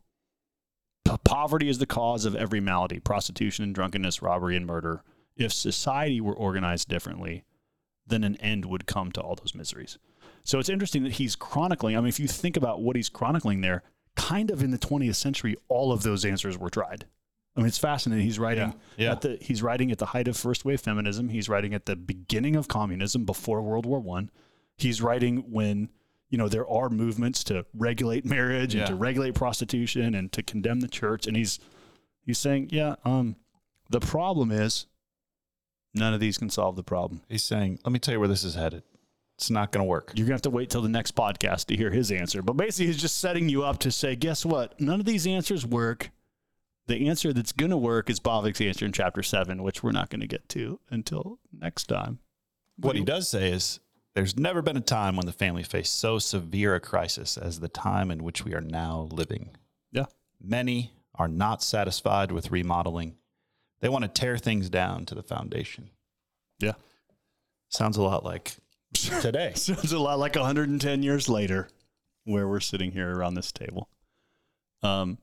Poverty 1.23 1.69
is 1.69 1.77
the 1.77 1.85
cause 1.85 2.25
of 2.25 2.35
every 2.35 2.59
malady 2.59 2.99
prostitution 2.99 3.63
and 3.63 3.75
drunkenness, 3.75 4.21
robbery 4.21 4.55
and 4.55 4.65
murder. 4.65 5.03
If 5.35 5.53
society 5.53 6.19
were 6.19 6.35
organized 6.35 6.89
differently, 6.89 7.43
then 8.05 8.23
an 8.23 8.35
end 8.37 8.65
would 8.65 8.87
come 8.87 9.11
to 9.11 9.21
all 9.21 9.35
those 9.35 9.53
miseries. 9.53 9.97
So 10.43 10.59
it's 10.59 10.69
interesting 10.69 11.03
that 11.03 11.13
he's 11.13 11.35
chronicling. 11.35 11.95
I 11.95 11.99
mean, 11.99 12.07
if 12.07 12.19
you 12.19 12.27
think 12.27 12.57
about 12.57 12.81
what 12.81 12.95
he's 12.95 13.09
chronicling 13.09 13.61
there, 13.61 13.83
kind 14.15 14.49
of 14.49 14.63
in 14.63 14.71
the 14.71 14.77
20th 14.77 15.15
century, 15.15 15.55
all 15.67 15.91
of 15.91 16.03
those 16.03 16.25
answers 16.25 16.57
were 16.57 16.69
tried. 16.69 17.05
I 17.57 17.61
mean, 17.61 17.67
it's 17.67 17.77
fascinating. 17.79 18.23
He's 18.23 18.37
writing 18.39 18.73
Yeah, 18.97 19.05
yeah. 19.05 19.11
at 19.13 19.21
the 19.21 19.37
he's 19.41 19.63
writing 19.63 19.91
at 19.91 19.97
the 19.97 20.05
height 20.05 20.27
of 20.27 20.37
first 20.37 20.63
wave 20.63 20.79
feminism. 20.79 21.29
He's 21.29 21.49
writing 21.49 21.73
at 21.73 21.87
the 21.87 21.95
beginning 21.95 22.55
of 22.55 22.67
communism 22.67 23.25
before 23.25 23.61
World 23.61 23.85
War 23.85 23.99
One. 23.99 24.29
He's 24.77 25.01
writing 25.01 25.37
when 25.51 25.89
you 26.29 26.37
know 26.37 26.47
there 26.47 26.69
are 26.69 26.89
movements 26.89 27.43
to 27.45 27.65
regulate 27.73 28.25
marriage 28.25 28.75
and 28.75 28.85
to 28.87 28.95
regulate 28.95 29.33
prostitution 29.33 30.13
and 30.13 30.31
to 30.33 30.43
condemn 30.43 30.81
the 30.81 30.87
church. 30.87 31.25
And 31.25 31.35
he's 31.35 31.59
he's 32.23 32.37
saying, 32.37 32.69
yeah, 32.71 32.95
um, 33.03 33.35
the 33.89 33.99
problem 33.99 34.51
is 34.51 34.85
none 35.95 36.13
of 36.13 36.19
these 36.19 36.37
can 36.37 36.49
solve 36.51 36.75
the 36.75 36.83
problem. 36.83 37.21
He's 37.27 37.43
saying, 37.43 37.79
let 37.83 37.91
me 37.91 37.97
tell 37.99 38.13
you 38.13 38.19
where 38.19 38.29
this 38.29 38.43
is 38.43 38.53
headed. 38.53 38.83
It's 39.37 39.49
not 39.49 39.71
going 39.71 39.81
to 39.83 39.87
work. 39.87 40.13
You're 40.15 40.25
gonna 40.25 40.33
have 40.35 40.41
to 40.43 40.49
wait 40.49 40.69
till 40.69 40.81
the 40.81 40.89
next 40.89 41.15
podcast 41.15 41.65
to 41.65 41.75
hear 41.75 41.91
his 41.91 42.11
answer. 42.11 42.41
But 42.41 42.57
basically, 42.57 42.87
he's 42.87 42.97
just 43.01 43.19
setting 43.19 43.49
you 43.49 43.63
up 43.63 43.79
to 43.79 43.91
say, 43.91 44.15
guess 44.15 44.43
what? 44.45 44.79
None 44.81 44.99
of 44.99 45.05
these 45.05 45.25
answers 45.27 45.65
work. 45.65 46.09
The 46.87 47.07
answer 47.09 47.33
that's 47.33 47.51
gonna 47.51 47.77
work 47.77 48.09
is 48.09 48.19
Bavinck's 48.19 48.61
answer 48.61 48.85
in 48.85 48.93
chapter 48.93 49.21
seven, 49.21 49.61
which 49.61 49.83
we're 49.83 49.91
not 49.91 50.09
gonna 50.09 50.27
get 50.27 50.47
to 50.49 50.79
until 50.89 51.39
next 51.51 51.85
time. 51.85 52.19
What 52.77 52.95
he 52.95 53.03
does 53.03 53.27
say 53.27 53.51
is 53.51 53.79
there's 54.13 54.37
never 54.37 54.61
been 54.61 54.77
a 54.77 54.81
time 54.81 55.15
when 55.15 55.25
the 55.25 55.31
family 55.31 55.63
faced 55.63 55.99
so 55.99 56.17
severe 56.17 56.75
a 56.75 56.79
crisis 56.79 57.37
as 57.37 57.59
the 57.59 57.67
time 57.67 58.09
in 58.09 58.23
which 58.23 58.45
we 58.45 58.53
are 58.55 58.61
now 58.61 59.09
living. 59.11 59.51
Yeah. 59.91 60.05
Many 60.41 60.93
are 61.13 61.27
not 61.27 61.61
satisfied 61.61 62.31
with 62.31 62.51
remodeling. 62.51 63.15
They 63.79 63.89
want 63.89 64.03
to 64.03 64.07
tear 64.07 64.37
things 64.37 64.69
down 64.69 65.05
to 65.05 65.15
the 65.15 65.23
foundation. 65.23 65.89
Yeah. 66.59 66.73
Sounds 67.69 67.97
a 67.97 68.01
lot 68.01 68.23
like 68.23 68.55
today. 68.93 69.53
Sounds 69.55 69.91
a 69.91 69.99
lot 69.99 70.19
like 70.19 70.35
110 70.35 71.03
years 71.03 71.27
later, 71.27 71.69
where 72.23 72.47
we're 72.47 72.59
sitting 72.59 72.91
here 72.91 73.15
around 73.15 73.33
this 73.33 73.51
table. 73.51 73.89
Um, 74.81 75.17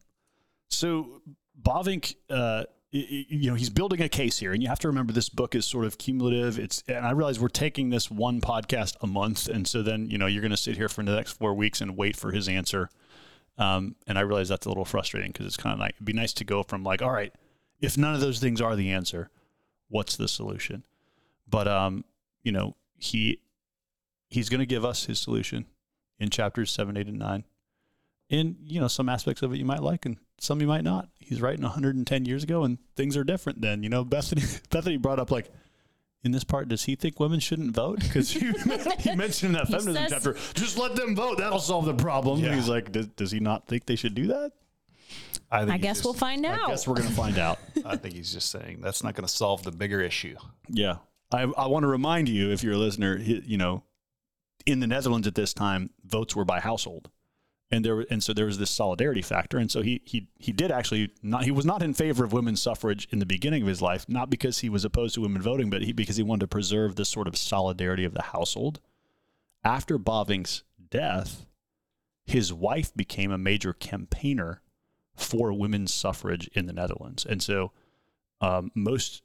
so 0.68 1.22
Bavinck 1.60 2.16
uh, 2.30 2.64
you 2.90 3.50
know 3.50 3.56
he's 3.56 3.70
building 3.70 4.00
a 4.00 4.08
case 4.08 4.38
here 4.38 4.52
and 4.52 4.62
you 4.62 4.68
have 4.68 4.78
to 4.78 4.88
remember 4.88 5.12
this 5.12 5.28
book 5.28 5.54
is 5.54 5.64
sort 5.64 5.84
of 5.84 5.98
cumulative. 5.98 6.58
It's 6.58 6.84
and 6.86 7.04
i 7.04 7.10
realize 7.10 7.40
we're 7.40 7.48
taking 7.48 7.90
this 7.90 8.08
one 8.10 8.40
podcast 8.40 8.94
a 9.00 9.06
month 9.06 9.48
and 9.48 9.66
so 9.66 9.82
then 9.82 10.08
you 10.08 10.16
know 10.16 10.26
you're 10.26 10.42
going 10.42 10.52
to 10.52 10.56
sit 10.56 10.76
here 10.76 10.88
for 10.88 11.02
the 11.02 11.14
next 11.14 11.32
four 11.32 11.54
weeks 11.54 11.80
and 11.80 11.96
wait 11.96 12.16
for 12.16 12.30
his 12.30 12.48
answer. 12.48 12.88
Um, 13.58 13.96
and 14.06 14.18
i 14.18 14.20
realize 14.20 14.48
that's 14.48 14.66
a 14.66 14.68
little 14.68 14.84
frustrating 14.84 15.32
because 15.32 15.46
it's 15.46 15.56
kind 15.56 15.74
of 15.74 15.80
like 15.80 15.94
it'd 15.96 16.04
be 16.04 16.12
nice 16.12 16.32
to 16.34 16.44
go 16.44 16.62
from 16.62 16.84
like 16.84 17.02
all 17.02 17.12
right 17.12 17.32
if 17.80 17.98
none 17.98 18.14
of 18.14 18.20
those 18.20 18.38
things 18.38 18.60
are 18.60 18.76
the 18.76 18.92
answer 18.92 19.30
what's 19.88 20.16
the 20.16 20.28
solution? 20.28 20.84
But 21.48 21.68
um 21.68 22.04
you 22.42 22.52
know 22.52 22.76
he 22.96 23.40
he's 24.30 24.48
going 24.48 24.60
to 24.60 24.66
give 24.66 24.84
us 24.84 25.04
his 25.06 25.18
solution 25.18 25.66
in 26.18 26.30
chapters 26.30 26.70
7 26.70 26.96
8 26.96 27.06
and 27.08 27.18
9 27.18 27.44
and 28.30 28.56
you 28.64 28.80
know 28.80 28.88
some 28.88 29.08
aspects 29.08 29.42
of 29.42 29.52
it 29.52 29.58
you 29.58 29.64
might 29.64 29.82
like 29.82 30.06
and 30.06 30.16
some 30.38 30.60
you 30.60 30.66
might 30.66 30.84
not. 30.84 31.08
He's 31.18 31.40
writing 31.40 31.62
110 31.62 32.24
years 32.24 32.42
ago 32.42 32.64
and 32.64 32.78
things 32.96 33.16
are 33.16 33.24
different 33.24 33.60
then 33.60 33.82
you 33.82 33.88
know? 33.88 34.04
Bethany 34.14 34.42
bethany 34.70 34.96
brought 34.96 35.18
up 35.18 35.30
like 35.30 35.50
in 36.22 36.32
this 36.32 36.44
part 36.44 36.68
does 36.68 36.84
he 36.84 36.96
think 36.96 37.20
women 37.20 37.38
shouldn't 37.38 37.74
vote? 37.74 38.00
Because 38.00 38.30
he, 38.30 38.40
he, 38.98 39.14
mentioned 39.14 39.50
in 39.50 39.52
that 39.52 39.68
feminism 39.68 39.94
says, 39.94 40.10
chapter. 40.10 40.32
Just 40.54 40.78
let 40.78 40.96
them 40.96 41.14
vote. 41.14 41.38
That'll 41.38 41.58
solve 41.58 41.84
the 41.84 41.94
problem. 41.94 42.40
Yeah. 42.40 42.54
he's 42.54 42.68
like 42.68 42.92
does, 42.92 43.08
does, 43.08 43.30
he 43.30 43.40
not 43.40 43.66
think 43.66 43.86
they 43.86 43.96
should 43.96 44.14
do 44.14 44.28
that? 44.28 44.52
I, 45.50 45.60
I 45.60 45.78
guess 45.78 45.98
just, 45.98 46.04
we'll 46.04 46.14
find 46.14 46.44
out. 46.46 46.64
i 46.64 46.68
guess 46.68 46.88
we're 46.88 46.94
going 46.94 47.08
to 47.08 47.14
find 47.14 47.38
out. 47.38 47.58
I 47.84 47.96
think 47.96 48.14
he's 48.14 48.32
just 48.32 48.50
saying 48.50 48.80
that's 48.80 49.04
not 49.04 49.14
going 49.14 49.26
to 49.26 49.32
solve 49.32 49.62
the 49.62 49.70
bigger 49.70 50.00
issue. 50.00 50.36
Yeah. 50.68 50.96
I, 51.30 51.42
I 51.42 51.66
want 51.66 51.82
to 51.82 51.88
remind 51.88 52.28
you 52.28 52.50
if 52.50 52.62
you're 52.62 52.74
a 52.74 52.78
listener 52.78 53.16
you 53.18 53.56
know 53.56 53.82
in 54.66 54.80
the 54.80 54.86
netherlands 54.86 55.26
at 55.26 55.34
this 55.34 55.52
time 55.52 55.90
votes 56.04 56.36
were 56.36 56.44
by 56.44 56.60
household 56.60 57.10
and 57.70 57.84
there 57.84 58.04
and 58.10 58.22
so 58.22 58.32
there 58.32 58.46
was 58.46 58.58
this 58.58 58.70
solidarity 58.70 59.22
factor. 59.22 59.58
And 59.58 59.70
so 59.70 59.82
he 59.82 60.00
he 60.04 60.28
he 60.38 60.52
did 60.52 60.70
actually 60.70 61.10
not 61.22 61.44
he 61.44 61.50
was 61.50 61.64
not 61.64 61.82
in 61.82 61.94
favor 61.94 62.24
of 62.24 62.32
women's 62.32 62.62
suffrage 62.62 63.08
in 63.10 63.18
the 63.18 63.26
beginning 63.26 63.62
of 63.62 63.68
his 63.68 63.82
life 63.82 64.06
not 64.08 64.30
because 64.30 64.58
he 64.58 64.68
was 64.68 64.84
opposed 64.84 65.14
to 65.14 65.20
women 65.20 65.42
voting 65.42 65.70
but 65.70 65.82
he, 65.82 65.92
because 65.92 66.16
he 66.16 66.22
wanted 66.22 66.40
to 66.40 66.48
preserve 66.48 66.96
this 66.96 67.08
sort 67.08 67.26
of 67.26 67.36
solidarity 67.36 68.04
of 68.04 68.14
the 68.14 68.22
household. 68.22 68.80
After 69.64 69.98
Bavinck's 69.98 70.62
death 70.90 71.46
his 72.26 72.52
wife 72.52 72.94
became 72.94 73.30
a 73.30 73.38
major 73.38 73.72
campaigner 73.72 74.60
for 75.14 75.52
women's 75.52 75.92
suffrage 75.92 76.48
in 76.54 76.66
the 76.66 76.72
Netherlands. 76.72 77.26
And 77.28 77.42
so 77.42 77.72
um, 78.40 78.72
most 78.74 79.22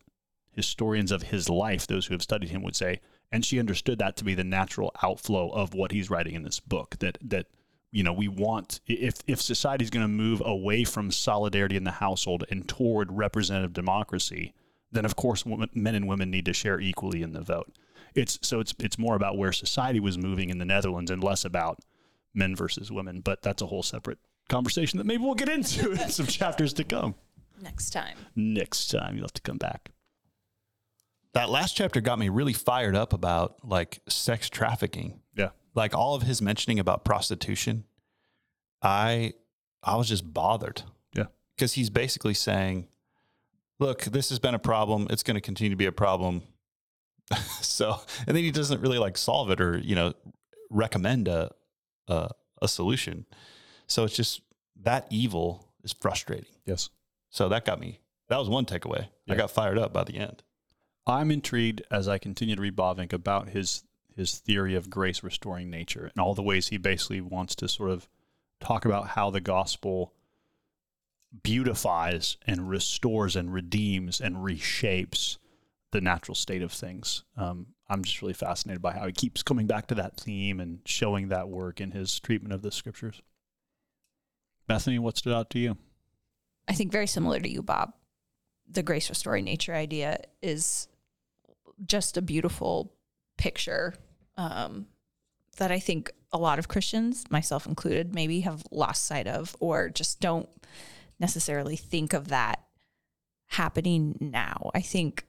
historians 0.52 1.12
of 1.12 1.24
his 1.24 1.50
life 1.50 1.88
those 1.88 2.08
who 2.08 2.14
have 2.14 2.22
studied 2.22 2.50
him 2.50 2.64
would 2.64 2.76
say 2.76 3.00
and 3.32 3.46
she 3.46 3.60
understood 3.60 4.00
that 4.00 4.16
to 4.18 4.24
be 4.24 4.34
the 4.34 4.44
natural 4.44 4.92
outflow 5.04 5.50
of 5.50 5.74
what 5.74 5.92
he's 5.92 6.10
writing 6.10 6.34
in 6.34 6.44
this 6.44 6.60
book 6.60 6.96
that 7.00 7.18
that 7.22 7.46
you 7.92 8.04
know, 8.04 8.14
we 8.14 8.28
want 8.28 8.82
if 8.88 9.16
if 9.28 9.42
society 9.42 9.84
is 9.84 9.90
going 9.90 10.04
to 10.04 10.08
move 10.08 10.42
away 10.46 10.84
from 10.84 11.12
solidarity 11.12 11.76
in 11.76 11.84
the 11.84 11.92
household 11.92 12.44
and 12.52 12.68
toward 12.68 13.12
representative 13.12 13.74
democracy, 13.74 14.54
then 14.92 15.06
of 15.06 15.16
course 15.16 15.46
men 15.46 15.96
and 15.96 16.08
women 16.08 16.30
need 16.30 16.46
to 16.46 16.54
share 16.54 16.80
equally 16.80 17.22
in 17.24 17.34
the 17.34 17.42
vote. 17.42 17.72
It's 18.16 18.38
so 18.42 18.60
it's 18.60 18.74
it's 18.80 19.00
more 19.00 19.16
about 19.16 19.38
where 19.38 19.52
society 19.52 20.00
was 20.00 20.18
moving 20.18 20.50
in 20.50 20.60
the 20.60 20.66
Netherlands 20.66 21.10
and 21.10 21.24
less 21.24 21.46
about 21.46 21.80
men 22.34 22.56
versus 22.56 22.92
women. 22.92 23.22
But 23.22 23.42
that's 23.42 23.62
a 23.62 23.68
whole 23.68 23.84
separate 23.84 24.20
conversation 24.50 24.98
that 24.98 25.06
maybe 25.06 25.24
we'll 25.24 25.36
get 25.36 25.50
into 25.50 25.92
in 26.04 26.10
some 26.10 26.28
chapters 26.28 26.74
to 26.74 26.84
come. 26.84 27.16
Next 27.62 27.90
time. 27.90 28.18
Next 28.36 28.90
time 28.90 29.16
you'll 29.16 29.26
have 29.26 29.34
to 29.34 29.42
come 29.42 29.58
back. 29.58 29.92
That 31.34 31.50
last 31.50 31.76
chapter 31.76 32.02
got 32.02 32.18
me 32.18 32.30
really 32.30 32.54
fired 32.54 32.96
up 32.96 33.14
about 33.14 33.58
like 33.64 34.00
sex 34.08 34.50
trafficking. 34.50 35.22
Like 35.80 35.96
all 35.96 36.14
of 36.14 36.24
his 36.24 36.42
mentioning 36.42 36.78
about 36.78 37.06
prostitution, 37.06 37.86
I 38.82 39.34
I 39.82 39.96
was 39.96 40.10
just 40.10 40.34
bothered. 40.34 40.84
Yeah. 41.16 41.28
Because 41.56 41.74
he's 41.74 41.90
basically 41.90 42.34
saying, 42.34 42.90
look, 43.80 44.04
this 44.04 44.28
has 44.28 44.40
been 44.40 44.54
a 44.54 44.60
problem. 44.60 45.08
It's 45.10 45.24
going 45.24 45.36
to 45.36 45.42
continue 45.42 45.70
to 45.70 45.78
be 45.78 45.86
a 45.86 45.94
problem. 45.94 46.44
so, 47.62 48.02
and 48.28 48.36
then 48.36 48.44
he 48.44 48.52
doesn't 48.52 48.82
really 48.82 48.98
like 48.98 49.18
solve 49.18 49.52
it 49.52 49.62
or, 49.62 49.78
you 49.78 49.96
know, 49.96 50.14
recommend 50.70 51.30
a, 51.30 51.52
a, 52.10 52.30
a 52.62 52.68
solution. 52.68 53.26
So 53.88 54.04
it's 54.04 54.18
just 54.18 54.42
that 54.82 55.08
evil 55.10 55.66
is 55.82 55.94
frustrating. 55.94 56.52
Yes. 56.66 56.90
So 57.30 57.48
that 57.48 57.64
got 57.64 57.80
me. 57.80 58.02
That 58.28 58.38
was 58.38 58.50
one 58.50 58.66
takeaway. 58.66 59.08
Yeah. 59.26 59.36
I 59.36 59.38
got 59.38 59.50
fired 59.50 59.78
up 59.78 59.94
by 59.94 60.04
the 60.04 60.18
end. 60.18 60.44
I'm 61.08 61.32
intrigued 61.32 61.84
as 61.90 62.10
I 62.10 62.18
continue 62.18 62.58
to 62.58 62.62
read 62.62 62.76
Bavinck 62.76 63.14
about 63.14 63.48
his 63.48 63.84
his 64.20 64.38
theory 64.38 64.76
of 64.76 64.90
grace 64.90 65.24
restoring 65.24 65.70
nature 65.70 66.12
and 66.14 66.22
all 66.22 66.36
the 66.36 66.44
ways 66.44 66.68
he 66.68 66.78
basically 66.78 67.22
wants 67.22 67.56
to 67.56 67.68
sort 67.68 67.90
of 67.90 68.08
talk 68.60 68.84
about 68.84 69.08
how 69.08 69.30
the 69.30 69.40
gospel 69.40 70.14
beautifies 71.42 72.36
and 72.46 72.70
restores 72.70 73.36
and 73.36 73.54
redeems 73.54 74.20
and 74.20 74.36
reshapes 74.38 75.38
the 75.92 76.02
natural 76.02 76.36
state 76.36 76.62
of 76.62 76.72
things. 76.72 77.24
Um, 77.38 77.68
I'm 77.88 78.04
just 78.04 78.22
really 78.22 78.34
fascinated 78.34 78.82
by 78.82 78.92
how 78.92 79.08
he 79.08 79.14
keeps 79.14 79.42
coming 79.42 79.68
back 79.68 79.88
to 79.88 79.96
that 79.96 80.18
theme 80.18 80.60
and 80.60 80.80
showing 80.86 81.30
that 81.30 81.48
work 81.48 81.80
in 81.80 81.92
his 81.92 82.20
treatment 82.20 82.54
of 82.54 82.62
the 82.62 82.72
scriptures. 82.72 83.22
Bethany, 84.68 85.00
what 85.00 85.18
stood 85.18 85.34
out 85.34 85.50
to 85.52 85.60
you? 85.60 85.78
I 86.68 86.74
think 86.74 86.92
very 86.92 87.08
similar 87.08 87.40
to 87.40 87.50
you, 87.50 87.64
Bob. 87.64 87.94
The 88.70 88.84
grace 88.84 89.10
restoring 89.10 89.46
nature 89.46 89.74
idea 89.74 90.20
is 90.42 90.90
just 91.88 92.18
a 92.18 92.22
beautiful 92.22 92.94
picture 93.38 93.96
um, 94.40 94.88
that 95.58 95.70
I 95.70 95.80
think 95.80 96.12
a 96.32 96.38
lot 96.38 96.60
of 96.60 96.70
Christians, 96.70 97.26
myself 97.30 97.68
included, 97.68 98.16
maybe 98.16 98.40
have 98.42 98.64
lost 98.72 99.06
sight 99.06 99.28
of 99.28 99.56
or 99.60 99.90
just 99.90 100.22
don't 100.22 100.48
necessarily 101.20 101.76
think 101.76 102.14
of 102.14 102.30
that 102.30 102.64
happening 103.48 104.16
now. 104.22 104.72
I 104.74 104.80
think 104.80 105.26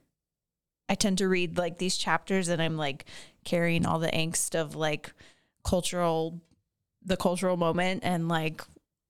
I 0.87 0.95
tend 0.95 1.17
to 1.17 1.27
read 1.27 1.57
like 1.57 1.77
these 1.77 1.97
chapters 1.97 2.47
and 2.47 2.61
I'm 2.61 2.77
like 2.77 3.05
carrying 3.43 3.85
all 3.85 3.99
the 3.99 4.07
angst 4.11 4.55
of 4.55 4.75
like 4.75 5.11
cultural, 5.65 6.41
the 7.03 7.17
cultural 7.17 7.57
moment 7.57 8.03
and 8.05 8.29
like, 8.29 8.61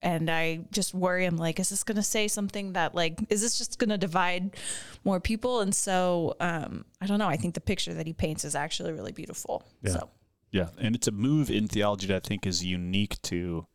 and 0.02 0.30
I 0.30 0.62
just 0.72 0.94
worry, 0.94 1.26
I'm 1.26 1.38
like, 1.38 1.60
is 1.60 1.70
this 1.70 1.84
going 1.84 1.98
to 1.98 2.04
say 2.04 2.28
something 2.28 2.74
that 2.74 2.96
like, 2.96 3.20
is 3.30 3.42
this 3.42 3.58
just 3.58 3.80
going 3.80 3.90
to 3.90 3.98
divide 3.98 4.56
more 5.04 5.20
people? 5.20 5.62
And 5.62 5.74
so, 5.74 6.36
um, 6.40 6.86
I 7.00 7.06
don't 7.06 7.20
know. 7.20 7.28
I 7.28 7.38
think 7.38 7.54
the 7.54 7.62
picture 7.62 7.94
that 7.94 8.08
he 8.08 8.14
paints 8.14 8.44
is 8.44 8.56
actually 8.56 8.94
really 8.94 9.12
beautiful. 9.12 9.64
Yeah. 9.82 9.92
So. 9.92 10.10
Yeah, 10.52 10.68
and 10.78 10.96
it's 10.96 11.08
a 11.08 11.12
move 11.12 11.50
in 11.50 11.70
theology 11.70 12.08
that 12.08 12.16
I 12.26 12.28
think 12.28 12.46
is 12.46 12.64
unique 12.64 13.22
to 13.22 13.68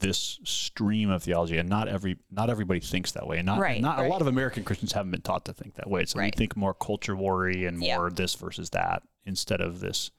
this 0.00 0.38
stream 0.44 1.10
of 1.10 1.22
theology, 1.22 1.58
and 1.58 1.68
not 1.68 1.88
every 1.88 2.16
not 2.30 2.48
everybody 2.48 2.80
thinks 2.80 3.12
that 3.12 3.26
way, 3.26 3.38
and 3.38 3.46
not 3.46 3.58
right, 3.58 3.72
and 3.74 3.82
not 3.82 3.98
right. 3.98 4.06
a 4.06 4.08
lot 4.08 4.20
of 4.20 4.28
American 4.28 4.62
Christians 4.62 4.92
haven't 4.92 5.10
been 5.10 5.20
taught 5.20 5.44
to 5.46 5.52
think 5.52 5.74
that 5.74 5.90
way. 5.90 6.04
So 6.04 6.18
right. 6.18 6.32
we 6.32 6.38
think 6.38 6.56
more 6.56 6.74
culture 6.74 7.16
worry 7.16 7.66
and 7.66 7.78
more 7.78 8.08
yeah. 8.08 8.14
this 8.14 8.36
versus 8.36 8.70
that 8.70 9.02
instead 9.24 9.60
of 9.60 9.80
this 9.80 10.12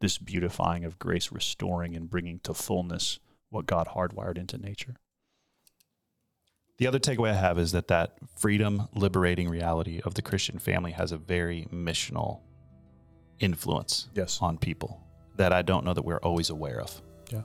this 0.00 0.18
beautifying 0.18 0.84
of 0.84 0.98
grace, 0.98 1.32
restoring 1.32 1.96
and 1.96 2.08
bringing 2.08 2.38
to 2.40 2.54
fullness 2.54 3.18
what 3.50 3.66
God 3.66 3.88
hardwired 3.94 4.38
into 4.38 4.58
nature. 4.58 4.96
The 6.78 6.86
other 6.86 6.98
takeaway 6.98 7.30
I 7.30 7.34
have 7.34 7.58
is 7.58 7.72
that 7.72 7.88
that 7.88 8.16
freedom, 8.36 8.88
liberating 8.94 9.48
reality 9.48 10.00
of 10.04 10.14
the 10.14 10.22
Christian 10.22 10.58
family 10.58 10.92
has 10.92 11.10
a 11.10 11.16
very 11.16 11.66
missional 11.72 12.40
influence 13.38 14.08
yes. 14.14 14.38
on 14.42 14.58
people 14.58 15.02
that 15.36 15.52
I 15.52 15.62
don't 15.62 15.84
know 15.84 15.94
that 15.94 16.04
we're 16.04 16.18
always 16.18 16.50
aware 16.50 16.80
of. 16.80 17.00
Yeah. 17.30 17.42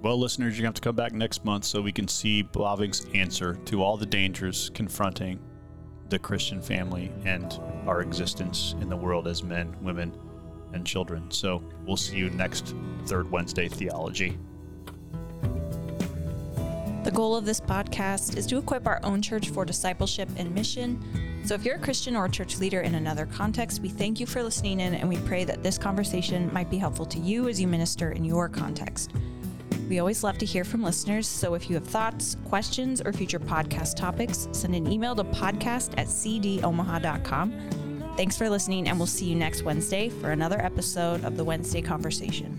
Well, 0.00 0.18
listeners, 0.18 0.56
you're 0.56 0.62
going 0.62 0.72
to 0.72 0.78
have 0.78 0.82
to 0.82 0.88
come 0.88 0.94
back 0.94 1.12
next 1.12 1.44
month 1.44 1.64
so 1.64 1.82
we 1.82 1.90
can 1.90 2.06
see 2.06 2.44
Bavinck's 2.44 3.06
answer 3.14 3.56
to 3.64 3.82
all 3.82 3.96
the 3.96 4.06
dangers 4.06 4.70
confronting 4.72 5.40
the 6.08 6.18
Christian 6.18 6.62
family 6.62 7.12
and 7.24 7.60
our 7.86 8.00
existence 8.00 8.76
in 8.80 8.88
the 8.88 8.96
world 8.96 9.26
as 9.26 9.42
men, 9.42 9.74
women, 9.82 10.12
and 10.72 10.86
children. 10.86 11.30
So 11.30 11.62
we'll 11.86 11.96
see 11.96 12.16
you 12.16 12.30
next 12.30 12.74
Third 13.06 13.30
Wednesday 13.30 13.68
Theology. 13.68 14.38
The 17.04 17.14
goal 17.14 17.36
of 17.36 17.46
this 17.46 17.60
podcast 17.60 18.36
is 18.36 18.46
to 18.48 18.58
equip 18.58 18.86
our 18.86 19.00
own 19.02 19.22
church 19.22 19.48
for 19.48 19.64
discipleship 19.64 20.28
and 20.36 20.54
mission. 20.54 21.02
So 21.44 21.54
if 21.54 21.64
you're 21.64 21.76
a 21.76 21.80
Christian 21.80 22.14
or 22.16 22.26
a 22.26 22.30
church 22.30 22.58
leader 22.58 22.82
in 22.82 22.96
another 22.96 23.24
context, 23.24 23.80
we 23.80 23.88
thank 23.88 24.20
you 24.20 24.26
for 24.26 24.42
listening 24.42 24.80
in 24.80 24.94
and 24.94 25.08
we 25.08 25.16
pray 25.18 25.44
that 25.44 25.62
this 25.62 25.78
conversation 25.78 26.52
might 26.52 26.68
be 26.68 26.76
helpful 26.76 27.06
to 27.06 27.18
you 27.18 27.48
as 27.48 27.58
you 27.58 27.66
minister 27.66 28.10
in 28.10 28.24
your 28.24 28.48
context. 28.48 29.12
We 29.88 30.00
always 30.00 30.22
love 30.22 30.36
to 30.36 30.44
hear 30.44 30.64
from 30.64 30.82
listeners, 30.82 31.26
so 31.26 31.54
if 31.54 31.70
you 31.70 31.76
have 31.76 31.86
thoughts, 31.86 32.36
questions, 32.44 33.00
or 33.00 33.14
future 33.14 33.40
podcast 33.40 33.96
topics, 33.96 34.46
send 34.52 34.74
an 34.74 34.92
email 34.92 35.14
to 35.14 35.24
podcast 35.24 35.94
at 35.96 36.08
cdomaha.com. 36.08 37.87
Thanks 38.18 38.36
for 38.36 38.50
listening, 38.50 38.88
and 38.88 38.98
we'll 38.98 39.06
see 39.06 39.26
you 39.26 39.36
next 39.36 39.62
Wednesday 39.62 40.08
for 40.08 40.32
another 40.32 40.60
episode 40.60 41.22
of 41.24 41.36
the 41.36 41.44
Wednesday 41.44 41.80
Conversation. 41.80 42.58